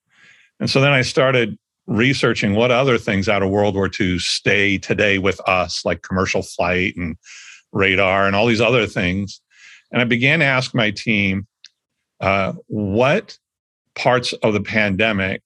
And 0.59 0.67
so 0.67 0.81
then 0.81 0.93
I 0.93 1.03
started 1.03 1.59
researching 1.85 2.55
what 2.55 2.71
other 2.71 2.97
things 2.97 3.29
out 3.29 3.43
of 3.43 3.51
World 3.51 3.75
War 3.75 3.89
II 3.99 4.17
stay 4.17 4.79
today 4.79 5.19
with 5.19 5.39
us, 5.47 5.85
like 5.85 6.01
commercial 6.01 6.41
flight 6.41 6.95
and 6.97 7.17
radar 7.71 8.27
and 8.27 8.35
all 8.35 8.47
these 8.47 8.61
other 8.61 8.85
things. 8.85 9.41
And 9.91 10.01
I 10.01 10.05
began 10.05 10.39
to 10.39 10.45
ask 10.45 10.73
my 10.73 10.91
team, 10.91 11.47
uh, 12.21 12.53
what 12.67 13.37
parts 13.95 14.33
of 14.33 14.53
the 14.53 14.61
pandemic 14.61 15.41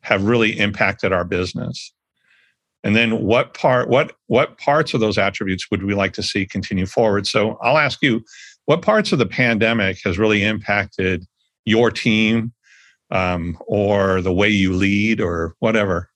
have 0.00 0.24
really 0.24 0.58
impacted 0.58 1.12
our 1.12 1.24
business? 1.24 1.92
And 2.84 2.96
then 2.96 3.22
what 3.22 3.54
part 3.54 3.88
what 3.88 4.12
what 4.26 4.58
parts 4.58 4.92
of 4.94 5.00
those 5.00 5.18
attributes 5.18 5.70
would 5.70 5.84
we 5.84 5.94
like 5.94 6.12
to 6.14 6.22
see 6.22 6.46
continue 6.46 6.86
forward? 6.86 7.26
So 7.26 7.58
i'll 7.62 7.78
ask 7.78 8.02
you 8.02 8.24
what 8.66 8.82
parts 8.82 9.12
of 9.12 9.18
the 9.18 9.26
pandemic 9.26 9.98
has 10.04 10.18
really 10.18 10.42
impacted 10.42 11.24
your 11.64 11.90
team 11.90 12.52
um, 13.10 13.56
or 13.66 14.20
the 14.20 14.32
way 14.32 14.48
you 14.48 14.72
lead 14.72 15.20
or 15.20 15.54
whatever? 15.60 16.08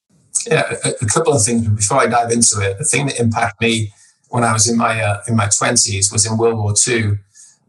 Yeah 0.46 0.74
a, 0.84 0.92
a, 1.02 1.06
couple 1.06 1.32
of 1.32 1.42
things 1.42 1.68
before 1.68 1.98
i 1.98 2.06
dive 2.06 2.32
into 2.32 2.60
it. 2.60 2.78
The 2.78 2.84
thing 2.84 3.06
that 3.06 3.20
impacted 3.20 3.60
me 3.60 3.92
when 4.28 4.44
i 4.44 4.52
was 4.52 4.68
in 4.68 4.76
my 4.76 5.00
uh, 5.00 5.20
in 5.28 5.36
my 5.36 5.46
20s 5.46 6.12
was 6.12 6.26
in 6.26 6.36
world 6.36 6.58
war 6.58 6.74
ii 6.88 7.18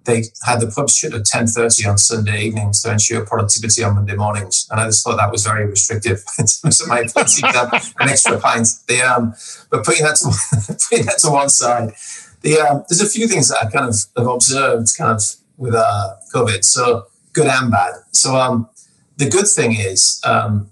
they 0.07 0.23
had 0.43 0.59
the 0.61 0.67
pubs 0.67 0.97
shut 0.97 1.13
at 1.13 1.23
10.30 1.23 1.87
on 1.87 1.97
Sunday 1.97 2.45
evenings 2.45 2.81
to 2.81 2.91
ensure 2.91 3.25
productivity 3.25 3.83
on 3.83 3.95
Monday 3.95 4.15
mornings. 4.15 4.65
And 4.71 4.79
I 4.79 4.85
just 4.85 5.03
thought 5.03 5.17
that 5.17 5.31
was 5.31 5.45
very 5.45 5.67
restrictive 5.67 6.23
in 6.39 6.45
terms 6.45 6.81
of 6.81 6.87
my 6.87 6.99
ability 6.99 7.41
to 7.41 7.47
have 7.47 7.93
an 7.99 8.09
extra 8.09 8.39
pint. 8.39 8.67
The, 8.87 9.01
um, 9.01 9.35
but 9.69 9.85
putting 9.85 10.05
that, 10.05 10.15
to, 10.15 10.77
putting 10.89 11.05
that 11.05 11.19
to 11.19 11.29
one 11.29 11.49
side, 11.49 11.93
the, 12.41 12.57
um, 12.59 12.83
there's 12.89 13.01
a 13.01 13.09
few 13.09 13.27
things 13.27 13.49
that 13.49 13.63
I 13.63 13.69
kind 13.69 13.89
of 13.89 13.95
have 14.17 14.27
observed 14.27 14.87
kind 14.97 15.11
of 15.11 15.23
with 15.57 15.75
uh, 15.75 16.15
COVID. 16.33 16.63
So 16.63 17.07
good 17.33 17.47
and 17.47 17.69
bad. 17.69 17.93
So 18.11 18.35
um, 18.35 18.69
the 19.17 19.29
good 19.29 19.47
thing 19.47 19.73
is 19.73 20.21
um, 20.25 20.69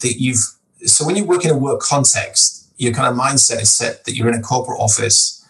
that 0.00 0.20
you've, 0.20 0.44
so 0.84 1.06
when 1.06 1.16
you 1.16 1.24
work 1.24 1.44
in 1.44 1.50
a 1.50 1.56
work 1.56 1.80
context, 1.80 2.63
your 2.76 2.92
kind 2.92 3.08
of 3.08 3.18
mindset 3.18 3.60
is 3.60 3.70
set 3.70 4.04
that 4.04 4.14
you're 4.14 4.28
in 4.28 4.34
a 4.34 4.42
corporate 4.42 4.80
office 4.80 5.44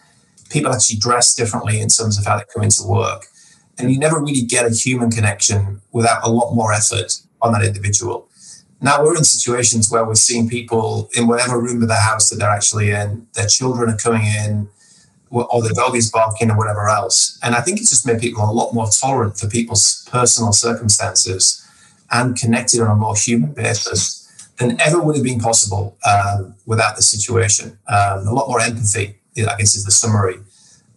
people 0.49 0.71
actually 0.71 0.97
dress 0.97 1.35
differently 1.35 1.79
in 1.79 1.89
terms 1.89 2.17
of 2.17 2.25
how 2.25 2.37
they 2.37 2.43
come 2.53 2.63
into 2.63 2.83
work. 2.85 3.27
And 3.77 3.91
you 3.91 3.99
never 3.99 4.19
really 4.19 4.41
get 4.41 4.65
a 4.65 4.69
human 4.69 5.11
connection 5.11 5.81
without 5.91 6.23
a 6.23 6.29
lot 6.29 6.53
more 6.53 6.71
effort 6.71 7.13
on 7.41 7.53
that 7.53 7.63
individual. 7.63 8.29
Now 8.81 9.03
we're 9.03 9.17
in 9.17 9.23
situations 9.23 9.91
where 9.91 10.05
we're 10.05 10.15
seeing 10.15 10.47
people 10.47 11.09
in 11.17 11.27
whatever 11.27 11.59
room 11.59 11.81
of 11.81 11.87
the 11.87 11.95
house 11.95 12.29
that 12.29 12.37
they're 12.37 12.49
actually 12.49 12.91
in, 12.91 13.27
their 13.33 13.47
children 13.47 13.89
are 13.89 13.97
coming 13.97 14.25
in, 14.25 14.69
or 15.29 15.61
the 15.61 15.73
dog 15.73 15.95
is 15.95 16.09
barking, 16.11 16.51
or 16.51 16.57
whatever 16.57 16.87
else. 16.87 17.39
And 17.43 17.55
I 17.55 17.61
think 17.61 17.79
it's 17.79 17.89
just 17.89 18.05
made 18.05 18.21
people 18.21 18.43
a 18.43 18.51
lot 18.51 18.73
more 18.73 18.87
tolerant 18.87 19.37
for 19.37 19.47
people's 19.47 20.07
personal 20.09 20.53
circumstances 20.53 21.61
and 22.11 22.37
connected 22.37 22.79
on 22.79 22.91
a 22.91 22.95
more 22.95 23.15
human 23.15 23.51
basis 23.53 24.24
than 24.57 24.79
ever 24.79 25.01
would 25.01 25.15
have 25.15 25.23
been 25.23 25.39
possible 25.39 25.97
um, 26.05 26.55
without 26.65 26.95
the 26.95 27.01
situation. 27.01 27.77
Um, 27.87 28.27
a 28.27 28.33
lot 28.33 28.47
more 28.47 28.61
empathy 28.61 29.19
I 29.37 29.55
guess 29.57 29.75
is 29.75 29.83
the 29.83 29.91
summary 29.91 30.37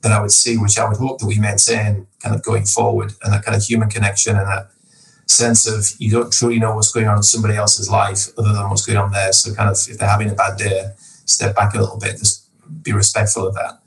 that 0.02 0.12
I 0.12 0.20
would 0.20 0.30
see, 0.30 0.56
which 0.56 0.78
I 0.78 0.88
would 0.88 0.98
hope 0.98 1.18
that 1.18 1.26
we 1.26 1.38
maintain 1.38 2.06
kind 2.22 2.34
of 2.34 2.42
going 2.42 2.64
forward, 2.64 3.12
and 3.22 3.32
that 3.32 3.44
kind 3.44 3.56
of 3.56 3.62
human 3.64 3.88
connection 3.88 4.36
and 4.36 4.46
that 4.46 4.70
sense 5.26 5.66
of 5.66 6.00
you 6.00 6.10
don't 6.10 6.32
truly 6.32 6.58
know 6.58 6.74
what's 6.74 6.92
going 6.92 7.06
on 7.06 7.18
in 7.18 7.22
somebody 7.22 7.54
else's 7.54 7.90
life 7.90 8.28
other 8.38 8.52
than 8.52 8.68
what's 8.70 8.86
going 8.86 8.98
on 8.98 9.10
there. 9.10 9.32
So 9.32 9.54
kind 9.54 9.68
of 9.68 9.76
if 9.88 9.98
they're 9.98 10.08
having 10.08 10.30
a 10.30 10.34
bad 10.34 10.56
day, 10.56 10.92
step 10.96 11.56
back 11.56 11.74
a 11.74 11.80
little 11.80 11.98
bit, 11.98 12.18
just 12.18 12.46
be 12.82 12.92
respectful 12.92 13.48
of 13.48 13.54
that. 13.54 13.80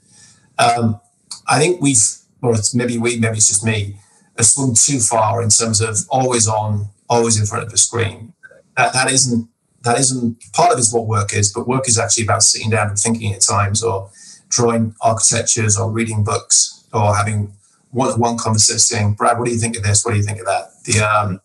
Um, 0.58 1.00
I 1.48 1.58
think 1.58 1.80
we've, 1.80 2.02
or 2.42 2.54
it's 2.54 2.74
maybe 2.74 2.98
we, 2.98 3.18
maybe 3.18 3.38
it's 3.38 3.48
just 3.48 3.64
me, 3.64 3.96
have 4.36 4.46
swung 4.46 4.74
too 4.74 5.00
far 5.00 5.42
in 5.42 5.48
terms 5.48 5.80
of 5.80 5.96
always 6.10 6.46
on, 6.46 6.88
always 7.08 7.40
in 7.40 7.46
front 7.46 7.64
of 7.64 7.70
the 7.70 7.78
screen. 7.78 8.34
That, 8.76 8.92
that 8.92 9.10
isn't 9.10 9.48
that 9.82 9.98
isn't 9.98 10.52
part 10.52 10.72
of 10.72 10.78
is 10.78 10.92
what 10.92 11.06
work 11.06 11.34
is, 11.34 11.52
but 11.52 11.66
work 11.66 11.88
is 11.88 11.98
actually 11.98 12.24
about 12.24 12.42
sitting 12.42 12.70
down 12.70 12.88
and 12.88 12.98
thinking 12.98 13.32
at 13.32 13.40
times 13.40 13.82
or 13.82 14.10
drawing 14.48 14.94
architectures 15.00 15.78
or 15.78 15.90
reading 15.90 16.22
books 16.22 16.84
or 16.92 17.14
having 17.14 17.52
one 17.90 18.18
one 18.18 18.38
conversation 18.38 18.78
saying, 18.78 19.14
Brad, 19.14 19.38
what 19.38 19.46
do 19.46 19.52
you 19.52 19.58
think 19.58 19.76
of 19.76 19.82
this? 19.82 20.04
What 20.04 20.12
do 20.12 20.18
you 20.18 20.24
think 20.24 20.38
of 20.38 20.46
that? 20.46 20.70
The 20.84 21.00
um, 21.00 21.40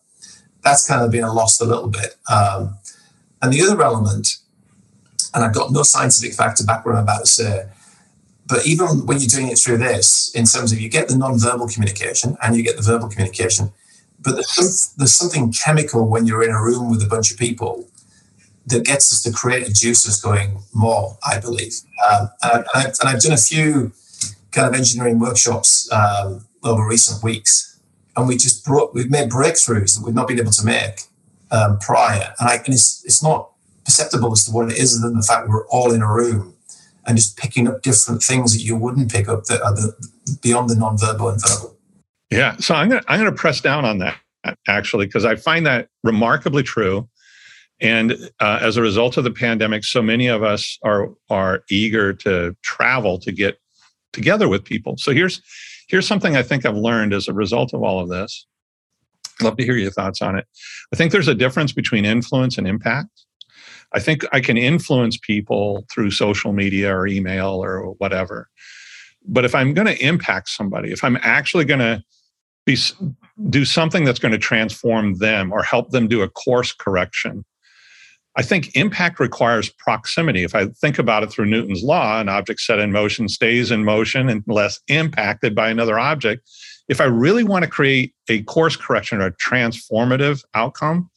that's 0.62 0.86
kind 0.86 1.02
of 1.02 1.10
been 1.10 1.26
lost 1.26 1.60
a 1.60 1.64
little 1.64 1.88
bit. 1.88 2.16
Um, 2.30 2.78
and 3.40 3.52
the 3.52 3.62
other 3.62 3.82
element, 3.82 4.36
and 5.34 5.44
I've 5.44 5.54
got 5.54 5.72
no 5.72 5.82
scientific 5.82 6.32
fact 6.34 6.58
to 6.58 6.64
back 6.64 6.84
what 6.84 6.94
I'm 6.94 7.04
about 7.04 7.20
to 7.20 7.26
say, 7.26 7.68
but 8.46 8.66
even 8.66 9.06
when 9.06 9.18
you're 9.18 9.28
doing 9.28 9.48
it 9.48 9.58
through 9.58 9.78
this, 9.78 10.34
in 10.34 10.46
terms 10.46 10.72
of 10.72 10.80
you 10.80 10.88
get 10.88 11.08
the 11.08 11.16
non-verbal 11.16 11.68
communication 11.68 12.36
and 12.42 12.56
you 12.56 12.62
get 12.62 12.76
the 12.76 12.82
verbal 12.82 13.08
communication, 13.08 13.72
but 14.20 14.32
there's, 14.32 14.50
some, 14.50 14.94
there's 14.96 15.14
something 15.14 15.52
chemical 15.52 16.08
when 16.08 16.26
you're 16.26 16.42
in 16.42 16.50
a 16.50 16.60
room 16.60 16.90
with 16.90 17.02
a 17.02 17.06
bunch 17.06 17.30
of 17.30 17.38
people 17.38 17.86
that 18.68 18.84
gets 18.84 19.12
us 19.12 19.22
the 19.22 19.32
creative 19.32 19.74
juices 19.74 20.20
going 20.20 20.60
more, 20.74 21.16
I 21.26 21.38
believe. 21.38 21.74
Um, 22.10 22.30
and, 22.42 22.64
I, 22.74 22.80
have 22.80 23.20
done 23.20 23.32
a 23.32 23.36
few 23.36 23.92
kind 24.50 24.68
of 24.68 24.74
engineering 24.74 25.18
workshops 25.18 25.90
um, 25.92 26.46
over 26.64 26.86
recent 26.86 27.22
weeks 27.22 27.68
and 28.18 28.28
we 28.28 28.36
just 28.36 28.64
brought 28.64 28.94
we've 28.94 29.10
made 29.10 29.30
breakthroughs 29.30 29.96
that 29.96 30.04
we've 30.04 30.14
not 30.14 30.28
been 30.28 30.40
able 30.40 30.50
to 30.50 30.64
make 30.64 31.02
um, 31.50 31.78
prior, 31.78 32.34
and, 32.40 32.48
I, 32.48 32.56
and 32.56 32.68
it's 32.68 33.02
it's 33.04 33.22
not 33.22 33.50
perceptible 33.84 34.32
as 34.32 34.44
to 34.44 34.50
what 34.50 34.70
it 34.70 34.76
is, 34.76 34.98
other 34.98 35.08
than 35.08 35.18
the 35.18 35.22
fact 35.22 35.48
we're 35.48 35.66
all 35.68 35.92
in 35.92 36.02
a 36.02 36.12
room 36.12 36.54
and 37.06 37.16
just 37.16 37.38
picking 37.38 37.66
up 37.66 37.80
different 37.80 38.22
things 38.22 38.52
that 38.52 38.62
you 38.62 38.76
wouldn't 38.76 39.10
pick 39.10 39.28
up 39.28 39.44
that 39.44 39.62
are 39.62 39.74
the, 39.74 39.94
beyond 40.42 40.68
the 40.68 40.76
non-verbal 40.76 41.30
and 41.30 41.40
verbal. 41.40 41.74
Yeah, 42.30 42.56
so 42.56 42.74
I'm 42.74 42.88
gonna 42.90 43.04
I'm 43.08 43.18
gonna 43.20 43.32
press 43.32 43.60
down 43.60 43.84
on 43.84 43.98
that 43.98 44.16
actually 44.66 45.06
because 45.06 45.24
I 45.24 45.36
find 45.36 45.64
that 45.66 45.88
remarkably 46.02 46.62
true. 46.62 47.08
And 47.80 48.30
uh, 48.40 48.58
as 48.60 48.76
a 48.76 48.82
result 48.82 49.16
of 49.16 49.24
the 49.24 49.30
pandemic, 49.30 49.84
so 49.84 50.02
many 50.02 50.26
of 50.26 50.42
us 50.42 50.78
are 50.82 51.10
are 51.30 51.62
eager 51.70 52.12
to 52.14 52.56
travel 52.62 53.18
to 53.20 53.32
get 53.32 53.60
together 54.12 54.48
with 54.48 54.64
people. 54.64 54.96
So 54.96 55.12
here's 55.12 55.40
here's 55.88 56.06
something 56.06 56.36
I 56.36 56.42
think 56.42 56.66
I've 56.66 56.76
learned 56.76 57.14
as 57.14 57.28
a 57.28 57.32
result 57.32 57.72
of 57.72 57.82
all 57.82 58.00
of 58.00 58.08
this. 58.08 58.46
Love 59.40 59.56
to 59.56 59.64
hear 59.64 59.76
your 59.76 59.92
thoughts 59.92 60.20
on 60.20 60.36
it. 60.36 60.46
I 60.92 60.96
think 60.96 61.12
there's 61.12 61.28
a 61.28 61.34
difference 61.34 61.72
between 61.72 62.04
influence 62.04 62.58
and 62.58 62.66
impact. 62.66 63.24
I 63.94 64.00
think 64.00 64.24
I 64.32 64.40
can 64.40 64.58
influence 64.58 65.16
people 65.16 65.86
through 65.90 66.10
social 66.10 66.52
media 66.52 66.94
or 66.94 67.06
email 67.06 67.62
or 67.62 67.92
whatever. 67.98 68.48
But 69.26 69.44
if 69.44 69.54
I'm 69.54 69.72
going 69.72 69.86
to 69.86 70.04
impact 70.04 70.48
somebody, 70.48 70.92
if 70.92 71.04
I'm 71.04 71.18
actually 71.22 71.64
going 71.64 71.80
to 71.80 72.02
be 72.66 72.76
do 73.48 73.64
something 73.64 74.04
that's 74.04 74.18
going 74.18 74.32
to 74.32 74.38
transform 74.38 75.14
them 75.14 75.52
or 75.52 75.62
help 75.62 75.90
them 75.90 76.08
do 76.08 76.22
a 76.22 76.28
course 76.28 76.72
correction, 76.72 77.44
I 78.38 78.42
think 78.42 78.70
impact 78.76 79.18
requires 79.18 79.68
proximity. 79.68 80.44
If 80.44 80.54
I 80.54 80.66
think 80.66 81.00
about 81.00 81.24
it 81.24 81.30
through 81.32 81.46
Newton's 81.46 81.82
law, 81.82 82.20
an 82.20 82.28
object 82.28 82.60
set 82.60 82.78
in 82.78 82.92
motion 82.92 83.28
stays 83.28 83.72
in 83.72 83.84
motion 83.84 84.28
unless 84.28 84.78
impacted 84.86 85.56
by 85.56 85.68
another 85.68 85.98
object. 85.98 86.48
If 86.88 87.00
I 87.00 87.06
really 87.06 87.42
want 87.42 87.64
to 87.64 87.70
create 87.70 88.14
a 88.28 88.44
course 88.44 88.76
correction 88.76 89.20
or 89.20 89.26
a 89.26 89.32
transformative 89.32 90.44
outcome, 90.54 91.10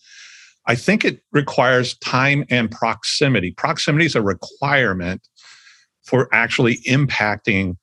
I 0.66 0.74
think 0.74 1.06
it 1.06 1.22
requires 1.32 1.96
time 2.00 2.44
and 2.50 2.72
proximity. 2.72 3.52
Proximity 3.52 4.08
is 4.08 4.16
a 4.16 4.22
requirement 4.24 5.22
for 6.04 6.28
actually 6.34 6.78
impacting 6.88 7.78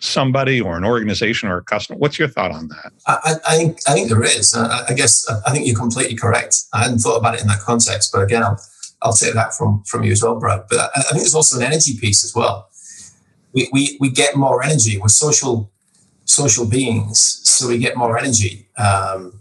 somebody 0.00 0.62
or 0.62 0.78
an 0.78 0.84
organization 0.84 1.50
or 1.50 1.58
a 1.58 1.62
customer. 1.62 1.98
What's 1.98 2.18
your 2.18 2.28
thought 2.28 2.52
on 2.52 2.68
that? 2.68 2.92
I, 3.06 3.34
I 3.46 3.56
think 3.56 3.80
I 3.86 3.92
think 3.92 4.08
there 4.08 4.22
is. 4.22 4.54
I, 4.54 4.86
I, 4.88 4.94
guess 4.94 5.28
I 5.46 5.52
think 5.52 5.66
you're 5.66 5.76
completely 5.76 6.16
correct. 6.16 6.56
I 6.72 6.84
hadn't 6.84 7.00
thought 7.00 7.18
about 7.18 7.34
it 7.34 7.42
in 7.42 7.48
that 7.48 7.60
context, 7.60 8.12
but 8.12 8.22
again, 8.22 8.42
I'll, 8.42 8.58
I'll 9.02 9.12
take 9.12 9.34
that 9.34 9.54
from 9.54 9.82
from 9.84 10.04
you 10.04 10.12
as 10.12 10.22
well, 10.22 10.38
Brad. 10.38 10.64
But 10.68 10.78
I, 10.78 11.00
I 11.00 11.02
think 11.02 11.22
there's 11.22 11.34
also 11.34 11.58
an 11.58 11.64
energy 11.64 11.96
piece 11.98 12.24
as 12.24 12.34
well. 12.34 12.68
We, 13.52 13.68
we, 13.72 13.96
we 13.98 14.10
get 14.10 14.36
more 14.36 14.62
energy. 14.62 14.98
We're 14.98 15.08
social 15.08 15.70
social 16.24 16.66
beings, 16.66 17.40
so 17.44 17.68
we 17.68 17.78
get 17.78 17.96
more 17.96 18.18
energy 18.18 18.68
um, 18.76 19.40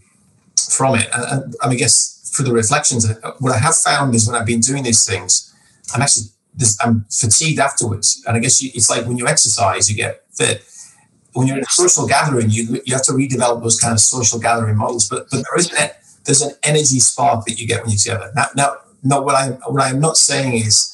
from 0.70 0.96
it. 0.96 1.08
And, 1.14 1.24
and 1.24 1.56
I, 1.62 1.68
mean, 1.68 1.76
I 1.76 1.80
guess 1.80 2.32
for 2.34 2.44
the 2.44 2.54
reflections, 2.54 3.06
what 3.40 3.54
I 3.54 3.58
have 3.58 3.76
found 3.76 4.16
is 4.16 4.28
when 4.28 4.40
I've 4.40 4.46
been 4.46 4.62
doing 4.62 4.84
these 4.84 5.06
things, 5.06 5.54
I'm 5.94 6.02
actually 6.02 6.28
I'm 6.82 7.06
fatigued 7.12 7.60
afterwards. 7.60 8.24
And 8.28 8.36
I 8.38 8.40
guess 8.40 8.62
you, 8.62 8.72
it's 8.74 8.90
like 8.90 9.06
when 9.06 9.18
you 9.18 9.28
exercise, 9.28 9.90
you 9.90 9.96
get 9.96 10.24
fit. 10.34 10.64
When 11.34 11.48
you're 11.48 11.58
in 11.58 11.64
a 11.64 11.70
social 11.70 12.08
gathering, 12.08 12.50
you 12.50 12.82
you 12.86 12.94
have 12.94 13.04
to 13.04 13.12
redevelop 13.12 13.62
those 13.62 13.80
kind 13.80 13.94
of 13.94 14.00
social 14.00 14.40
gathering 14.40 14.78
models. 14.78 15.08
But 15.08 15.30
but 15.30 15.44
there 15.44 15.58
is 15.58 15.72
an, 15.74 15.90
there's 16.26 16.42
an 16.42 16.54
energy 16.64 17.00
spark 17.00 17.46
that 17.46 17.60
you 17.60 17.68
get 17.68 17.82
when 17.82 17.92
you're 17.92 18.00
together. 18.00 18.32
Now 18.36 18.48
now 18.56 18.78
no, 19.08 19.22
what 19.22 19.36
I 19.36 19.50
what 19.70 19.82
I'm 19.82 20.00
not 20.00 20.18
saying 20.18 20.54
is 20.54 20.94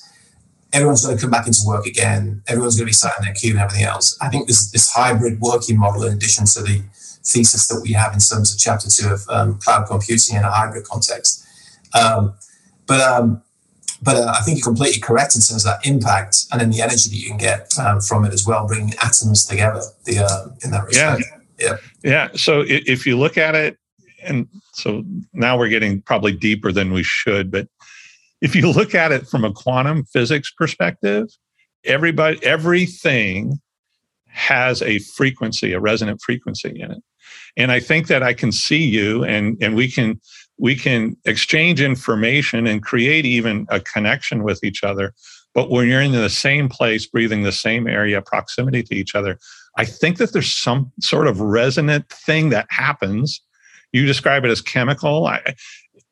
everyone's 0.71 1.03
going 1.03 1.17
to 1.17 1.21
come 1.21 1.31
back 1.31 1.47
into 1.47 1.61
work 1.65 1.85
again. 1.85 2.43
Everyone's 2.47 2.75
going 2.75 2.85
to 2.85 2.89
be 2.89 2.93
sat 2.93 3.13
in 3.17 3.25
their 3.25 3.33
queue 3.33 3.51
and 3.51 3.59
everything 3.59 3.85
else. 3.85 4.17
I 4.21 4.29
think 4.29 4.47
this 4.47 4.69
this 4.71 4.91
hybrid 4.91 5.39
working 5.39 5.79
model, 5.79 6.03
in 6.03 6.13
addition 6.13 6.45
to 6.45 6.61
the 6.61 6.83
thesis 7.25 7.67
that 7.67 7.81
we 7.81 7.93
have 7.93 8.13
in 8.13 8.19
terms 8.19 8.53
of 8.53 8.59
chapter 8.59 8.87
two 8.89 9.09
of 9.09 9.21
um, 9.29 9.57
cloud 9.59 9.87
computing 9.87 10.35
in 10.35 10.43
a 10.43 10.51
hybrid 10.51 10.85
context. 10.85 11.43
Um, 11.99 12.33
but 12.85 13.01
um, 13.01 13.41
but 14.03 14.17
uh, 14.17 14.33
I 14.37 14.41
think 14.41 14.59
you're 14.59 14.65
completely 14.65 15.01
correct 15.01 15.33
in 15.35 15.41
terms 15.41 15.65
of 15.65 15.71
that 15.71 15.85
impact 15.85 16.45
and 16.51 16.61
then 16.61 16.69
the 16.69 16.81
energy 16.81 17.09
that 17.09 17.15
you 17.15 17.29
can 17.29 17.37
get 17.37 17.71
um, 17.79 17.99
from 17.99 18.25
it 18.25 18.33
as 18.33 18.45
well, 18.45 18.67
bringing 18.67 18.93
atoms 19.01 19.45
together. 19.45 19.81
The 20.05 20.19
uh, 20.19 20.49
in 20.63 20.69
that 20.71 20.85
respect. 20.85 21.23
Yeah. 21.57 21.67
yeah, 21.67 21.77
yeah. 22.03 22.27
So 22.35 22.63
if 22.67 23.07
you 23.07 23.17
look 23.17 23.39
at 23.39 23.55
it, 23.55 23.77
and 24.23 24.47
so 24.73 25.03
now 25.33 25.57
we're 25.57 25.69
getting 25.69 26.01
probably 26.01 26.33
deeper 26.33 26.71
than 26.71 26.93
we 26.93 27.03
should, 27.03 27.51
but 27.51 27.67
if 28.43 28.57
you 28.57 28.69
look 28.69 28.93
at 28.93 29.13
it 29.13 29.25
from 29.25 29.45
a 29.45 29.53
quantum 29.53 30.03
physics 30.03 30.51
perspective, 30.51 31.29
everybody, 31.85 32.45
everything 32.45 33.59
has 34.27 34.81
a 34.81 34.99
frequency, 34.99 35.71
a 35.71 35.79
resonant 35.79 36.19
frequency 36.21 36.81
in 36.81 36.91
it. 36.91 37.01
And 37.55 37.71
I 37.71 37.79
think 37.79 38.07
that 38.07 38.21
I 38.21 38.33
can 38.33 38.51
see 38.51 38.83
you 38.83 39.23
and, 39.23 39.57
and 39.61 39.75
we 39.75 39.89
can 39.89 40.19
we 40.59 40.75
can 40.75 41.17
exchange 41.25 41.81
information 41.81 42.67
and 42.67 42.83
create 42.83 43.25
even 43.25 43.65
a 43.69 43.79
connection 43.79 44.43
with 44.43 44.63
each 44.63 44.83
other. 44.83 45.13
But 45.55 45.69
when 45.69 45.87
you're 45.87 46.01
in 46.01 46.11
the 46.11 46.29
same 46.29 46.69
place, 46.69 47.07
breathing 47.07 47.43
the 47.43 47.51
same 47.51 47.87
area, 47.87 48.21
proximity 48.21 48.83
to 48.83 48.95
each 48.95 49.15
other, 49.15 49.39
I 49.77 49.85
think 49.85 50.17
that 50.17 50.31
there's 50.31 50.51
some 50.51 50.91
sort 50.99 51.27
of 51.27 51.39
resonant 51.39 52.07
thing 52.09 52.49
that 52.49 52.67
happens. 52.69 53.41
You 53.93 54.05
describe 54.05 54.45
it 54.45 54.51
as 54.51 54.61
chemical. 54.61 55.25
I, 55.25 55.55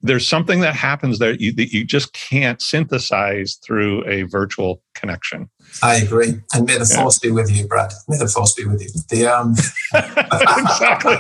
there's 0.04 0.28
something 0.28 0.62
that 0.62 0.76
happens 0.76 1.20
there 1.20 1.34
you, 1.34 1.54
that 1.54 1.72
you 1.72 1.84
just 1.86 2.14
can't 2.14 2.62
synthesize 2.62 3.60
through 3.64 4.08
a 4.08 4.24
virtual 4.24 4.82
connection. 4.96 5.50
I 5.84 5.96
agree, 5.98 6.40
and 6.54 6.66
may 6.66 6.78
the 6.78 6.90
yeah. 6.90 7.02
force 7.02 7.20
be 7.20 7.32
with 7.32 7.52
you, 7.52 7.68
Brad. 7.68 7.94
May 8.08 8.18
the 8.18 8.28
force 8.28 8.54
be 8.54 8.66
with 8.66 8.82
you. 8.82 8.90
The 9.10 9.28
um, 9.28 9.52
exactly. 9.94 11.16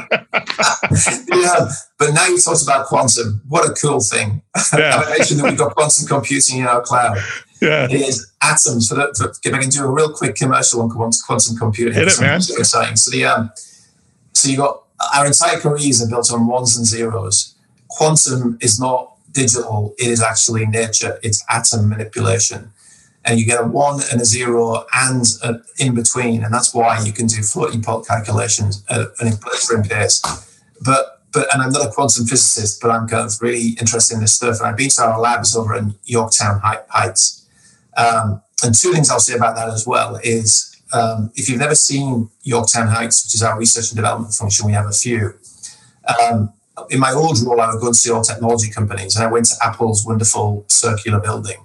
yeah, 1.41 1.69
but 1.97 2.13
now 2.13 2.27
you 2.27 2.39
talked 2.39 2.63
about 2.63 2.87
quantum. 2.87 3.41
What 3.47 3.69
a 3.69 3.73
cool 3.73 4.01
thing! 4.01 4.41
Yeah. 4.73 5.03
I 5.05 5.17
mentioned 5.17 5.39
that 5.39 5.45
we've 5.49 5.57
got 5.57 5.75
quantum 5.75 6.07
computing 6.07 6.59
in 6.59 6.67
our 6.67 6.81
cloud. 6.81 7.17
Yeah. 7.61 7.85
It 7.85 8.01
is 8.01 8.31
atoms. 8.41 8.89
For, 8.89 8.95
the, 8.95 9.13
for 9.15 9.31
if 9.47 9.53
I 9.53 9.59
can 9.59 9.69
do 9.69 9.83
a 9.83 9.91
real 9.91 10.11
quick 10.11 10.35
commercial 10.35 10.81
on 10.81 10.89
quantum 10.89 11.57
computing, 11.57 11.93
hit 11.93 12.07
it, 12.07 12.19
man. 12.19 12.37
Exciting. 12.37 12.95
So 12.95 13.11
the 13.11 13.25
um, 13.25 13.51
so 14.33 14.49
you 14.49 14.57
got 14.57 14.83
our 15.15 15.25
entire 15.25 15.59
careers 15.59 16.03
are 16.03 16.09
built 16.09 16.31
on 16.31 16.47
ones 16.47 16.75
and 16.75 16.85
zeros 16.85 17.50
quantum 17.91 18.57
is 18.61 18.79
not 18.79 19.15
digital, 19.31 19.93
it 19.97 20.07
is 20.07 20.21
actually 20.21 20.65
nature, 20.65 21.19
it's 21.23 21.43
atom 21.49 21.89
manipulation. 21.89 22.71
And 23.23 23.39
you 23.39 23.45
get 23.45 23.61
a 23.61 23.67
one 23.67 24.01
and 24.11 24.19
a 24.19 24.25
zero 24.25 24.85
and 24.93 25.25
an 25.43 25.63
in 25.77 25.93
between. 25.93 26.43
And 26.43 26.51
that's 26.51 26.73
why 26.73 27.03
you 27.03 27.13
can 27.13 27.27
do 27.27 27.43
floating 27.43 27.83
point 27.83 28.07
calculations 28.07 28.83
at 28.89 29.01
an 29.19 29.27
equilibrium 29.27 29.83
pace. 29.83 30.19
But, 30.83 31.21
but, 31.31 31.47
and 31.53 31.61
I'm 31.61 31.71
not 31.71 31.85
a 31.85 31.91
quantum 31.91 32.25
physicist, 32.25 32.81
but 32.81 32.89
I'm 32.89 33.07
kind 33.07 33.27
of 33.27 33.39
really 33.39 33.75
interested 33.79 34.15
in 34.15 34.21
this 34.21 34.33
stuff. 34.33 34.57
And 34.57 34.67
I've 34.67 34.77
been 34.77 34.89
to 34.89 35.03
our 35.03 35.19
labs 35.19 35.55
over 35.55 35.75
in 35.75 35.93
Yorktown 36.05 36.59
Heights. 36.63 37.47
Um, 37.95 38.41
and 38.63 38.73
two 38.73 38.91
things 38.91 39.11
I'll 39.11 39.19
say 39.19 39.35
about 39.35 39.55
that 39.55 39.69
as 39.69 39.85
well 39.85 40.19
is 40.23 40.81
um, 40.91 41.31
if 41.35 41.47
you've 41.47 41.59
never 41.59 41.75
seen 41.75 42.29
Yorktown 42.41 42.87
Heights, 42.87 43.23
which 43.23 43.35
is 43.35 43.43
our 43.43 43.57
research 43.57 43.91
and 43.91 43.97
development 43.97 44.33
function, 44.33 44.65
we 44.65 44.73
have 44.73 44.87
a 44.87 44.91
few. 44.91 45.35
Um, 46.19 46.53
in 46.89 46.99
my 46.99 47.11
old 47.11 47.39
role, 47.45 47.61
I 47.61 47.71
would 47.71 47.81
go 47.81 47.87
and 47.87 47.95
see 47.95 48.11
all 48.11 48.21
technology 48.21 48.69
companies, 48.69 49.15
and 49.15 49.25
I 49.25 49.31
went 49.31 49.45
to 49.47 49.55
Apple's 49.61 50.05
wonderful 50.05 50.65
circular 50.67 51.19
building. 51.19 51.57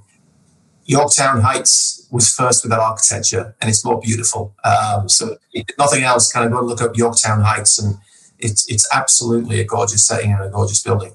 Yorktown 0.85 1.41
Heights 1.41 2.07
was 2.11 2.33
first 2.33 2.63
with 2.63 2.71
that 2.71 2.79
architecture, 2.79 3.57
and 3.61 3.69
it's 3.69 3.85
more 3.85 4.01
beautiful. 4.01 4.55
Um, 4.65 5.09
so, 5.09 5.37
nothing 5.79 6.05
else, 6.05 6.33
kind 6.33 6.47
of 6.47 6.53
go 6.53 6.59
and 6.59 6.69
look 6.69 6.81
up 6.81 6.97
Yorktown 6.97 7.41
Heights, 7.41 7.79
and 7.79 7.97
it's 8.39 8.71
it's 8.71 8.89
absolutely 8.95 9.61
a 9.61 9.65
gorgeous 9.65 10.07
setting 10.07 10.33
and 10.33 10.45
a 10.45 10.49
gorgeous 10.49 10.83
building. 10.83 11.13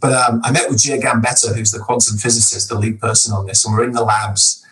But 0.00 0.12
um, 0.12 0.40
I 0.44 0.52
met 0.52 0.70
with 0.70 0.80
Jay 0.80 0.98
Gambetta, 0.98 1.54
who's 1.54 1.72
the 1.72 1.80
quantum 1.80 2.16
physicist, 2.18 2.68
the 2.68 2.78
lead 2.78 3.00
person 3.00 3.34
on 3.34 3.46
this, 3.46 3.64
and 3.64 3.74
we're 3.74 3.84
in 3.84 3.92
the 3.92 4.04
labs. 4.04 4.64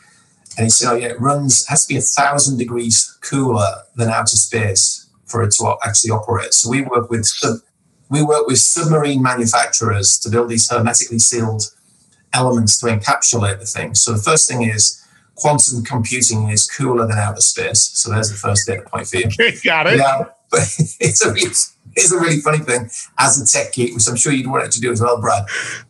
And 0.57 0.65
he 0.65 0.71
said, 0.71 0.91
"Oh 0.91 0.97
yeah, 0.97 1.09
it 1.09 1.21
runs 1.21 1.67
has 1.67 1.85
to 1.85 1.93
be 1.93 1.99
a 1.99 2.03
thousand 2.03 2.59
degrees 2.59 3.19
cooler 3.21 3.83
than 3.97 4.09
outer 4.09 4.37
space 4.37 5.07
for 5.27 5.43
it 5.43 5.53
to 5.53 5.77
actually 5.85 6.13
operate." 6.13 6.55
So 6.55 6.71
we 6.71 6.83
work 6.83 7.11
with 7.11 7.31
we 8.09 8.23
work 8.23 8.47
with 8.47 8.59
submarine 8.59 9.23
manufacturers 9.23 10.19
to 10.21 10.29
build 10.29 10.49
these 10.49 10.71
hermetically 10.71 11.19
sealed 11.19 11.63
elements 12.33 12.79
to 12.79 12.87
encapsulate 12.87 13.59
the 13.59 13.67
thing. 13.67 13.95
So 13.95 14.13
the 14.13 14.23
first 14.23 14.49
thing 14.49 14.63
is 14.63 15.03
quantum 15.35 15.85
computing 15.85 16.49
is 16.49 16.69
cooler 16.69 17.07
than 17.07 17.19
outer 17.19 17.41
space. 17.41 17.91
So 17.95 18.11
there's 18.11 18.31
the 18.31 18.37
first 18.37 18.67
data 18.67 18.83
point 18.83 19.07
for 19.07 19.17
you. 19.17 19.31
Got 19.65 19.87
it. 19.89 19.99
Yeah, 19.99 20.27
but 20.51 20.61
it's 21.01 21.25
a 21.25 21.35
it's 21.97 22.13
a 22.13 22.19
really 22.19 22.41
funny 22.41 22.59
thing 22.59 22.91
as 23.19 23.41
a 23.41 23.47
tech 23.47 23.73
geek, 23.73 23.95
which 23.95 24.07
I'm 24.09 24.17
sure 24.17 24.33
you'd 24.33 24.47
want 24.47 24.65
it 24.65 24.73
to 24.73 24.81
do 24.81 24.93
as 24.93 25.01
well, 25.01 25.21
Brad. 25.21 25.45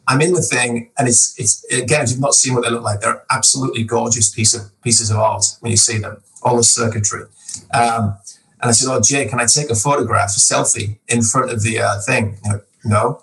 I'm 0.06 0.20
in 0.20 0.32
the 0.32 0.42
thing, 0.42 0.90
and 0.98 1.08
it's 1.08 1.38
it's 1.38 1.64
again, 1.72 2.04
if 2.04 2.10
you've 2.10 2.20
not 2.20 2.34
seen 2.34 2.54
what 2.54 2.64
they 2.64 2.70
look 2.70 2.84
like, 2.84 3.00
they're 3.00 3.24
absolutely 3.30 3.84
gorgeous 3.84 4.32
piece 4.32 4.54
of 4.54 4.62
pieces 4.82 5.10
of 5.10 5.16
art 5.16 5.44
when 5.60 5.70
you 5.70 5.76
see 5.76 5.98
them, 5.98 6.22
all 6.42 6.56
the 6.56 6.64
circuitry. 6.64 7.24
Um, 7.72 8.16
and 8.66 8.70
I 8.70 8.72
said, 8.72 8.92
"Oh, 8.92 9.00
Jay, 9.00 9.26
can 9.26 9.38
I 9.38 9.46
take 9.46 9.70
a 9.70 9.76
photograph, 9.76 10.30
a 10.30 10.40
selfie, 10.40 10.98
in 11.06 11.22
front 11.22 11.52
of 11.52 11.62
the 11.62 11.78
uh, 11.78 12.00
thing?" 12.00 12.36
No, 12.84 13.22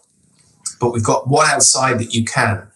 but 0.80 0.94
we've 0.94 1.04
got 1.04 1.28
one 1.28 1.48
outside 1.50 2.00
that 2.00 2.14
you 2.14 2.24
can, 2.24 2.68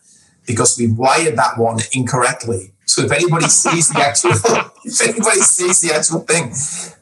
because 0.45 0.77
we've 0.77 0.93
wired 0.93 1.37
that 1.37 1.57
one 1.57 1.79
incorrectly 1.93 2.73
So 2.85 3.03
if 3.03 3.11
anybody 3.11 3.47
sees 3.47 3.87
the 3.87 3.99
actual, 3.99 4.31
if 4.83 5.01
anybody 5.01 5.39
sees 5.39 5.79
the 5.79 5.93
actual 5.93 6.19
thing, 6.21 6.51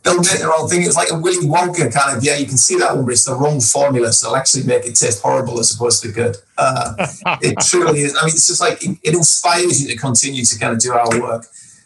they'll 0.04 0.22
get 0.22 0.40
the 0.40 0.48
wrong 0.48 0.70
thing. 0.70 0.84
It's 0.84 0.96
like 0.96 1.10
a 1.12 1.18
Willy 1.18 1.48
Wonka 1.48 1.92
kind 1.92 2.16
of, 2.16 2.24
yeah, 2.24 2.36
you 2.36 2.46
can 2.46 2.58
see 2.58 2.78
that 2.78 2.96
one, 2.96 3.06
but 3.06 3.14
it's 3.14 3.26
the 3.26 3.34
wrong 3.36 3.60
formula. 3.60 4.14
So 4.14 4.28
it'll 4.28 4.38
actually 4.38 4.64
make 4.66 4.86
it 4.86 4.96
taste 4.96 5.24
horrible 5.24 5.60
as 5.60 5.74
opposed 5.74 6.04
to 6.04 6.12
good. 6.12 6.38
Uh, 6.60 7.08
it 7.42 7.58
truly 7.70 8.02
is. 8.02 8.16
I 8.16 8.26
mean, 8.26 8.34
it's 8.34 8.48
just 8.48 8.62
like, 8.62 8.84
it, 8.84 8.98
it, 9.04 9.14
inspires 9.16 9.82
you 9.82 9.88
to 9.90 9.96
continue 9.96 10.44
to 10.44 10.60
kind 10.60 10.74
of 10.74 10.80
do 10.80 10.94
our 10.94 11.10
work 11.20 11.46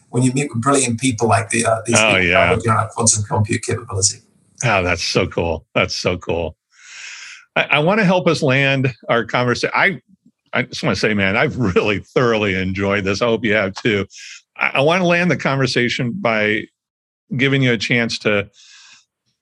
when 0.09 0.23
you 0.23 0.31
meet 0.33 0.53
with 0.53 0.61
brilliant 0.61 0.99
people 0.99 1.27
like 1.27 1.49
the, 1.49 1.65
uh, 1.65 1.81
these 1.85 1.95
oh, 1.99 2.13
people 2.13 2.23
yeah. 2.23 2.51
working 2.51 2.71
on 2.71 2.87
quantum 2.89 3.23
compute 3.23 3.63
capability. 3.63 4.19
Oh, 4.63 4.83
that's 4.83 5.03
so 5.03 5.27
cool. 5.27 5.65
That's 5.73 5.95
so 5.95 6.17
cool. 6.17 6.57
I, 7.55 7.63
I 7.63 7.79
want 7.79 7.99
to 7.99 8.05
help 8.05 8.27
us 8.27 8.41
land 8.41 8.93
our 9.07 9.25
conversation. 9.25 9.71
I 9.73 10.01
I 10.53 10.63
just 10.63 10.83
want 10.83 10.95
to 10.95 10.99
say, 10.99 11.13
man, 11.13 11.37
I've 11.37 11.57
really 11.57 11.99
thoroughly 11.99 12.55
enjoyed 12.55 13.03
this. 13.03 13.21
I 13.21 13.25
hope 13.25 13.43
you 13.43 13.53
have 13.53 13.73
too. 13.75 14.07
I, 14.57 14.71
I 14.75 14.81
want 14.81 15.01
to 15.01 15.07
land 15.07 15.29
the 15.29 15.37
conversation 15.37 16.11
by 16.11 16.63
giving 17.37 17.61
you 17.61 17.71
a 17.71 17.77
chance 17.77 18.17
to, 18.19 18.49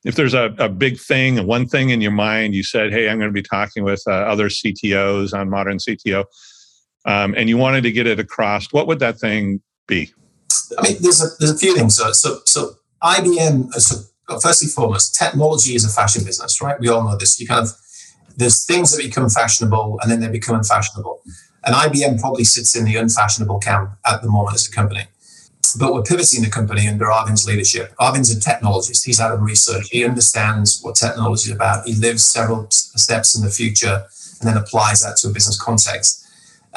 if 0.03 0.15
there's 0.15 0.33
a, 0.33 0.53
a 0.57 0.69
big 0.69 0.99
thing, 0.99 1.45
one 1.47 1.67
thing 1.67 1.89
in 1.89 2.01
your 2.01 2.11
mind, 2.11 2.55
you 2.55 2.63
said, 2.63 2.91
hey, 2.91 3.09
I'm 3.09 3.17
going 3.17 3.29
to 3.29 3.33
be 3.33 3.41
talking 3.41 3.83
with 3.83 4.03
uh, 4.07 4.11
other 4.11 4.49
CTOs 4.49 5.33
on 5.33 5.49
Modern 5.49 5.77
CTO, 5.77 6.25
um, 7.05 7.33
and 7.37 7.49
you 7.49 7.57
wanted 7.57 7.81
to 7.83 7.91
get 7.91 8.07
it 8.07 8.19
across, 8.19 8.71
what 8.73 8.87
would 8.87 8.99
that 8.99 9.19
thing 9.19 9.61
be? 9.87 10.13
I 10.77 10.81
mean, 10.81 10.97
there's 11.01 11.23
a, 11.23 11.27
there's 11.39 11.51
a 11.51 11.57
few 11.57 11.75
things. 11.75 11.95
So, 11.95 12.11
so, 12.11 12.39
so 12.45 12.71
IBM, 13.03 13.69
uh, 13.73 13.79
so 13.79 14.03
first 14.41 14.63
and 14.63 14.71
foremost, 14.71 15.15
technology 15.15 15.75
is 15.75 15.85
a 15.85 15.89
fashion 15.89 16.23
business, 16.23 16.61
right? 16.61 16.79
We 16.79 16.89
all 16.89 17.03
know 17.03 17.17
this. 17.17 17.39
You 17.39 17.47
kind 17.47 17.63
of 17.63 17.71
there's 18.37 18.65
things 18.65 18.95
that 18.95 19.03
become 19.03 19.29
fashionable 19.29 19.99
and 20.01 20.11
then 20.11 20.19
they 20.19 20.29
become 20.29 20.55
unfashionable. 20.55 21.21
And 21.65 21.75
IBM 21.75 22.21
probably 22.21 22.43
sits 22.43 22.75
in 22.75 22.85
the 22.85 22.95
unfashionable 22.95 23.59
camp 23.59 23.91
at 24.05 24.21
the 24.21 24.29
moment 24.29 24.55
as 24.55 24.67
a 24.67 24.71
company. 24.71 25.05
But 25.77 25.93
we're 25.93 26.03
pivoting 26.03 26.43
the 26.43 26.49
company 26.49 26.87
under 26.87 27.05
Arvind's 27.05 27.45
leadership. 27.45 27.93
Arvind's 27.99 28.31
a 28.31 28.39
technologist. 28.39 29.05
He's 29.05 29.19
out 29.19 29.33
of 29.33 29.41
research. 29.41 29.89
He 29.89 30.05
understands 30.05 30.79
what 30.81 30.95
technology 30.95 31.49
is 31.49 31.55
about. 31.55 31.85
He 31.85 31.95
lives 31.95 32.25
several 32.25 32.67
steps 32.71 33.35
in 33.35 33.43
the 33.43 33.51
future 33.51 34.05
and 34.39 34.47
then 34.47 34.55
applies 34.55 35.01
that 35.01 35.17
to 35.17 35.29
a 35.29 35.31
business 35.31 35.59
context. 35.59 36.26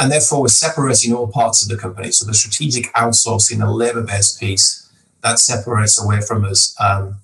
And 0.01 0.11
therefore, 0.11 0.41
we're 0.41 0.49
separating 0.49 1.13
all 1.13 1.29
parts 1.29 1.63
of 1.63 1.69
the 1.69 1.77
company. 1.77 2.11
So 2.11 2.25
the 2.25 2.33
strategic 2.33 2.87
outsourcing, 2.95 3.59
the 3.59 3.71
labor-based 3.71 4.41
piece, 4.41 4.91
that 5.23 5.39
separates 5.39 6.03
away 6.03 6.23
from 6.23 6.45
us 6.47 6.75
um, 6.81 7.17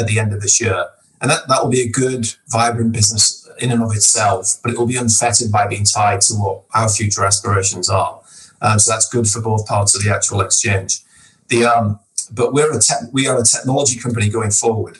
at 0.00 0.08
the 0.08 0.18
end 0.18 0.34
of 0.34 0.40
this 0.42 0.60
year. 0.60 0.88
And 1.20 1.30
that, 1.30 1.46
that 1.46 1.62
will 1.62 1.70
be 1.70 1.82
a 1.82 1.88
good, 1.88 2.34
vibrant 2.48 2.92
business 2.92 3.48
in 3.60 3.70
and 3.70 3.82
of 3.84 3.92
itself, 3.92 4.56
but 4.62 4.72
it 4.72 4.78
will 4.78 4.86
be 4.86 4.96
unfettered 4.96 5.52
by 5.52 5.68
being 5.68 5.84
tied 5.84 6.20
to 6.22 6.34
what 6.34 6.62
our 6.74 6.88
future 6.88 7.24
aspirations 7.24 7.88
are. 7.88 8.20
Um, 8.60 8.80
so 8.80 8.90
that's 8.90 9.08
good 9.08 9.28
for 9.28 9.40
both 9.40 9.66
parts 9.66 9.94
of 9.94 10.02
the 10.02 10.12
actual 10.12 10.40
exchange. 10.40 11.02
The 11.48 11.66
um, 11.66 12.00
but 12.32 12.52
we're 12.52 12.76
a 12.76 12.80
te- 12.80 13.06
we 13.12 13.28
are 13.28 13.38
a 13.38 13.44
technology 13.44 14.00
company 14.00 14.28
going 14.28 14.50
forward, 14.50 14.98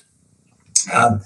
um, 0.93 1.22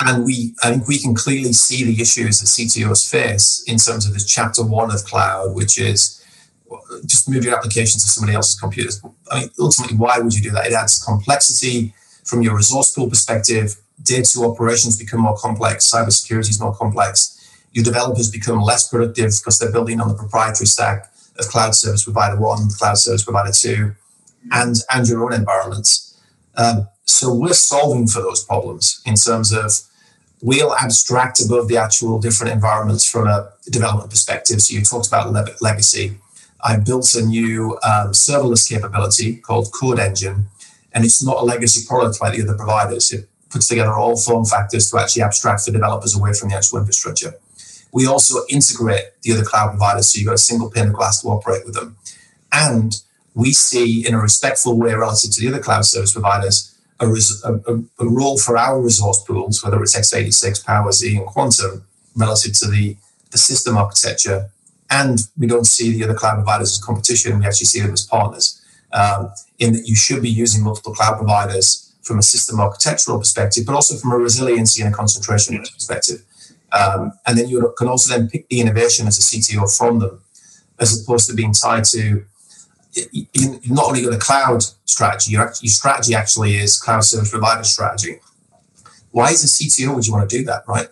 and 0.00 0.24
we 0.24 0.54
I 0.62 0.70
think 0.70 0.88
we 0.88 0.98
can 0.98 1.14
clearly 1.14 1.52
see 1.52 1.84
the 1.84 2.00
issues 2.00 2.40
that 2.40 2.46
CTOs 2.46 3.10
face 3.10 3.62
in 3.66 3.78
terms 3.78 4.06
of 4.06 4.14
this 4.14 4.26
chapter 4.26 4.64
one 4.64 4.90
of 4.90 5.04
cloud, 5.04 5.54
which 5.54 5.78
is 5.78 6.16
just 7.04 7.28
move 7.28 7.44
your 7.44 7.56
application 7.56 7.98
to 8.00 8.06
somebody 8.06 8.34
else's 8.34 8.58
computers. 8.58 9.02
I 9.30 9.40
mean, 9.40 9.50
ultimately, 9.58 9.96
why 9.96 10.18
would 10.18 10.34
you 10.34 10.42
do 10.42 10.50
that? 10.50 10.66
It 10.66 10.72
adds 10.72 11.02
complexity 11.02 11.94
from 12.24 12.42
your 12.42 12.56
resource 12.56 12.92
pool 12.92 13.08
perspective 13.08 13.76
data 14.02 14.40
operations 14.42 14.98
become 14.98 15.20
more 15.20 15.36
complex, 15.36 15.90
cybersecurity 15.90 16.50
is 16.50 16.60
more 16.60 16.74
complex. 16.74 17.36
Your 17.72 17.84
developers 17.84 18.30
become 18.30 18.60
less 18.60 18.88
productive 18.88 19.32
because 19.38 19.58
they're 19.58 19.72
building 19.72 20.00
on 20.00 20.08
the 20.08 20.14
proprietary 20.14 20.66
stack 20.66 21.12
of 21.38 21.46
cloud 21.48 21.74
service 21.74 22.04
provider 22.04 22.40
one, 22.40 22.68
cloud 22.70 22.98
service 22.98 23.24
provider 23.24 23.52
two, 23.52 23.94
and, 24.50 24.76
and 24.92 25.08
your 25.08 25.24
own 25.24 25.32
environments. 25.32 26.20
Um, 26.56 26.88
so 27.04 27.32
we're 27.32 27.52
solving 27.52 28.06
for 28.06 28.20
those 28.20 28.44
problems 28.44 29.00
in 29.06 29.14
terms 29.14 29.52
of 29.52 29.72
we'll 30.42 30.74
abstract 30.74 31.40
above 31.44 31.68
the 31.68 31.76
actual 31.76 32.18
different 32.18 32.52
environments 32.52 33.08
from 33.08 33.26
a 33.26 33.52
development 33.70 34.10
perspective. 34.10 34.60
So 34.60 34.74
you 34.74 34.82
talked 34.82 35.08
about 35.08 35.32
le- 35.32 35.54
legacy. 35.60 36.16
I 36.62 36.76
built 36.76 37.14
a 37.14 37.22
new 37.22 37.72
um, 37.82 38.12
serverless 38.12 38.68
capability 38.68 39.36
called 39.36 39.72
Code 39.72 39.98
Engine, 39.98 40.46
and 40.92 41.04
it's 41.04 41.22
not 41.22 41.38
a 41.38 41.44
legacy 41.44 41.86
product 41.86 42.20
like 42.20 42.36
the 42.36 42.42
other 42.42 42.56
providers. 42.56 43.12
It 43.12 43.28
puts 43.50 43.68
together 43.68 43.92
all 43.92 44.16
form 44.16 44.44
factors 44.44 44.90
to 44.90 44.98
actually 44.98 45.22
abstract 45.22 45.64
the 45.66 45.72
developers 45.72 46.16
away 46.16 46.32
from 46.32 46.50
the 46.50 46.56
actual 46.56 46.78
infrastructure. 46.78 47.34
We 47.92 48.06
also 48.06 48.40
integrate 48.48 49.20
the 49.22 49.32
other 49.32 49.44
cloud 49.44 49.70
providers, 49.70 50.12
so 50.12 50.18
you've 50.18 50.28
got 50.28 50.34
a 50.34 50.38
single 50.38 50.70
pane 50.70 50.88
of 50.88 50.92
glass 50.92 51.22
to 51.22 51.28
operate 51.28 51.64
with 51.64 51.74
them. 51.74 51.96
And 52.52 53.00
we 53.34 53.52
see, 53.52 54.06
in 54.06 54.14
a 54.14 54.20
respectful 54.20 54.78
way 54.78 54.94
relative 54.94 55.30
to 55.32 55.40
the 55.40 55.48
other 55.48 55.62
cloud 55.62 55.84
service 55.84 56.12
providers, 56.12 56.69
a, 57.00 57.08
res- 57.08 57.42
a, 57.44 57.54
a 57.98 58.06
role 58.06 58.38
for 58.38 58.56
our 58.56 58.80
resource 58.80 59.22
pools, 59.24 59.64
whether 59.64 59.82
it's 59.82 59.96
x86, 59.96 60.64
Power 60.64 60.92
Z, 60.92 61.16
and 61.16 61.26
Quantum, 61.26 61.84
relative 62.14 62.52
to 62.58 62.68
the, 62.68 62.96
the 63.30 63.38
system 63.38 63.76
architecture. 63.76 64.50
And 64.90 65.18
we 65.38 65.46
don't 65.46 65.66
see 65.66 65.92
the 65.92 66.04
other 66.04 66.14
cloud 66.14 66.34
providers 66.34 66.72
as 66.72 66.84
competition, 66.84 67.38
we 67.38 67.46
actually 67.46 67.66
see 67.66 67.80
them 67.80 67.92
as 67.92 68.04
partners. 68.04 68.60
Um, 68.92 69.32
in 69.60 69.72
that 69.74 69.86
you 69.86 69.94
should 69.94 70.20
be 70.20 70.28
using 70.28 70.64
multiple 70.64 70.92
cloud 70.92 71.16
providers 71.16 71.94
from 72.02 72.18
a 72.18 72.22
system 72.22 72.58
architectural 72.58 73.18
perspective, 73.18 73.64
but 73.64 73.74
also 73.74 73.96
from 73.96 74.12
a 74.12 74.16
resiliency 74.16 74.82
and 74.82 74.92
a 74.92 74.96
concentration 74.96 75.54
yeah. 75.54 75.60
perspective. 75.60 76.24
Um, 76.72 77.12
and 77.26 77.38
then 77.38 77.48
you 77.48 77.72
can 77.78 77.88
also 77.88 78.12
then 78.12 78.28
pick 78.28 78.48
the 78.48 78.60
innovation 78.60 79.06
as 79.06 79.18
a 79.18 79.22
CTO 79.22 79.76
from 79.76 80.00
them, 80.00 80.20
as 80.78 81.00
opposed 81.00 81.28
to 81.28 81.36
being 81.36 81.52
tied 81.52 81.84
to 81.84 82.24
you 82.92 83.60
not 83.68 83.86
only 83.86 84.02
got 84.02 84.14
a 84.14 84.18
cloud 84.18 84.62
strategy, 84.84 85.32
your, 85.32 85.52
your 85.60 85.70
strategy 85.70 86.14
actually 86.14 86.56
is 86.56 86.80
cloud 86.80 87.04
service 87.04 87.30
provider 87.30 87.64
strategy. 87.64 88.20
Why 89.12 89.30
as 89.30 89.44
a 89.44 89.46
CTO 89.46 89.94
would 89.94 90.06
you 90.06 90.12
want 90.12 90.28
to 90.28 90.38
do 90.38 90.44
that, 90.44 90.64
right? 90.66 90.88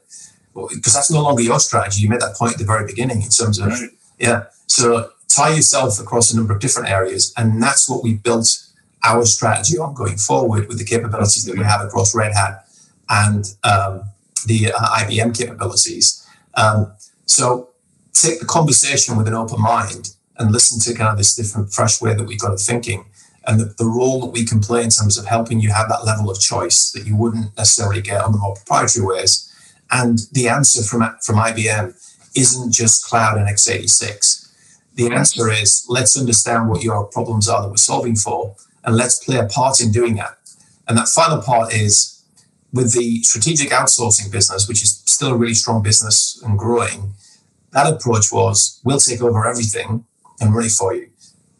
Well, 0.55 0.69
because 0.73 0.95
that's 0.95 1.11
no 1.11 1.23
longer 1.23 1.43
your 1.43 1.61
strategy. 1.61 2.03
You 2.03 2.09
made 2.09 2.21
that 2.21 2.37
point 2.37 2.55
at 2.55 2.59
the 2.59 2.65
very 2.65 2.87
beginning 2.87 3.23
in 3.23 3.29
terms 3.29 3.59
of, 3.59 3.69
right. 3.69 3.91
yeah. 4.19 4.45
So 4.67 5.11
tie 5.29 5.55
yourself 5.55 6.01
across 6.01 6.33
a 6.33 6.37
number 6.37 6.53
of 6.53 6.61
different 6.61 6.89
areas. 6.89 7.33
And 7.37 7.63
that's 7.63 7.89
what 7.89 8.03
we 8.03 8.15
built 8.15 8.49
our 9.05 9.25
strategy 9.25 9.79
on 9.79 9.95
going 9.95 10.17
forward 10.17 10.69
with 10.69 10.79
the 10.79 10.85
capabilities 10.85 11.45
that 11.45 11.57
we 11.57 11.65
have 11.65 11.81
across 11.83 12.15
Red 12.15 12.33
Hat 12.35 12.67
and 13.09 13.45
um, 13.63 14.03
the 14.47 14.73
uh, 14.73 14.79
IBM 14.79 15.37
capabilities. 15.37 16.27
Um, 16.55 16.93
so 17.27 17.71
take 18.13 18.41
the 18.41 18.47
conversation 18.47 19.17
with 19.17 19.29
an 19.29 19.35
open 19.35 19.61
mind 19.61 20.11
and 20.39 20.53
listen 20.53 20.81
to 20.81 20.97
kind 20.97 21.11
of 21.11 21.19
this 21.19 21.35
different, 21.35 21.73
fresh 21.73 22.01
way 22.01 22.15
that 22.15 22.25
we've 22.25 22.41
got 22.41 22.53
of 22.53 22.61
thinking 22.61 23.07
and 23.49 23.59
the, 23.59 23.65
the 23.79 23.87
role 23.87 24.21
that 24.21 24.31
we 24.31 24.45
can 24.45 24.61
play 24.61 24.85
in 24.85 24.91
terms 24.91 25.17
of 25.17 25.25
helping 25.25 25.59
you 25.59 25.71
have 25.71 25.89
that 25.89 26.05
level 26.05 26.31
of 26.31 26.39
choice 26.39 26.93
that 26.93 27.07
you 27.07 27.17
wouldn't 27.17 27.57
necessarily 27.57 28.03
get 28.03 28.21
on 28.21 28.33
the 28.33 28.39
more 28.39 28.55
proprietary 28.55 29.07
ways. 29.07 29.51
And 29.91 30.19
the 30.33 30.49
answer 30.49 30.83
from, 30.83 31.01
from 31.23 31.37
IBM 31.37 31.95
isn't 32.37 32.73
just 32.73 33.07
cloud 33.07 33.39
and 33.39 33.49
x86. 33.49 34.53
The 34.97 35.11
answer 35.11 35.51
is 35.51 35.87
let's 35.89 36.19
understand 36.19 36.69
what 36.69 36.83
your 36.83 37.07
problems 37.07 37.49
are 37.49 37.63
that 37.63 37.71
we're 37.71 37.77
solving 37.77 38.17
for 38.17 38.55
and 38.85 38.97
let's 38.97 39.25
play 39.25 39.37
a 39.37 39.47
part 39.47 39.81
in 39.81 39.93
doing 39.93 40.17
that. 40.17 40.37
And 40.87 40.99
that 40.99 41.09
final 41.09 41.41
part 41.41 41.73
is 41.73 42.23
with 42.73 42.95
the 42.95 43.23
strategic 43.23 43.71
outsourcing 43.71 44.31
business, 44.31 44.69
which 44.69 44.83
is 44.83 45.03
still 45.07 45.33
a 45.33 45.37
really 45.37 45.55
strong 45.55 45.83
business 45.83 46.39
and 46.45 46.59
growing. 46.59 47.15
That 47.73 47.91
approach 47.91 48.27
was 48.31 48.79
we'll 48.85 49.01
take 49.01 49.23
over 49.23 49.47
everything 49.47 50.05
and 50.41 50.55
run 50.55 50.69
for 50.69 50.95
you. 50.95 51.09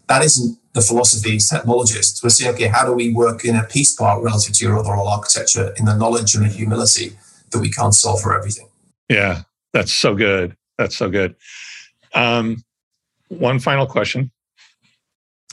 That 0.09 0.23
isn't 0.23 0.59
the 0.73 0.81
philosophy 0.81 1.37
as 1.37 1.49
technologists. 1.49 2.23
We're 2.23 2.31
saying, 2.31 2.55
okay, 2.55 2.69
how 2.69 2.87
do 2.87 2.93
we 2.93 3.13
work 3.13 3.45
in 3.45 3.57
a 3.57 3.65
piece 3.65 3.95
part 3.95 4.23
relative 4.23 4.55
to 4.55 4.65
your 4.65 4.79
overall 4.79 5.09
architecture 5.09 5.75
in 5.77 5.85
the 5.85 5.97
knowledge 5.97 6.35
and 6.35 6.45
the 6.45 6.49
humility 6.49 7.19
that 7.51 7.59
we 7.59 7.71
can't 7.71 7.95
solve 7.95 8.21
for 8.21 8.37
everything? 8.37 8.69
Yeah, 9.09 9.43
that's 9.73 9.93
so 9.93 10.15
good. 10.15 10.57
That's 10.79 10.97
so 10.97 11.11
good. 11.11 11.35
Um, 12.15 12.63
one 13.29 13.59
final 13.59 13.87
question 13.87 14.31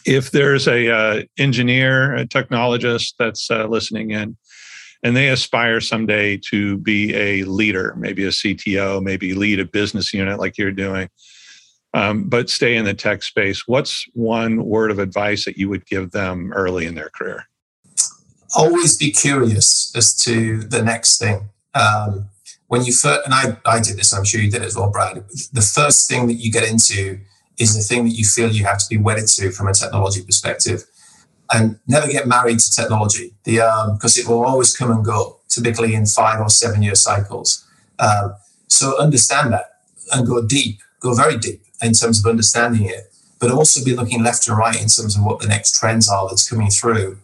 if 0.05 0.30
there's 0.30 0.67
a 0.67 0.91
uh, 0.91 1.23
engineer, 1.38 2.15
a 2.15 2.26
technologist 2.26 3.15
that's 3.17 3.49
uh, 3.49 3.65
listening 3.65 4.11
in, 4.11 4.38
and 5.03 5.15
they 5.15 5.30
aspire 5.30 5.82
someday 5.82 6.38
to 6.38 6.78
be 6.78 7.13
a 7.15 7.43
leader, 7.43 7.95
maybe 7.97 8.23
a 8.26 8.30
CTO, 8.30 9.01
maybe 9.01 9.34
lead 9.34 9.59
a 9.59 9.65
business 9.65 10.13
unit 10.13 10.39
like 10.39 10.57
you're 10.57 10.71
doing, 10.71 11.09
um, 11.96 12.26
but 12.28 12.50
stay 12.50 12.76
in 12.76 12.84
the 12.84 12.93
tech 12.93 13.24
space, 13.24 13.70
what's 13.70 14.06
one 14.14 14.66
word 14.66 14.91
of 14.91 15.00
advice 15.00 15.46
that 15.46 15.58
you 15.58 15.70
would 15.70 15.86
give 15.86 16.12
them 16.12 16.52
early 16.52 16.86
in 16.86 16.93
their 16.93 17.10
career? 17.10 17.48
Always 18.54 18.98
be 18.98 19.12
curious 19.12 19.93
as 19.96 20.14
to 20.24 20.58
the 20.58 20.82
next 20.82 21.20
thing. 21.20 21.48
Um, 21.74 22.28
when 22.68 22.84
you 22.84 22.91
first, 22.91 23.22
and 23.24 23.34
I, 23.34 23.58
I 23.66 23.80
did 23.80 23.96
this, 23.96 24.14
I'm 24.14 24.26
sure 24.26 24.41
you 24.41 24.52
did 24.52 24.62
as 24.62 24.76
well, 24.76 24.91
Brad. 24.91 25.24
The 25.54 25.62
first 25.62 26.10
thing 26.10 26.28
that 26.28 26.34
you 26.34 26.52
get 26.52 26.70
into 26.70 27.18
is 27.58 27.74
the 27.78 27.82
thing 27.82 28.04
that 28.04 28.12
you 28.12 28.26
feel 28.26 28.52
you 28.52 28.66
have 28.66 28.80
to 28.80 28.89
be 28.89 28.98
wedded 28.98 29.28
to 29.28 29.52
from 29.52 29.70
a 29.70 29.74
technology 29.74 30.22
perspective. 30.22 30.84
And 31.54 31.80
never 31.88 32.08
get 32.10 32.28
married 32.28 32.60
to 32.60 32.72
technology 32.72 33.36
the 33.46 33.58
because 33.93 34.18
um, 34.18 34.22
it 34.22 34.28
will 34.28 34.43
always 34.43 34.76
come 34.76 34.91
and 34.91 35.06
go, 35.06 35.39
typically 35.48 35.96
in 35.96 36.08
five 36.08 36.41
or 36.41 36.50
seven 36.50 36.82
year 36.82 36.96
cycles. 36.96 37.66
Um, 38.00 38.36
so 38.68 39.00
understand 39.00 39.54
that 39.54 39.80
and 40.12 40.28
go 40.28 40.46
deep, 40.46 40.80
go 41.00 41.14
very 41.14 41.38
deep 41.38 41.64
in 41.82 41.93
terms 41.93 42.19
of 42.19 42.30
understanding 42.30 42.86
it. 42.86 43.11
but 43.38 43.51
also 43.51 43.84
be 43.84 43.93
looking 43.93 44.23
left 44.23 44.47
and 44.47 44.57
right 44.57 44.82
in 44.82 44.88
terms 44.88 45.17
of 45.17 45.23
what 45.23 45.39
the 45.39 45.47
next 45.47 45.78
trends 45.78 46.09
are 46.09 46.28
that's 46.30 46.49
coming 46.49 46.69
through 46.69 47.17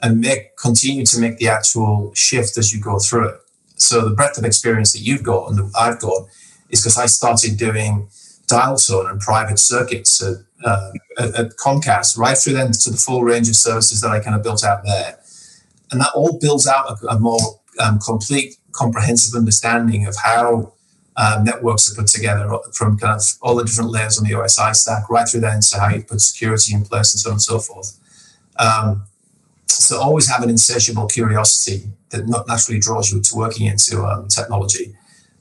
and 0.00 0.20
make 0.20 0.56
continue 0.56 1.04
to 1.04 1.18
make 1.20 1.38
the 1.38 1.48
actual 1.48 2.14
shift 2.14 2.56
as 2.56 2.72
you 2.72 2.80
go 2.80 2.98
through 2.98 3.28
it. 3.28 3.40
So 3.76 4.08
the 4.08 4.14
breadth 4.14 4.38
of 4.38 4.44
experience 4.44 4.92
that 4.92 5.00
you've 5.00 5.22
got 5.22 5.50
and 5.50 5.58
that 5.58 5.72
I've 5.78 6.00
got 6.00 6.28
is 6.70 6.80
because 6.80 6.96
I 6.98 7.06
started 7.06 7.56
doing 7.56 8.08
dial 8.46 8.76
tone 8.76 9.10
and 9.10 9.20
private 9.20 9.58
circuits 9.58 10.22
at, 10.22 10.36
uh, 10.64 10.92
at, 11.18 11.34
at, 11.34 11.56
Comcast, 11.56 12.16
right 12.16 12.38
through 12.38 12.54
then 12.54 12.72
to 12.72 12.90
the 12.90 12.96
full 12.96 13.22
range 13.24 13.48
of 13.48 13.56
services 13.56 14.00
that 14.00 14.10
I 14.10 14.20
kind 14.20 14.36
of 14.36 14.42
built 14.42 14.64
out 14.64 14.84
there. 14.84 15.18
And 15.90 16.00
that 16.00 16.10
all 16.14 16.38
builds 16.38 16.66
out 16.66 16.90
a, 16.90 17.06
a 17.08 17.18
more 17.18 17.60
um, 17.78 17.98
complete, 17.98 18.56
comprehensive 18.72 19.36
understanding 19.36 20.06
of 20.06 20.16
how 20.16 20.72
um, 21.16 21.44
networks 21.44 21.90
are 21.90 21.94
put 21.94 22.08
together 22.08 22.48
from 22.72 22.98
kind 22.98 23.18
of 23.18 23.22
all 23.40 23.56
the 23.56 23.64
different 23.64 23.90
layers 23.90 24.18
on 24.18 24.24
the 24.24 24.32
OSI 24.32 24.74
stack, 24.74 25.08
right 25.08 25.28
through 25.28 25.40
then 25.40 25.60
to 25.60 25.78
how 25.80 25.88
you 25.88 26.02
put 26.02 26.20
security 26.20 26.74
in 26.74 26.84
place 26.84 27.12
and 27.14 27.20
so 27.20 27.30
on 27.30 27.34
and 27.34 27.42
so 27.42 27.58
forth. 27.58 27.98
Um, 28.58 29.04
so 29.66 30.00
always 30.00 30.28
have 30.28 30.42
an 30.42 30.50
insatiable 30.50 31.06
curiosity 31.06 31.90
that 32.10 32.28
not 32.28 32.46
naturally 32.46 32.80
draws 32.80 33.12
you 33.12 33.20
to 33.20 33.34
working 33.34 33.66
into 33.66 34.04
um, 34.04 34.28
technology. 34.28 34.94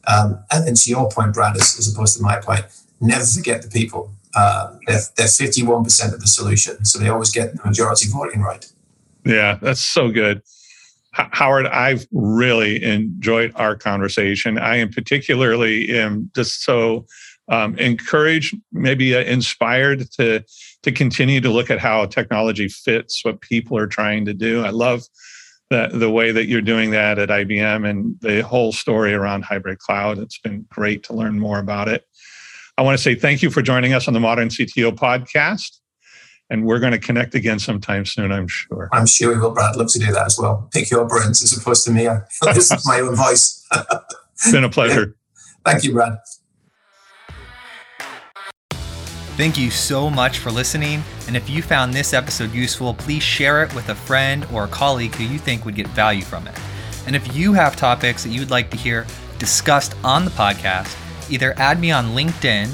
Um, 0.07 0.43
and 0.51 0.67
then 0.67 0.75
to 0.75 0.89
your 0.89 1.09
point, 1.09 1.33
Brad, 1.33 1.55
as, 1.55 1.77
as, 1.79 1.93
opposed 1.93 2.17
to 2.17 2.23
my 2.23 2.39
point, 2.39 2.65
never 3.01 3.25
forget 3.25 3.61
the 3.61 3.69
people. 3.69 4.11
Uh, 4.35 4.75
they're, 4.85 5.01
they're 5.15 5.27
51% 5.27 6.13
of 6.13 6.19
the 6.19 6.27
solution. 6.27 6.83
So 6.85 6.99
they 6.99 7.09
always 7.09 7.31
get 7.31 7.55
the 7.55 7.65
majority 7.65 8.07
voting 8.09 8.41
right. 8.41 8.69
Yeah, 9.23 9.57
that's 9.61 9.81
so 9.81 10.11
good. 10.11 10.43
Howard, 11.15 11.67
I've 11.67 12.05
really 12.11 12.83
enjoyed 12.83 13.53
our 13.55 13.75
conversation. 13.75 14.57
I 14.57 14.77
am 14.77 14.89
particularly 14.89 15.97
am 15.97 16.29
just 16.35 16.63
so 16.63 17.05
um, 17.47 17.77
encouraged, 17.77 18.55
maybe 18.71 19.15
uh, 19.15 19.21
inspired 19.21 20.09
to 20.13 20.43
to 20.83 20.91
continue 20.91 21.41
to 21.41 21.49
look 21.49 21.71
at 21.71 21.79
how 21.79 22.05
technology 22.05 22.67
fits 22.67 23.23
what 23.23 23.41
people 23.41 23.77
are 23.77 23.87
trying 23.87 24.25
to 24.25 24.33
do. 24.33 24.63
I 24.63 24.71
love 24.71 25.03
the 25.69 25.89
the 25.93 26.09
way 26.09 26.31
that 26.31 26.47
you're 26.47 26.61
doing 26.61 26.91
that 26.91 27.17
at 27.17 27.29
IBM 27.29 27.87
and 27.89 28.15
the 28.21 28.41
whole 28.41 28.73
story 28.73 29.13
around 29.13 29.45
hybrid 29.45 29.79
cloud. 29.79 30.17
It's 30.17 30.39
been 30.39 30.65
great 30.69 31.03
to 31.03 31.13
learn 31.13 31.39
more 31.39 31.59
about 31.59 31.87
it. 31.87 32.03
I 32.77 32.81
want 32.81 32.97
to 32.97 33.01
say 33.01 33.15
thank 33.15 33.41
you 33.41 33.49
for 33.49 33.61
joining 33.61 33.93
us 33.93 34.07
on 34.07 34.13
the 34.13 34.19
Modern 34.19 34.49
CTO 34.49 34.91
podcast 34.91 35.79
and 36.49 36.65
we're 36.65 36.79
going 36.79 36.91
to 36.91 36.99
connect 36.99 37.35
again 37.35 37.59
sometime 37.59 38.05
soon, 38.05 38.31
I'm 38.31 38.47
sure. 38.47 38.89
I'm 38.91 39.07
sure 39.07 39.33
we 39.33 39.39
will, 39.39 39.51
Brad. 39.51 39.71
I'd 39.71 39.77
love 39.77 39.91
to 39.91 39.99
do 39.99 40.11
that 40.11 40.27
as 40.27 40.37
well. 40.39 40.69
Pick 40.71 40.91
your 40.91 41.05
brains 41.05 41.43
as 41.43 41.57
opposed 41.57 41.85
to 41.85 41.91
me. 41.91 42.07
I 42.07 42.21
listen 42.43 42.77
to 42.77 42.83
my 42.85 42.99
own 42.99 43.15
voice. 43.15 43.65
it's 44.33 44.51
been 44.51 44.63
a 44.63 44.69
pleasure. 44.69 45.15
Thank 45.65 45.83
you, 45.83 45.93
Brad. 45.93 46.17
Thank 49.37 49.57
you 49.57 49.69
so 49.69 50.09
much 50.09 50.37
for 50.37 50.49
listening. 50.49 51.03
And 51.27 51.35
if 51.35 51.49
you 51.49 51.61
found 51.61 51.93
this 51.93 52.13
episode 52.13 52.53
useful, 52.53 52.93
please 52.93 53.23
share 53.23 53.63
it 53.63 53.75
with 53.75 53.89
a 53.89 53.95
friend 53.95 54.47
or 54.53 54.63
a 54.63 54.67
colleague 54.67 55.13
who 55.15 55.25
you 55.25 55.39
think 55.39 55.65
would 55.65 55.75
get 55.75 55.87
value 55.87 56.21
from 56.21 56.47
it. 56.47 56.57
And 57.05 57.15
if 57.15 57.35
you 57.35 57.51
have 57.53 57.75
topics 57.75 58.23
that 58.23 58.29
you'd 58.29 58.49
like 58.49 58.69
to 58.71 58.77
hear 58.77 59.05
discussed 59.37 59.93
on 60.03 60.23
the 60.23 60.31
podcast, 60.31 60.95
either 61.29 61.53
add 61.57 61.81
me 61.81 61.91
on 61.91 62.15
LinkedIn 62.15 62.73